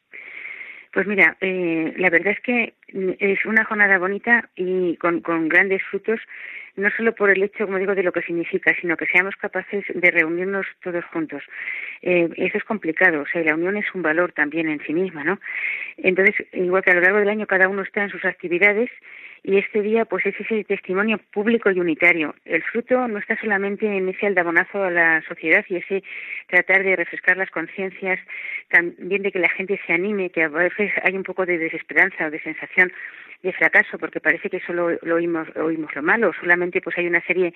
Pues 0.94 1.08
mira, 1.08 1.38
la 1.40 2.10
verdad 2.10 2.34
es 2.34 2.42
que 2.42 2.74
mm, 2.92 3.12
es 3.20 3.46
una 3.46 3.64
jornada 3.64 3.98
bonita 3.98 4.50
y 4.56 4.98
con, 4.98 5.22
con 5.22 5.48
grandes 5.48 5.82
frutos 5.90 6.20
no 6.76 6.90
solo 6.92 7.14
por 7.14 7.30
el 7.30 7.44
hecho, 7.44 7.66
como 7.66 7.78
digo, 7.78 7.96
de 7.96 8.04
lo 8.04 8.12
que 8.12 8.22
significa, 8.22 8.74
sino 8.80 8.98
que 8.98 9.06
seamos 9.06 9.36
capaces 9.36 9.84
de 9.94 10.12
reunirnos 10.12 10.66
todos 10.84 11.04
juntos. 11.06 11.44
Eh, 12.02 12.30
eso 12.38 12.58
es 12.58 12.64
complicado, 12.64 13.22
o 13.22 13.26
sea, 13.28 13.44
la 13.44 13.56
unión 13.56 13.78
es 13.78 13.86
un 13.94 14.02
valor 14.02 14.32
también 14.32 14.70
en 14.70 14.80
sí 14.86 14.94
misma, 14.94 15.24
¿no? 15.24 15.40
Entonces, 15.98 16.36
igual 16.54 16.84
que 16.84 16.92
a 16.92 16.96
lo 16.96 17.02
largo 17.02 17.20
del 17.20 17.30
año 17.30 17.48
cada 17.48 17.68
uno 17.68 17.82
está 17.82 18.04
en 18.04 18.10
sus 18.10 18.24
actividades, 18.26 18.90
y 19.44 19.58
este 19.58 19.82
día 19.82 20.06
pues 20.06 20.26
es 20.26 20.40
ese 20.40 20.64
testimonio 20.64 21.20
público 21.32 21.72
y 21.72 21.80
unitario. 21.80 22.36
El 22.46 22.62
fruto 22.64 23.08
no 23.08 23.18
está 23.18 23.40
solamente 23.40 23.86
en 23.86 24.10
ese 24.10 24.28
aldabonazo 24.28 24.84
a 24.84 24.92
la 24.92 25.22
sociedad 25.28 25.66
y 25.68 25.78
ese 25.78 26.04
tratar 26.48 26.84
de 26.84 26.96
refrescar 26.96 27.38
las 27.38 27.50
conciencias, 27.50 28.20
también 28.70 29.24
de 29.24 29.32
que 29.32 29.40
la 29.40 29.50
gente 29.50 29.80
se 29.86 29.94
anime, 29.94 30.30
que 30.30 30.44
a 30.44 30.50
veces 30.50 30.92
hay 31.04 31.16
un 31.16 31.24
poco 31.24 31.46
de 31.46 31.58
desesperanza 31.58 32.28
o 32.28 32.32
de 32.32 32.42
sensación 32.42 32.92
de 33.42 33.54
fracaso 33.54 33.98
porque 33.98 34.20
parece 34.20 34.50
que 34.50 34.60
solo 34.60 34.98
lo 35.02 35.16
oímos, 35.16 35.48
oímos 35.56 35.94
lo 35.96 36.04
malo, 36.04 36.32
solamente 36.40 36.80
pues 36.80 36.98
hay 37.00 37.08
una 37.08 37.22
serie 37.22 37.54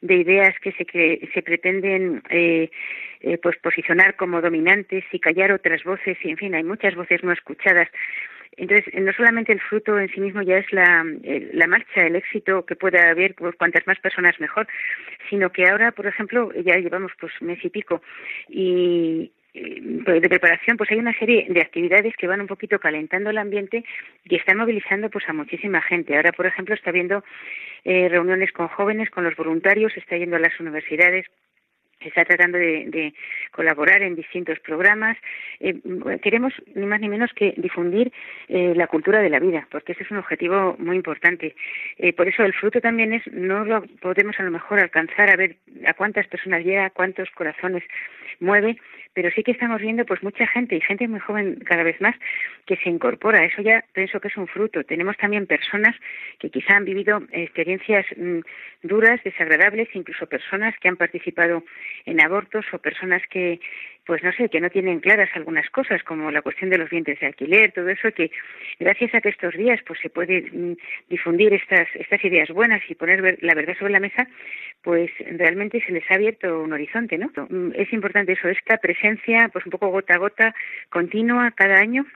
de 0.00 0.14
ideas 0.14 0.54
que 0.62 0.72
se, 0.72 0.86
que 0.86 1.28
se 1.34 1.42
pretenden 1.42 2.22
eh, 2.30 2.70
eh, 3.20 3.38
pues 3.38 3.56
posicionar 3.58 4.16
como 4.16 4.40
dominantes 4.40 5.04
y 5.12 5.18
callar 5.18 5.52
otras 5.52 5.82
voces. 5.84 6.16
Y 6.22 6.30
en 6.30 6.36
fin 6.36 6.54
hay 6.54 6.62
muchas 6.62 6.94
voces 6.94 7.22
no 7.24 7.32
escuchadas 7.32 7.88
entonces, 8.58 8.92
no 8.94 9.12
solamente 9.12 9.52
el 9.52 9.60
fruto 9.60 9.98
en 9.98 10.08
sí 10.08 10.20
mismo 10.20 10.42
ya 10.42 10.58
es 10.58 10.72
la, 10.72 11.04
la 11.52 11.66
marcha, 11.68 12.02
el 12.02 12.16
éxito 12.16 12.66
que 12.66 12.74
pueda 12.74 13.10
haber, 13.10 13.34
pues 13.34 13.54
cuantas 13.54 13.86
más 13.86 13.98
personas 14.00 14.38
mejor, 14.40 14.66
sino 15.30 15.50
que 15.50 15.68
ahora, 15.68 15.92
por 15.92 16.06
ejemplo, 16.06 16.52
ya 16.54 16.76
llevamos 16.76 17.12
pues 17.20 17.32
mes 17.40 17.64
y 17.64 17.70
pico 17.70 18.02
y, 18.48 19.30
pues, 20.04 20.20
de 20.20 20.28
preparación, 20.28 20.76
pues 20.76 20.90
hay 20.90 20.98
una 20.98 21.16
serie 21.18 21.46
de 21.48 21.60
actividades 21.60 22.14
que 22.16 22.26
van 22.26 22.40
un 22.40 22.48
poquito 22.48 22.80
calentando 22.80 23.30
el 23.30 23.38
ambiente 23.38 23.84
y 24.24 24.34
están 24.34 24.58
movilizando 24.58 25.08
pues 25.08 25.28
a 25.28 25.32
muchísima 25.32 25.80
gente. 25.80 26.16
Ahora, 26.16 26.32
por 26.32 26.46
ejemplo, 26.46 26.74
está 26.74 26.90
habiendo 26.90 27.22
eh, 27.84 28.08
reuniones 28.08 28.50
con 28.50 28.66
jóvenes, 28.68 29.10
con 29.10 29.22
los 29.22 29.36
voluntarios, 29.36 29.96
está 29.96 30.16
yendo 30.16 30.36
a 30.36 30.40
las 30.40 30.58
universidades 30.58 31.26
está 32.00 32.24
tratando 32.24 32.58
de, 32.58 33.12
colaborar 33.50 34.02
en 34.02 34.14
distintos 34.14 34.58
programas. 34.60 35.16
Eh, 35.60 35.74
queremos 36.22 36.52
ni 36.74 36.86
más 36.86 37.00
ni 37.00 37.08
menos 37.08 37.32
que 37.34 37.54
difundir 37.56 38.12
eh, 38.48 38.72
la 38.76 38.86
cultura 38.86 39.20
de 39.20 39.30
la 39.30 39.40
vida, 39.40 39.66
porque 39.70 39.92
ese 39.92 40.04
es 40.04 40.10
un 40.10 40.18
objetivo 40.18 40.76
muy 40.78 40.96
importante. 40.96 41.54
Eh, 41.98 42.12
por 42.12 42.28
eso 42.28 42.44
el 42.44 42.54
fruto 42.54 42.80
también 42.80 43.12
es, 43.12 43.26
no 43.32 43.64
lo 43.64 43.82
podemos 44.00 44.38
a 44.38 44.42
lo 44.42 44.50
mejor 44.50 44.80
alcanzar 44.80 45.30
a 45.30 45.36
ver 45.36 45.56
a 45.86 45.94
cuántas 45.94 46.26
personas 46.28 46.64
llega, 46.64 46.86
a 46.86 46.90
cuántos 46.90 47.30
corazones 47.30 47.82
mueve, 48.40 48.78
pero 49.18 49.30
sí 49.32 49.42
que 49.42 49.50
estamos 49.50 49.80
viendo 49.80 50.04
pues 50.04 50.22
mucha 50.22 50.46
gente 50.46 50.76
y 50.76 50.80
gente 50.80 51.08
muy 51.08 51.18
joven 51.18 51.58
cada 51.64 51.82
vez 51.82 52.00
más 52.00 52.14
que 52.66 52.76
se 52.76 52.88
incorpora. 52.88 53.44
Eso 53.44 53.62
ya 53.62 53.84
pienso 53.92 54.20
que 54.20 54.28
es 54.28 54.36
un 54.36 54.46
fruto. 54.46 54.84
Tenemos 54.84 55.16
también 55.16 55.46
personas 55.46 55.96
que 56.38 56.50
quizá 56.50 56.76
han 56.76 56.84
vivido 56.84 57.22
experiencias 57.32 58.06
mm, 58.16 58.40
duras, 58.84 59.20
desagradables, 59.24 59.88
incluso 59.94 60.26
personas 60.26 60.74
que 60.78 60.88
han 60.88 60.96
participado 60.96 61.64
en 62.04 62.20
abortos 62.20 62.64
o 62.72 62.78
personas 62.78 63.22
que 63.30 63.60
pues 64.08 64.22
no 64.22 64.32
sé, 64.32 64.48
que 64.48 64.58
no 64.58 64.70
tienen 64.70 65.00
claras 65.00 65.28
algunas 65.34 65.68
cosas, 65.68 66.02
como 66.02 66.30
la 66.30 66.40
cuestión 66.40 66.70
de 66.70 66.78
los 66.78 66.88
dientes 66.88 67.20
de 67.20 67.26
alquiler, 67.26 67.72
todo 67.72 67.90
eso 67.90 68.10
que 68.10 68.30
gracias 68.80 69.14
a 69.14 69.20
que 69.20 69.28
estos 69.28 69.52
días 69.52 69.80
pues 69.86 70.00
se 70.00 70.08
puede 70.08 70.50
mm, 70.50 70.76
difundir 71.10 71.52
estas 71.52 71.86
estas 71.94 72.24
ideas 72.24 72.48
buenas 72.48 72.80
y 72.88 72.94
poner 72.94 73.36
la 73.42 73.54
verdad 73.54 73.76
sobre 73.78 73.92
la 73.92 74.00
mesa, 74.00 74.26
pues 74.82 75.10
realmente 75.32 75.84
se 75.84 75.92
les 75.92 76.10
ha 76.10 76.14
abierto 76.14 76.62
un 76.62 76.72
horizonte, 76.72 77.18
¿no? 77.18 77.30
Mm, 77.50 77.72
es 77.74 77.92
importante 77.92 78.32
eso, 78.32 78.48
esta 78.48 78.78
presencia, 78.78 79.50
pues 79.52 79.66
un 79.66 79.72
poco 79.72 79.88
gota 79.88 80.14
a 80.14 80.18
gota, 80.18 80.54
continua 80.88 81.50
cada 81.50 81.78
año, 81.78 82.06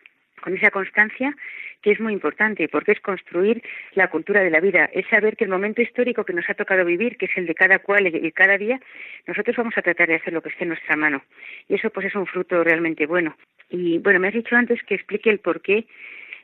con 0.43 0.55
esa 0.55 0.70
constancia 0.70 1.34
que 1.80 1.93
es 1.93 2.01
muy 2.01 2.12
importante, 2.12 2.68
porque 2.68 2.93
es 2.93 3.01
construir 3.01 3.62
la 3.95 4.09
cultura 4.09 4.43
de 4.43 4.51
la 4.51 4.61
vida, 4.61 4.90
es 4.93 5.07
saber 5.09 5.36
que 5.36 5.45
el 5.45 5.51
momento 5.51 5.80
histórico 5.80 6.24
que 6.24 6.34
nos 6.34 6.49
ha 6.51 6.55
tocado 6.55 6.84
vivir, 6.84 7.16
que 7.16 7.26
es 7.26 7.36
el 7.36 7.47
de 7.47 7.55
cada 7.55 7.78
cual 7.78 8.07
y 8.07 8.32
cada 8.32 8.59
día, 8.59 8.78
nosotros 9.26 9.57
vamos 9.57 9.76
a 9.76 9.82
tratar 9.82 10.09
de 10.09 10.16
hacer 10.16 10.32
lo 10.32 10.43
que 10.43 10.51
esté 10.51 10.64
en 10.64 10.68
nuestra 10.68 10.97
mano. 10.97 11.22
Y 11.68 11.74
eso 11.74 11.90
pues 11.90 12.07
es 12.07 12.14
un 12.14 12.26
fruto 12.26 12.62
realmente 12.62 13.07
bueno. 13.07 13.36
Y 13.70 13.99
bueno, 13.99 14.20
me 14.20 14.28
has 14.28 14.34
dicho 14.34 14.55
antes 14.55 14.82
que 14.84 14.95
explique 14.95 15.30
el 15.30 15.38
porqué 15.38 15.86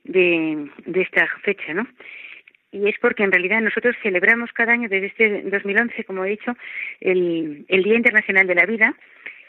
de, 0.05 0.70
de 0.86 1.03
esta 1.03 1.26
fecha, 1.44 1.74
¿no? 1.74 1.86
y 2.70 2.88
es 2.88 2.96
porque 3.01 3.22
en 3.22 3.32
realidad 3.32 3.61
nosotros 3.61 3.96
celebramos 4.03 4.53
cada 4.53 4.72
año 4.72 4.88
desde 4.88 5.07
este 5.07 5.42
2011, 5.42 6.05
como 6.05 6.24
he 6.24 6.30
dicho, 6.30 6.55
el, 7.01 7.64
el 7.68 7.82
Día 7.82 7.96
Internacional 7.96 8.46
de 8.46 8.55
la 8.55 8.66
Vida, 8.66 8.94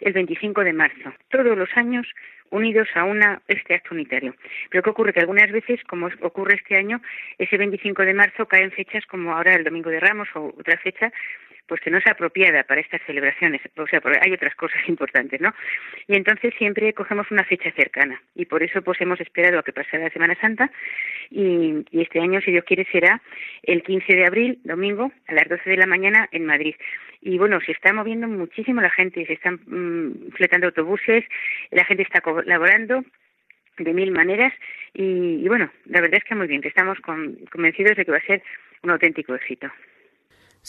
el 0.02 0.14
25 0.14 0.64
de 0.64 0.74
marzo. 0.74 1.14
Todos 1.30 1.58
los 1.58 1.70
años 1.76 2.08
unidos 2.52 2.88
a 2.96 3.04
una 3.04 3.42
este 3.48 3.76
acto 3.76 3.94
unitario. 3.94 4.36
Pero 4.70 4.84
¿qué 4.84 4.90
ocurre? 4.90 5.14
Que 5.14 5.20
algunas 5.20 5.52
veces, 5.52 5.80
como 5.84 6.10
ocurre 6.22 6.56
este 6.56 6.76
año, 6.76 7.02
ese 7.38 7.58
25 7.58 8.04
de 8.04 8.14
marzo 8.14 8.48
caen 8.48 8.72
fechas 8.72 9.06
como 9.06 9.34
ahora 9.34 9.56
el 9.56 9.64
Domingo 9.64 9.90
de 9.90 10.00
Ramos 10.00 10.28
o 10.36 10.54
otra 10.58 10.78
fecha 10.78 11.12
pues 11.70 11.80
que 11.82 11.92
no 11.92 12.00
es 12.00 12.08
apropiada 12.08 12.64
para 12.64 12.82
estas 12.82 13.02
celebraciones, 13.04 13.62
o 13.78 13.88
sea, 13.88 14.02
hay 14.22 14.34
otras 14.34 14.56
cosas 14.56 14.82
importantes, 14.90 15.40
¿no? 15.40 15.54
Y 16.08 16.16
entonces 16.16 16.54
siempre 16.58 16.92
cogemos 16.94 17.30
una 17.32 17.44
fecha 17.46 17.72
cercana 17.72 18.22
y 18.36 18.46
por 18.46 18.64
eso 18.64 18.82
pues 18.82 19.00
hemos 19.00 19.22
esperado 19.22 19.60
a 19.60 19.64
que 19.64 19.72
pasara 19.72 20.04
la 20.04 20.10
Semana 20.10 20.36
Santa 20.42 20.72
y, 21.30 21.86
este 21.92 22.20
año, 22.20 22.42
si 22.42 22.52
Dios 22.52 22.66
quiere, 22.66 22.86
será 22.92 23.22
el 23.64 23.84
15 23.84 24.16
de 24.16 24.26
abril, 24.26 24.60
domingo, 24.64 25.12
a 25.28 25.34
las 25.34 25.48
12 25.48 25.70
de 25.70 25.78
la 25.78 25.86
mañana 25.86 26.28
en 26.32 26.46
Madrid. 26.46 26.76
Y 27.22 27.38
bueno, 27.38 27.60
se 27.62 27.74
está 27.74 27.94
moviendo 27.94 28.28
muchísimo 28.28 28.82
la 28.82 28.90
gente, 28.90 29.26
se 29.26 29.34
están 29.34 29.60
mm, 29.68 30.32
fletando 30.32 30.68
autobuses, 30.68 31.24
la 31.72 31.86
gente 31.86 32.04
está 32.04 32.22
colaborando 32.22 33.04
de 33.78 33.94
mil 33.94 34.12
maneras 34.12 34.54
y, 34.94 35.48
bueno, 35.48 35.70
la 35.86 36.02
verdad 36.02 36.18
es 36.18 36.24
que 36.24 36.36
muy 36.36 36.48
bien, 36.48 36.62
que 36.62 36.70
estamos 36.70 36.98
convencidos 37.02 37.96
de 37.96 38.06
que 38.06 38.12
va 38.12 38.18
a 38.18 38.26
ser 38.26 38.42
un 38.84 38.92
auténtico 38.92 39.36
éxito. 39.36 39.70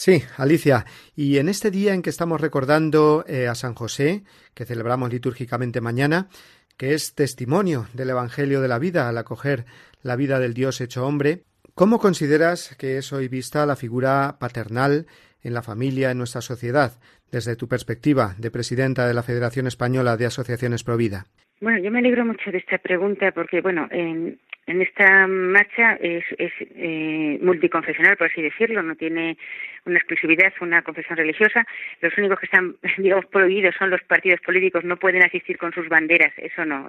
Sí, 0.03 0.23
Alicia, 0.35 0.85
y 1.15 1.37
en 1.37 1.47
este 1.47 1.69
día 1.69 1.93
en 1.93 2.01
que 2.01 2.09
estamos 2.09 2.41
recordando 2.41 3.23
eh, 3.27 3.47
a 3.47 3.53
San 3.53 3.75
José, 3.75 4.23
que 4.55 4.65
celebramos 4.65 5.13
litúrgicamente 5.13 5.79
mañana, 5.79 6.27
que 6.75 6.95
es 6.95 7.13
testimonio 7.13 7.85
del 7.93 8.09
Evangelio 8.09 8.61
de 8.61 8.67
la 8.67 8.79
vida 8.79 9.07
al 9.07 9.19
acoger 9.19 9.65
la 10.01 10.15
vida 10.15 10.39
del 10.39 10.55
Dios 10.55 10.81
hecho 10.81 11.05
hombre, 11.05 11.43
¿cómo 11.75 11.99
consideras 11.99 12.75
que 12.79 12.97
es 12.97 13.13
hoy 13.13 13.27
vista 13.27 13.63
la 13.67 13.75
figura 13.75 14.37
paternal 14.39 15.05
en 15.43 15.53
la 15.53 15.61
familia, 15.61 16.09
en 16.09 16.17
nuestra 16.17 16.41
sociedad, 16.41 16.93
desde 17.31 17.55
tu 17.55 17.67
perspectiva 17.67 18.33
de 18.39 18.49
presidenta 18.49 19.07
de 19.07 19.13
la 19.13 19.21
Federación 19.21 19.67
Española 19.67 20.17
de 20.17 20.25
Asociaciones 20.25 20.83
Provida? 20.83 21.27
Bueno, 21.59 21.77
yo 21.77 21.91
me 21.91 21.99
alegro 21.99 22.25
mucho 22.25 22.49
de 22.49 22.57
esta 22.57 22.79
pregunta 22.79 23.31
porque, 23.33 23.61
bueno, 23.61 23.87
en, 23.91 24.39
en 24.71 24.81
esta 24.81 25.27
marcha 25.27 25.97
es, 26.01 26.23
es 26.37 26.51
eh, 26.59 27.37
multiconfesional, 27.41 28.15
por 28.15 28.27
así 28.27 28.41
decirlo, 28.41 28.81
no 28.81 28.95
tiene 28.95 29.37
una 29.85 29.97
exclusividad, 29.97 30.53
una 30.61 30.81
confesión 30.81 31.17
religiosa. 31.17 31.65
Los 32.01 32.17
únicos 32.17 32.39
que 32.39 32.45
están, 32.45 32.77
digamos, 32.97 33.25
prohibidos 33.25 33.75
son 33.77 33.89
los 33.89 34.01
partidos 34.03 34.39
políticos, 34.41 34.83
no 34.83 34.97
pueden 34.97 35.23
asistir 35.23 35.57
con 35.57 35.73
sus 35.73 35.89
banderas, 35.89 36.31
eso 36.37 36.65
no, 36.65 36.87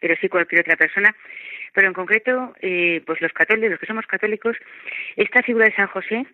pero 0.00 0.14
sí 0.20 0.28
cualquier 0.28 0.60
otra 0.60 0.76
persona. 0.76 1.14
Pero 1.74 1.88
en 1.88 1.94
concreto, 1.94 2.54
eh, 2.60 3.02
pues 3.04 3.20
los 3.20 3.32
católicos, 3.32 3.70
los 3.70 3.80
que 3.80 3.86
somos 3.86 4.06
católicos, 4.06 4.56
esta 5.16 5.42
figura 5.42 5.66
de 5.66 5.74
San 5.74 5.88
José, 5.88 6.26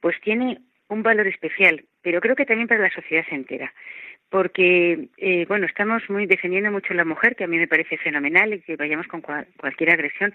pues 0.00 0.20
tiene 0.20 0.58
un 0.88 1.02
valor 1.02 1.26
especial, 1.26 1.84
pero 2.02 2.20
creo 2.20 2.36
que 2.36 2.46
también 2.46 2.68
para 2.68 2.82
la 2.82 2.90
sociedad 2.90 3.24
entera 3.30 3.72
porque 4.30 5.08
eh, 5.16 5.44
bueno 5.48 5.66
estamos 5.66 6.02
muy 6.08 6.26
defendiendo 6.26 6.70
mucho 6.70 6.92
a 6.92 6.96
la 6.96 7.04
mujer 7.04 7.36
que 7.36 7.44
a 7.44 7.48
mí 7.48 7.58
me 7.58 7.68
parece 7.68 7.96
fenomenal 7.96 8.54
y 8.54 8.60
que 8.60 8.76
vayamos 8.76 9.06
con 9.06 9.20
cualquier 9.20 9.90
agresión 9.90 10.34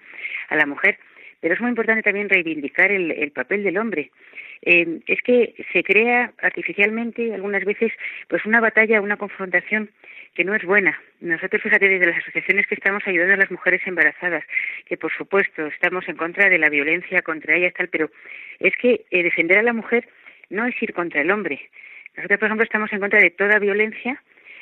a 0.49 0.55
la 0.55 0.65
mujer 0.65 0.97
pero 1.41 1.55
es 1.55 1.59
muy 1.59 1.69
importante 1.69 2.03
también 2.03 2.29
reivindicar 2.29 2.91
el, 2.91 3.31
papel 3.31 3.63
del 3.63 3.77
hombre. 3.77 4.11
Eh, 4.61 4.99
es 5.07 5.21
que 5.23 5.55
se 5.73 5.83
crea 5.83 6.31
artificialmente 6.37 7.33
algunas 7.33 7.65
veces 7.65 7.91
pues 8.29 8.45
una 8.45 8.61
batalla, 8.61 9.01
una 9.01 9.17
confrontación 9.17 9.89
que 10.35 10.45
no 10.45 10.53
es 10.53 10.63
buena. 10.63 11.01
Nosotros, 11.19 11.63
fíjate, 11.63 11.89
desde 11.89 12.05
las 12.05 12.19
asociaciones 12.19 12.67
que 12.67 12.75
estamos 12.75 13.01
ayudando 13.05 13.33
a 13.33 13.37
las 13.37 13.51
mujeres 13.51 13.81
embarazadas, 13.85 14.43
que 14.85 14.97
por 14.97 15.11
supuesto 15.11 15.65
estamos 15.65 16.07
en 16.07 16.15
contra 16.15 16.47
de 16.47 16.59
la 16.59 16.69
violencia 16.69 17.23
contra 17.23 17.55
ellas, 17.55 17.73
tal, 17.73 17.89
pero 17.89 18.11
es 18.59 18.73
que 18.77 19.01
eh, 19.09 19.23
defender 19.23 19.57
a 19.57 19.63
la 19.63 19.73
mujer 19.73 20.07
no 20.51 20.65
es 20.67 20.81
ir 20.81 20.93
contra 20.93 21.21
el 21.21 21.31
hombre. 21.31 21.59
Nosotros, 22.15 22.39
por 22.39 22.47
ejemplo, 22.47 22.63
estamos 22.63 22.93
en 22.93 22.99
contra 22.99 23.19
de 23.19 23.31
toda 23.31 23.59
violencia 23.59 24.21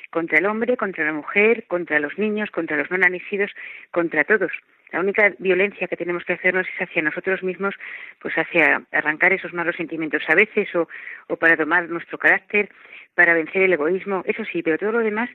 contra 0.10 0.40
el 0.40 0.48
hombre, 0.48 0.76
contra 0.76 1.06
la 1.06 1.14
mujer, 1.14 1.66
contra 1.68 2.00
los 2.00 2.18
niños, 2.18 2.50
contra 2.50 2.78
los 2.78 2.90
no 2.90 2.98
nacidos, 2.98 3.52
contra 3.92 4.24
todos. 4.24 4.52
La 4.92 5.02
única 5.02 5.34
violencia 5.38 5.88
que 5.88 5.98
tenemos 5.98 6.26
que 6.26 6.34
hacernos 6.34 6.66
es 6.68 6.82
hacia 6.82 7.04
nosotros 7.04 7.44
mismos, 7.44 7.76
pues 8.20 8.34
hacia 8.36 8.82
arrancar 8.92 9.34
esos 9.34 9.54
malos 9.54 9.76
sentimientos 9.76 10.24
a 10.28 10.34
veces 10.34 10.74
o, 10.76 10.88
o 11.28 11.36
para 11.36 11.56
tomar 11.56 11.88
nuestro 11.90 12.18
carácter, 12.18 12.70
para 13.14 13.36
vencer 13.36 13.62
el 13.62 13.74
egoísmo, 13.74 14.24
eso 14.26 14.44
sí, 14.46 14.64
pero 14.64 14.80
todo 14.80 14.94
lo 14.94 15.00
demás 15.00 15.30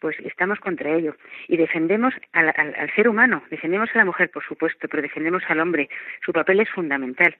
pues 0.00 0.16
estamos 0.20 0.58
contra 0.60 0.90
ello 0.90 1.14
y 1.46 1.56
defendemos 1.56 2.14
al, 2.32 2.52
ser 2.96 3.08
humano, 3.08 3.42
defendemos 3.50 3.90
a 3.94 3.98
la 3.98 4.04
mujer, 4.04 4.30
por 4.30 4.44
supuesto, 4.44 4.88
pero 4.88 5.02
defendemos 5.02 5.42
al 5.48 5.60
hombre. 5.60 5.88
Su 6.24 6.32
papel 6.32 6.60
es 6.60 6.70
fundamental. 6.70 7.36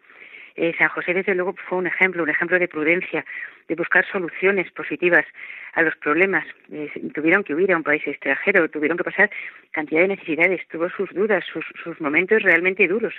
Eh, 0.61 0.75
San 0.77 0.91
José, 0.91 1.15
desde 1.15 1.35
luego, 1.35 1.55
fue 1.69 1.79
un 1.79 1.87
ejemplo, 1.87 2.23
un 2.23 2.29
ejemplo 2.29 2.59
de 2.59 2.69
prudencia, 2.69 3.25
de 3.67 3.75
buscar 3.75 4.05
soluciones 4.13 4.71
positivas 4.73 5.25
a 5.73 5.81
los 5.81 5.97
problemas. 5.97 6.45
Eh, 6.71 6.91
tuvieron 7.15 7.45
que 7.45 7.55
huir 7.55 7.73
a 7.73 7.79
un 7.79 7.83
país 7.83 8.07
extranjero, 8.07 8.69
tuvieron 8.69 8.99
que 8.99 9.05
pasar 9.05 9.31
cantidad 9.71 10.03
de 10.03 10.09
necesidades, 10.09 10.61
tuvo 10.69 10.91
sus 10.91 11.09
dudas, 11.15 11.47
sus, 11.51 11.65
sus 11.83 11.99
momentos 11.99 12.43
realmente 12.43 12.87
duros. 12.87 13.15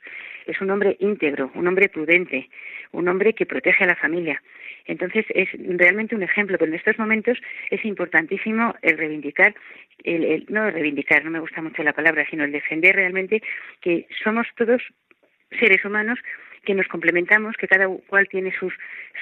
Es 0.46 0.62
un 0.62 0.70
hombre 0.70 0.98
íntegro, 1.00 1.50
un 1.56 1.68
hombre 1.68 1.90
prudente, 1.90 2.48
un 2.92 3.08
hombre 3.08 3.34
que 3.34 3.48
protege 3.48 3.86
a 3.86 3.88
la 3.88 3.96
familia. 3.96 4.40
Entonces 4.86 5.26
es 5.30 5.50
realmente 5.80 6.14
un 6.14 6.22
ejemplo, 6.22 6.60
pero 6.60 6.70
en 6.70 6.78
estos 6.78 7.00
momentos 7.00 7.40
es 7.72 7.84
importantísimo 7.86 8.76
el 8.84 9.00
reivindicar, 9.00 9.56
el, 10.04 10.46
no 10.48 10.70
reivindicar, 10.70 11.26
no 11.26 11.32
me 11.32 11.40
gusta 11.40 11.64
mucho 11.64 11.82
la 11.82 11.94
palabra, 11.94 12.24
sino 12.30 12.44
el 12.44 12.52
defender 12.52 12.98
realmente 12.98 13.42
que 13.82 14.06
somos 14.24 14.46
todos 14.56 14.84
seres 15.60 15.84
humanos 15.84 16.20
que 16.64 16.74
nos 16.74 16.88
complementamos, 16.88 17.56
que 17.58 17.68
cada 17.68 17.88
cual 18.08 18.28
tiene 18.30 18.54
sus, 18.58 18.74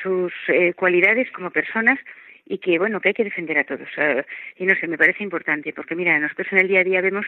sus 0.03 0.33
eh, 0.47 0.73
cualidades 0.73 1.31
como 1.31 1.51
personas 1.51 1.99
y 2.45 2.57
que, 2.57 2.79
bueno, 2.79 2.99
que 2.99 3.09
hay 3.09 3.13
que 3.13 3.23
defender 3.23 3.57
a 3.59 3.63
todos. 3.63 3.87
y 4.57 4.65
no 4.65 4.75
sé, 4.75 4.87
me 4.87 4.97
parece 4.97 5.23
importante, 5.23 5.71
porque 5.73 5.95
mira, 5.95 6.17
nosotros 6.19 6.47
en 6.51 6.57
el 6.59 6.67
día 6.67 6.81
a 6.81 6.83
día 6.83 7.01
vemos 7.01 7.25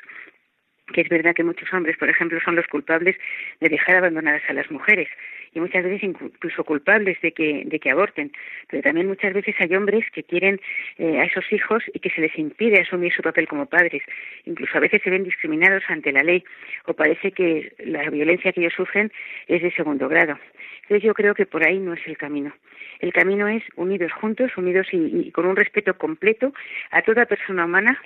que 0.92 1.02
es 1.02 1.10
verdad 1.10 1.34
que 1.34 1.44
muchos 1.44 1.72
hombres, 1.74 1.98
por 1.98 2.10
ejemplo, 2.10 2.40
son 2.44 2.56
los 2.56 2.68
culpables 2.68 3.16
de 3.60 3.70
dejar 3.70 3.96
abandonadas 3.96 4.42
a 4.50 4.54
las 4.54 4.70
mujeres 4.70 5.08
y 5.54 5.60
muchas 5.60 5.84
veces 5.84 6.04
incluso 6.04 6.64
culpables 6.64 7.20
de 7.22 7.32
que, 7.32 7.64
de 7.66 7.80
que 7.80 7.92
aborten. 7.92 8.32
Pero 8.70 8.84
también 8.84 9.08
muchas 9.08 9.34
veces 9.34 9.56
hay 9.60 9.76
hombres 9.76 10.06
que 10.12 10.24
quieren 10.24 10.60
eh, 10.98 11.20
a 11.20 11.24
esos 11.26 11.52
hijos 11.52 11.84
y 11.94 12.00
que 12.00 12.10
se 12.10 12.22
les 12.22 12.38
impide 12.38 12.82
asumir 12.82 13.14
su 13.14 13.22
papel 13.22 13.48
como 13.48 13.66
padres. 13.66 14.04
Incluso 14.46 14.78
a 14.78 14.82
veces 14.82 15.02
se 15.04 15.10
ven 15.10 15.24
discriminados 15.24 15.84
ante 15.88 16.12
la 16.12 16.24
ley 16.24 16.44
o 16.86 16.94
parece 16.94 17.32
que 17.32 17.74
la 17.80 18.10
violencia 18.10 18.52
que 18.52 18.62
ellos 18.62 18.74
sufren 18.76 19.12
es 19.48 19.62
de 19.62 19.72
segundo 19.72 20.08
grado. 20.08 20.38
Entonces 20.84 21.04
yo 21.04 21.14
creo 21.14 21.34
que 21.34 21.46
por 21.46 21.66
ahí 21.66 21.80
no 21.80 21.94
es 21.94 22.06
el 22.06 22.18
camino. 22.18 22.54
El 23.00 23.14
camino 23.14 23.48
es 23.48 23.64
unidos 23.76 24.12
juntos, 24.14 24.56
unidos 24.58 24.88
y 24.92 25.32
con 25.32 25.46
un 25.46 25.56
respeto 25.56 25.98
completo 25.98 26.54
a 26.92 27.02
toda 27.02 27.26
persona 27.26 27.66
humana 27.66 28.00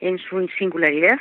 en 0.00 0.18
su 0.18 0.46
singularidad, 0.58 1.18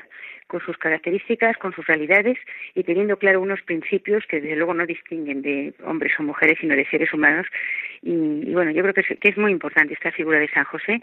con 0.52 0.60
sus 0.60 0.78
características, 0.78 1.56
con 1.56 1.74
sus 1.74 1.88
realidades 1.88 2.38
y 2.76 2.84
teniendo 2.84 3.16
claro 3.16 3.39
unos 3.39 3.62
principios 3.62 4.26
que 4.28 4.41
desde 4.41 4.58
luego 4.58 4.74
no 4.74 4.86
distinguen 4.86 5.41
de 5.41 5.74
hombres 5.86 6.12
o 6.20 6.24
mujeres, 6.24 6.58
sino 6.60 6.76
de 6.76 6.86
seres 6.89 7.14
humanos. 7.14 7.47
Y, 8.02 8.52
bueno, 8.52 8.72
yo 8.72 8.84
creo 8.84 8.93
que 8.93 9.30
es, 9.30 9.38
muy 9.38 9.54
importante 9.54 9.93
esta 9.93 10.12
figura 10.12 10.39
de 10.39 10.49
San 10.49 10.66
José 10.66 11.02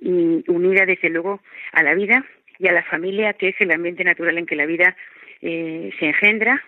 y 0.00 0.42
unida 0.48 0.86
desde 0.86 1.10
luego 1.10 1.42
a 1.72 1.82
la 1.82 1.94
vida 1.94 2.24
y 2.58 2.68
a 2.68 2.72
la 2.72 2.82
familia, 2.82 3.34
que 3.34 3.48
es 3.48 3.60
el 3.60 3.72
ambiente 3.72 4.04
natural 4.04 4.38
en 4.38 4.46
que 4.46 4.56
la 4.56 4.64
vida 4.64 4.96
eh, 5.42 5.90
se 5.98 6.06
engendra 6.06 6.64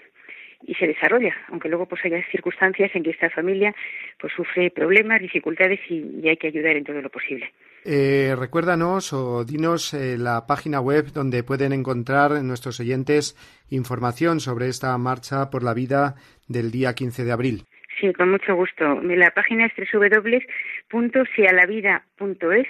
y 0.66 0.74
se 0.74 0.88
desarrolla, 0.88 1.34
aunque 1.48 1.70
luego 1.70 1.86
pues 1.86 2.04
haya 2.04 2.22
circunstancias 2.30 2.90
en 2.94 3.02
que 3.02 3.12
esta 3.12 3.30
familia 3.30 3.74
pues 4.18 4.34
sufre 4.34 4.70
problemas, 4.70 5.22
dificultades 5.22 5.80
y 5.88 6.28
hay 6.28 6.36
que 6.36 6.48
ayudar 6.48 6.76
en 6.76 6.84
todo 6.84 7.00
lo 7.00 7.08
posible. 7.08 7.50
Eh, 7.84 8.34
recuérdanos 8.36 9.12
o 9.12 9.44
dinos 9.44 9.92
eh, 9.94 10.18
la 10.18 10.46
página 10.46 10.80
web 10.80 11.12
donde 11.12 11.42
pueden 11.42 11.72
encontrar 11.72 12.32
nuestros 12.42 12.78
oyentes 12.80 13.36
información 13.70 14.40
sobre 14.40 14.68
esta 14.68 14.96
marcha 14.98 15.48
por 15.50 15.62
la 15.62 15.72
vida 15.72 16.16
del 16.46 16.70
día 16.70 16.94
15 16.94 17.24
de 17.24 17.32
abril. 17.32 17.64
Sí, 17.98 18.12
con 18.12 18.30
mucho 18.30 18.54
gusto. 18.54 19.00
La 19.02 19.30
página 19.30 19.64
es 19.66 19.72
www.sialavida.es 19.92 22.66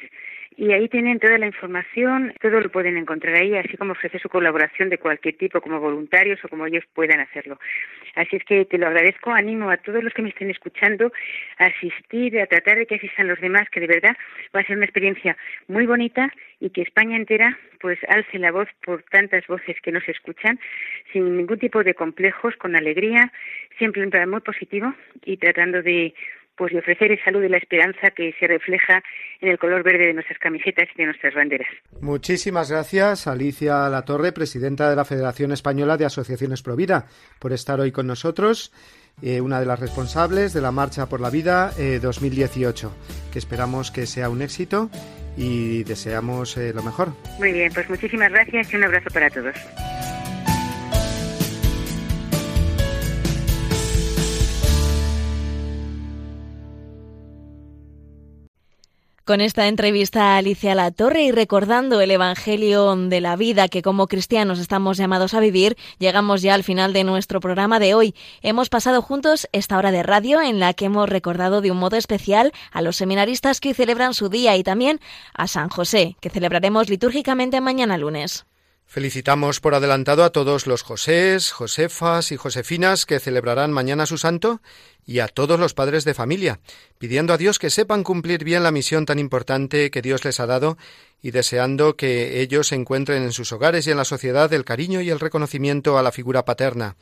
y 0.60 0.74
ahí 0.74 0.88
tienen 0.88 1.18
toda 1.18 1.38
la 1.38 1.46
información, 1.46 2.34
todo 2.38 2.60
lo 2.60 2.68
pueden 2.68 2.98
encontrar 2.98 3.34
ahí, 3.34 3.56
así 3.56 3.78
como 3.78 3.92
ofrece 3.92 4.18
su 4.18 4.28
colaboración 4.28 4.90
de 4.90 4.98
cualquier 4.98 5.38
tipo, 5.38 5.62
como 5.62 5.80
voluntarios 5.80 6.38
o 6.44 6.48
como 6.48 6.66
ellos 6.66 6.84
puedan 6.92 7.18
hacerlo. 7.18 7.58
Así 8.14 8.36
es 8.36 8.44
que 8.44 8.66
te 8.66 8.76
lo 8.76 8.88
agradezco, 8.88 9.30
animo 9.30 9.70
a 9.70 9.78
todos 9.78 10.04
los 10.04 10.12
que 10.12 10.20
me 10.20 10.28
estén 10.28 10.50
escuchando 10.50 11.12
a 11.56 11.64
asistir, 11.64 12.38
a 12.38 12.46
tratar 12.46 12.76
de 12.76 12.84
que 12.84 12.96
asistan 12.96 13.28
los 13.28 13.40
demás, 13.40 13.70
que 13.70 13.80
de 13.80 13.86
verdad 13.86 14.14
va 14.54 14.60
a 14.60 14.64
ser 14.66 14.76
una 14.76 14.84
experiencia 14.84 15.34
muy 15.66 15.86
bonita 15.86 16.30
y 16.60 16.68
que 16.68 16.82
España 16.82 17.16
entera 17.16 17.58
pues 17.80 17.98
alce 18.08 18.38
la 18.38 18.52
voz 18.52 18.68
por 18.84 19.02
tantas 19.04 19.46
voces 19.46 19.80
que 19.80 19.92
nos 19.92 20.06
escuchan, 20.10 20.60
sin 21.10 21.38
ningún 21.38 21.58
tipo 21.58 21.82
de 21.82 21.94
complejos, 21.94 22.54
con 22.56 22.76
alegría, 22.76 23.32
siempre 23.78 24.04
un 24.04 24.10
plan 24.10 24.28
muy 24.28 24.42
positivo 24.42 24.94
y 25.24 25.38
tratando 25.38 25.80
de 25.82 26.12
pues 26.60 26.74
de 26.74 26.80
ofrecer 26.80 27.10
esa 27.10 27.30
luz 27.30 27.46
y 27.46 27.48
la 27.48 27.56
esperanza 27.56 28.10
que 28.10 28.34
se 28.38 28.46
refleja 28.46 29.02
en 29.40 29.48
el 29.48 29.58
color 29.58 29.82
verde 29.82 30.08
de 30.08 30.12
nuestras 30.12 30.38
camisetas 30.38 30.90
y 30.94 30.98
de 30.98 31.06
nuestras 31.06 31.32
banderas. 31.32 31.66
Muchísimas 32.02 32.70
gracias, 32.70 33.26
Alicia 33.26 33.88
Latorre, 33.88 34.32
presidenta 34.32 34.90
de 34.90 34.94
la 34.94 35.06
Federación 35.06 35.52
Española 35.52 35.96
de 35.96 36.04
Asociaciones 36.04 36.60
Provida, 36.62 37.06
por 37.38 37.54
estar 37.54 37.80
hoy 37.80 37.92
con 37.92 38.06
nosotros, 38.06 38.74
eh, 39.22 39.40
una 39.40 39.58
de 39.58 39.64
las 39.64 39.80
responsables 39.80 40.52
de 40.52 40.60
la 40.60 40.70
Marcha 40.70 41.08
por 41.08 41.22
la 41.22 41.30
Vida 41.30 41.70
2018, 42.02 42.88
eh, 42.88 43.32
que 43.32 43.38
esperamos 43.38 43.90
que 43.90 44.04
sea 44.04 44.28
un 44.28 44.42
éxito 44.42 44.90
y 45.38 45.84
deseamos 45.84 46.58
eh, 46.58 46.74
lo 46.74 46.82
mejor. 46.82 47.08
Muy 47.38 47.52
bien, 47.52 47.72
pues 47.72 47.88
muchísimas 47.88 48.30
gracias 48.30 48.70
y 48.70 48.76
un 48.76 48.84
abrazo 48.84 49.08
para 49.14 49.30
todos. 49.30 49.56
Con 59.30 59.40
esta 59.40 59.68
entrevista 59.68 60.34
a 60.34 60.38
Alicia 60.38 60.74
La 60.74 60.90
Torre 60.90 61.22
y 61.22 61.30
recordando 61.30 62.00
el 62.00 62.10
Evangelio 62.10 62.96
de 62.96 63.20
la 63.20 63.36
vida 63.36 63.68
que 63.68 63.80
como 63.80 64.08
cristianos 64.08 64.58
estamos 64.58 64.96
llamados 64.96 65.34
a 65.34 65.38
vivir, 65.38 65.76
llegamos 66.00 66.42
ya 66.42 66.52
al 66.52 66.64
final 66.64 66.92
de 66.92 67.04
nuestro 67.04 67.38
programa 67.38 67.78
de 67.78 67.94
hoy. 67.94 68.16
Hemos 68.42 68.70
pasado 68.70 69.02
juntos 69.02 69.48
esta 69.52 69.78
hora 69.78 69.92
de 69.92 70.02
radio 70.02 70.42
en 70.42 70.58
la 70.58 70.74
que 70.74 70.86
hemos 70.86 71.08
recordado 71.08 71.60
de 71.60 71.70
un 71.70 71.78
modo 71.78 71.96
especial 71.96 72.50
a 72.72 72.82
los 72.82 72.96
seminaristas 72.96 73.60
que 73.60 73.68
hoy 73.68 73.74
celebran 73.74 74.14
su 74.14 74.30
día 74.30 74.56
y 74.56 74.64
también 74.64 74.98
a 75.32 75.46
San 75.46 75.68
José, 75.68 76.16
que 76.20 76.30
celebraremos 76.30 76.88
litúrgicamente 76.88 77.60
mañana 77.60 77.98
lunes. 77.98 78.46
Felicitamos 78.92 79.60
por 79.60 79.76
adelantado 79.76 80.24
a 80.24 80.30
todos 80.30 80.66
los 80.66 80.82
Josés, 80.82 81.52
Josefas 81.52 82.32
y 82.32 82.36
Josefinas 82.36 83.06
que 83.06 83.20
celebrarán 83.20 83.70
mañana 83.70 84.04
su 84.04 84.18
santo 84.18 84.60
y 85.06 85.20
a 85.20 85.28
todos 85.28 85.60
los 85.60 85.74
padres 85.74 86.04
de 86.04 86.12
familia, 86.12 86.58
pidiendo 86.98 87.32
a 87.32 87.38
Dios 87.38 87.60
que 87.60 87.70
sepan 87.70 88.02
cumplir 88.02 88.42
bien 88.42 88.64
la 88.64 88.72
misión 88.72 89.06
tan 89.06 89.20
importante 89.20 89.92
que 89.92 90.02
Dios 90.02 90.24
les 90.24 90.40
ha 90.40 90.46
dado 90.46 90.76
y 91.22 91.30
deseando 91.30 91.94
que 91.94 92.40
ellos 92.40 92.72
encuentren 92.72 93.22
en 93.22 93.32
sus 93.32 93.52
hogares 93.52 93.86
y 93.86 93.92
en 93.92 93.96
la 93.96 94.04
sociedad 94.04 94.52
el 94.52 94.64
cariño 94.64 95.00
y 95.00 95.10
el 95.10 95.20
reconocimiento 95.20 95.96
a 95.96 96.02
la 96.02 96.10
figura 96.10 96.44
paterna, 96.44 96.96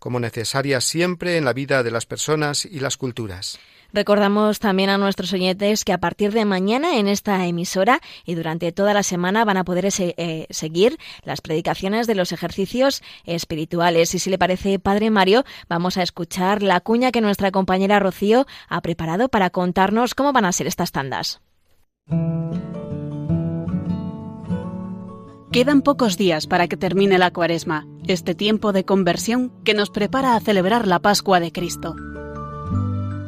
como 0.00 0.18
necesaria 0.18 0.80
siempre 0.80 1.36
en 1.36 1.44
la 1.44 1.52
vida 1.52 1.84
de 1.84 1.92
las 1.92 2.04
personas 2.04 2.64
y 2.64 2.80
las 2.80 2.96
culturas. 2.96 3.60
Recordamos 3.92 4.60
también 4.60 4.90
a 4.90 4.98
nuestros 4.98 5.32
oyentes 5.32 5.84
que 5.84 5.92
a 5.92 5.98
partir 5.98 6.32
de 6.32 6.44
mañana 6.44 6.98
en 6.98 7.08
esta 7.08 7.46
emisora 7.46 8.00
y 8.24 8.34
durante 8.34 8.70
toda 8.72 8.92
la 8.92 9.02
semana 9.02 9.44
van 9.44 9.56
a 9.56 9.64
poder 9.64 9.88
eh, 9.98 10.46
seguir 10.50 10.98
las 11.24 11.40
predicaciones 11.40 12.06
de 12.06 12.14
los 12.14 12.32
ejercicios 12.32 13.02
espirituales. 13.24 14.14
Y 14.14 14.18
si 14.18 14.28
le 14.28 14.38
parece, 14.38 14.78
Padre 14.78 15.10
Mario, 15.10 15.44
vamos 15.68 15.96
a 15.96 16.02
escuchar 16.02 16.62
la 16.62 16.80
cuña 16.80 17.12
que 17.12 17.22
nuestra 17.22 17.50
compañera 17.50 17.98
Rocío 17.98 18.46
ha 18.68 18.80
preparado 18.82 19.28
para 19.28 19.50
contarnos 19.50 20.14
cómo 20.14 20.32
van 20.32 20.44
a 20.44 20.52
ser 20.52 20.66
estas 20.66 20.92
tandas. 20.92 21.40
Quedan 25.50 25.80
pocos 25.80 26.18
días 26.18 26.46
para 26.46 26.68
que 26.68 26.76
termine 26.76 27.16
la 27.16 27.30
cuaresma, 27.30 27.86
este 28.06 28.34
tiempo 28.34 28.72
de 28.72 28.84
conversión 28.84 29.50
que 29.64 29.72
nos 29.72 29.88
prepara 29.88 30.36
a 30.36 30.40
celebrar 30.40 30.86
la 30.86 30.98
Pascua 30.98 31.40
de 31.40 31.52
Cristo. 31.52 31.96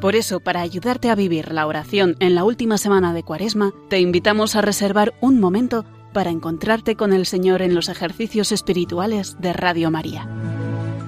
Por 0.00 0.16
eso, 0.16 0.40
para 0.40 0.62
ayudarte 0.62 1.10
a 1.10 1.14
vivir 1.14 1.52
la 1.52 1.66
oración 1.66 2.16
en 2.20 2.34
la 2.34 2.44
última 2.44 2.78
semana 2.78 3.12
de 3.12 3.22
Cuaresma, 3.22 3.72
te 3.88 4.00
invitamos 4.00 4.56
a 4.56 4.62
reservar 4.62 5.12
un 5.20 5.38
momento 5.40 5.84
para 6.14 6.30
encontrarte 6.30 6.96
con 6.96 7.12
el 7.12 7.26
Señor 7.26 7.60
en 7.60 7.74
los 7.74 7.90
ejercicios 7.90 8.50
espirituales 8.50 9.36
de 9.40 9.52
Radio 9.52 9.90
María. 9.90 10.26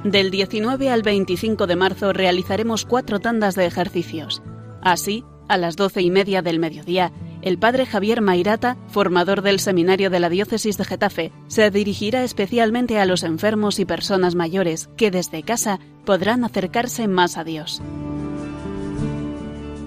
Del 0.05 0.31
19 0.31 0.91
al 0.91 1.03
25 1.03 1.67
de 1.67 1.77
marzo 1.77 2.13
realizaremos 2.13 2.85
cuatro 2.85 3.19
tandas 3.19 3.55
de 3.55 3.65
ejercicios. 3.65 4.43
Así, 4.83 5.25
a 5.49 5.57
las 5.57 5.77
doce 5.77 6.03
y 6.03 6.11
media 6.11 6.43
del 6.43 6.59
mediodía, 6.59 7.13
el 7.41 7.59
padre 7.59 7.87
Javier 7.87 8.21
Mairata, 8.21 8.77
formador 8.89 9.43
del 9.43 9.59
seminario 9.59 10.11
de 10.11 10.21
la 10.21 10.29
diócesis 10.29 10.77
de 10.77 10.85
Getafe, 10.85 11.33
se 11.49 11.71
dirigirá 11.71 12.25
especialmente 12.25 12.99
a 12.99 13.07
los 13.07 13.23
enfermos 13.23 13.79
y 13.79 13.85
personas 13.87 14.35
mayores 14.35 14.91
que 14.97 15.11
desde 15.11 15.43
casa 15.43 15.81
podrán 16.05 16.45
acercarse 16.45 17.09
más 17.09 17.39
a 17.39 17.45
Dios. 17.45 17.81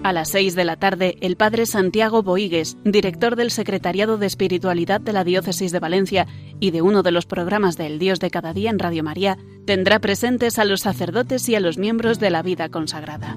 A 0.06 0.14
las 0.14 0.30
seis 0.30 0.54
de 0.54 0.66
la 0.66 0.76
tarde, 0.76 1.18
el 1.22 1.36
padre 1.36 1.66
Santiago 1.66 2.22
Boigues, 2.22 2.78
director 2.84 3.36
del 3.36 3.50
Secretariado 3.50 4.20
de 4.20 4.28
Espiritualidad 4.28 5.02
de 5.02 5.14
la 5.14 5.24
Diócesis 5.24 5.72
de 5.72 5.80
Valencia 5.80 6.28
y 6.60 6.70
de 6.70 6.84
uno 6.84 7.02
de 7.02 7.10
los 7.10 7.26
programas 7.26 7.76
del 7.76 7.98
Dios 7.98 8.20
de 8.20 8.30
cada 8.30 8.54
día 8.54 8.70
en 8.70 8.78
Radio 8.78 9.04
María, 9.04 9.40
tendrá 9.66 9.98
presentes 9.98 10.60
a 10.60 10.66
los 10.66 10.82
sacerdotes 10.82 11.50
y 11.50 11.56
a 11.56 11.60
los 11.60 11.80
miembros 11.80 12.20
de 12.20 12.30
la 12.30 12.44
vida 12.44 12.70
consagrada. 12.70 13.36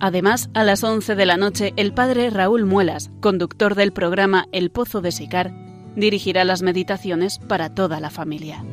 Además, 0.00 0.50
a 0.52 0.64
las 0.64 0.82
11 0.82 1.14
de 1.14 1.26
la 1.26 1.36
noche, 1.36 1.72
el 1.76 1.94
padre 1.94 2.28
Raúl 2.30 2.64
Muelas, 2.64 3.12
conductor 3.20 3.76
del 3.76 3.92
programa 3.92 4.48
El 4.50 4.72
Pozo 4.72 5.00
de 5.00 5.12
Sicar, 5.12 5.52
dirigirá 5.94 6.42
las 6.42 6.62
meditaciones 6.62 7.38
para 7.38 7.72
toda 7.72 8.00
la 8.00 8.10
familia. 8.10 8.64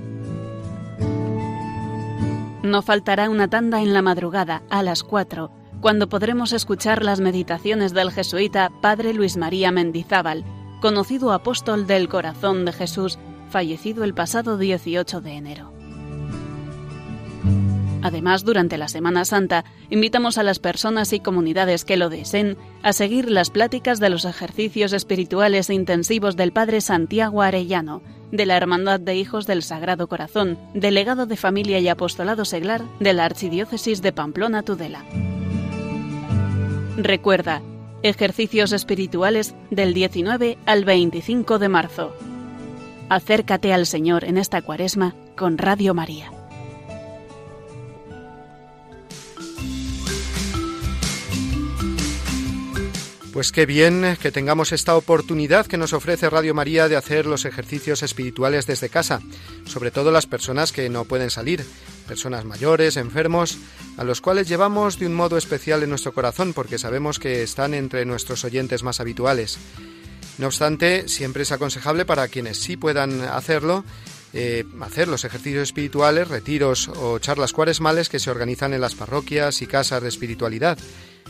No 2.64 2.82
faltará 2.82 3.30
una 3.30 3.47
tanda 3.47 3.84
en 3.84 3.93
la 3.93 4.01
madrugada, 4.01 4.64
a 4.72 4.82
las 4.82 5.03
4, 5.03 5.51
cuando 5.82 6.10
podremos 6.10 6.52
escuchar 6.52 7.04
las 7.04 7.22
meditaciones 7.22 7.94
del 7.94 8.12
jesuita 8.12 8.72
Padre 8.82 9.14
Luis 9.14 9.38
María 9.38 9.72
Mendizábal, 9.72 10.44
conocido 10.82 11.32
apóstol 11.32 11.88
del 11.88 12.10
corazón 12.10 12.66
de 12.66 12.74
Jesús, 12.74 13.18
fallecido 13.50 14.04
el 14.04 14.14
pasado 14.14 14.58
18 14.58 15.22
de 15.22 15.32
enero. 15.32 15.74
Además, 18.02 18.46
durante 18.46 18.78
la 18.78 18.88
Semana 18.88 19.26
Santa, 19.26 19.66
invitamos 19.90 20.38
a 20.38 20.44
las 20.44 20.60
personas 20.60 21.12
y 21.12 21.20
comunidades 21.20 21.84
que 21.84 21.98
lo 21.98 22.10
deseen 22.10 22.58
a 22.82 22.94
seguir 22.94 23.30
las 23.30 23.50
pláticas 23.50 24.00
de 24.00 24.10
los 24.10 24.24
ejercicios 24.24 24.94
espirituales 24.94 25.70
e 25.70 25.74
intensivos 25.74 26.38
del 26.38 26.54
Padre 26.54 26.80
Santiago 26.80 27.42
Arellano, 27.42 28.02
de 28.32 28.46
la 28.46 28.56
Hermandad 28.56 29.02
de 29.02 29.16
Hijos 29.16 29.48
del 29.48 29.64
Sagrado 29.64 30.08
Corazón, 30.08 30.58
delegado 30.74 31.26
de 31.26 31.36
Familia 31.36 31.80
y 31.80 31.90
Apostolado 31.90 32.46
Seglar 32.46 32.84
de 33.00 33.14
la 33.14 33.26
Archidiócesis 33.26 34.02
de 34.02 34.14
Pamplona 34.14 34.64
Tudela. 34.64 35.04
Recuerda, 37.04 37.62
ejercicios 38.04 38.74
espirituales 38.74 39.56
del 39.72 39.93
19 39.93 40.58
al 40.66 40.84
25 40.84 41.58
de 41.58 41.70
marzo. 41.70 42.14
Acércate 43.08 43.72
al 43.74 43.86
Señor 43.86 44.26
en 44.26 44.38
esta 44.38 44.62
cuaresma 44.62 45.16
con 45.38 45.58
Radio 45.58 45.93
María. 45.93 46.39
Pues 53.34 53.52
qué 53.52 53.68
bien 53.68 54.18
que 54.20 54.32
tengamos 54.32 54.72
esta 54.72 54.96
oportunidad 54.96 55.68
que 55.68 55.78
nos 55.78 55.94
ofrece 55.94 56.32
Radio 56.32 56.56
María 56.56 56.88
de 56.88 56.96
hacer 56.96 57.28
los 57.28 57.46
ejercicios 57.46 58.02
espirituales 58.02 58.66
desde 58.66 58.90
casa, 58.90 59.22
sobre 59.66 59.92
todo 59.92 60.10
las 60.10 60.26
personas 60.26 60.72
que 60.72 60.90
no 60.90 61.06
pueden 61.06 61.30
salir, 61.30 61.64
personas 62.08 62.44
mayores, 62.44 62.98
enfermos, 62.98 63.60
a 63.98 64.04
los 64.04 64.20
cuales 64.20 64.48
llevamos 64.48 64.98
de 64.98 65.06
un 65.06 65.14
modo 65.14 65.38
especial 65.38 65.84
en 65.84 65.90
nuestro 65.90 66.12
corazón 66.12 66.54
porque 66.54 66.80
sabemos 66.80 67.20
que 67.20 67.44
están 67.44 67.76
entre 67.76 68.04
nuestros 68.04 68.44
oyentes 68.46 68.82
más 68.82 69.00
habituales. 69.00 69.60
No 70.40 70.48
obstante, 70.48 71.08
siempre 71.08 71.44
es 71.44 71.52
aconsejable 71.52 72.06
para 72.06 72.30
quienes 72.30 72.58
sí 72.60 72.78
puedan 72.78 73.22
hacerlo, 73.22 73.86
eh, 74.34 74.66
hacer 74.82 75.08
los 75.08 75.24
ejercicios 75.24 75.64
espirituales, 75.64 76.30
retiros 76.30 76.88
o 76.88 77.20
charlas 77.20 77.54
cuaresmales 77.54 78.10
que 78.10 78.20
se 78.20 78.32
organizan 78.32 78.74
en 78.74 78.82
las 78.82 78.96
parroquias 78.96 79.62
y 79.62 79.68
casas 79.68 80.02
de 80.02 80.10
espiritualidad 80.10 80.80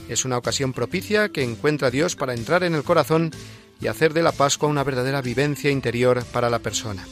es 0.07 0.25
una 0.25 0.37
ocasión 0.37 0.73
propicia 0.73 1.29
que 1.29 1.43
encuentra 1.43 1.91
Dios 1.91 2.15
para 2.15 2.33
entrar 2.33 2.63
en 2.63 2.75
el 2.75 2.83
corazón 2.83 3.31
y 3.81 3.87
hacer 3.87 4.13
de 4.13 4.23
la 4.23 4.31
Pascua 4.31 4.69
una 4.69 4.83
verdadera 4.83 5.21
vivencia 5.21 5.71
interior 5.71 6.23
para 6.31 6.49
la 6.49 6.59
persona. 6.59 7.05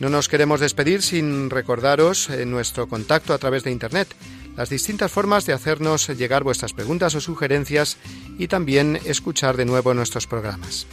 No 0.00 0.10
nos 0.10 0.28
queremos 0.28 0.60
despedir 0.60 1.02
sin 1.02 1.50
recordaros 1.50 2.28
en 2.28 2.50
nuestro 2.50 2.88
contacto 2.88 3.32
a 3.32 3.38
través 3.38 3.64
de 3.64 3.70
Internet, 3.70 4.08
las 4.56 4.68
distintas 4.68 5.10
formas 5.10 5.46
de 5.46 5.52
hacernos 5.52 6.08
llegar 6.08 6.44
vuestras 6.44 6.72
preguntas 6.72 7.14
o 7.14 7.20
sugerencias 7.20 7.96
y 8.38 8.48
también 8.48 8.98
escuchar 9.04 9.56
de 9.56 9.64
nuevo 9.64 9.94
nuestros 9.94 10.26
programas. 10.26 10.86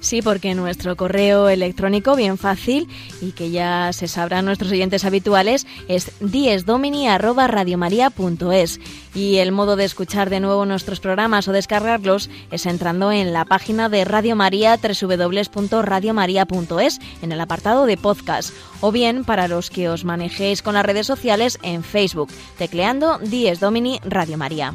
Sí, 0.00 0.22
porque 0.22 0.54
nuestro 0.54 0.96
correo 0.96 1.48
electrónico, 1.48 2.16
bien 2.16 2.38
fácil, 2.38 2.88
y 3.20 3.32
que 3.32 3.50
ya 3.50 3.92
se 3.92 4.08
sabrán 4.08 4.44
nuestros 4.44 4.70
oyentes 4.70 5.04
habituales, 5.04 5.66
es 5.88 6.12
diesdomini.radiomaria.es. 6.20 8.80
Y 9.14 9.36
el 9.36 9.52
modo 9.52 9.76
de 9.76 9.84
escuchar 9.84 10.28
de 10.30 10.40
nuevo 10.40 10.66
nuestros 10.66 10.98
programas 11.00 11.48
o 11.48 11.52
descargarlos 11.52 12.28
es 12.50 12.66
entrando 12.66 13.12
en 13.12 13.32
la 13.32 13.46
página 13.46 13.88
de 13.88 14.04
Radio 14.04 14.36
María, 14.36 14.76
www.radiomaria.es, 14.76 16.98
en 17.22 17.32
el 17.32 17.40
apartado 17.40 17.86
de 17.86 17.96
podcast. 17.96 18.52
O 18.80 18.92
bien, 18.92 19.24
para 19.24 19.48
los 19.48 19.70
que 19.70 19.88
os 19.88 20.04
manejéis 20.04 20.60
con 20.62 20.74
las 20.74 20.84
redes 20.84 21.06
sociales, 21.06 21.58
en 21.62 21.82
Facebook, 21.82 22.28
tecleando 22.58 23.18
Dies 23.18 23.60
Domini 23.60 23.98
Radio 24.04 24.36
María. 24.36 24.74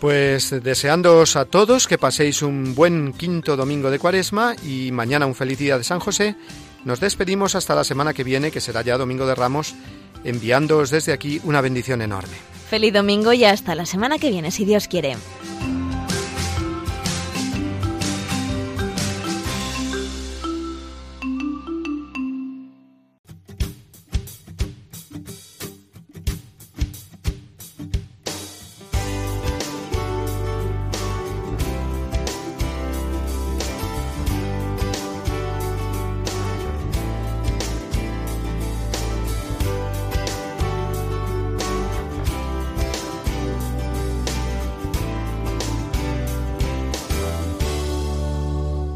Pues 0.00 0.50
deseándoos 0.62 1.36
a 1.36 1.46
todos 1.46 1.86
que 1.86 1.96
paséis 1.96 2.42
un 2.42 2.74
buen 2.74 3.12
quinto 3.14 3.56
domingo 3.56 3.90
de 3.90 3.98
cuaresma 3.98 4.54
y 4.62 4.92
mañana 4.92 5.26
un 5.26 5.34
feliz 5.34 5.58
día 5.58 5.78
de 5.78 5.84
San 5.84 6.00
José, 6.00 6.36
nos 6.84 7.00
despedimos 7.00 7.54
hasta 7.54 7.74
la 7.74 7.82
semana 7.82 8.12
que 8.12 8.22
viene, 8.22 8.50
que 8.50 8.60
será 8.60 8.82
ya 8.82 8.98
Domingo 8.98 9.26
de 9.26 9.34
Ramos, 9.34 9.74
enviándoos 10.22 10.90
desde 10.90 11.12
aquí 11.12 11.40
una 11.44 11.60
bendición 11.60 12.02
enorme. 12.02 12.36
Feliz 12.68 12.92
domingo 12.92 13.32
y 13.32 13.44
hasta 13.44 13.74
la 13.74 13.86
semana 13.86 14.18
que 14.18 14.30
viene, 14.30 14.50
si 14.50 14.64
Dios 14.64 14.86
quiere. 14.86 15.16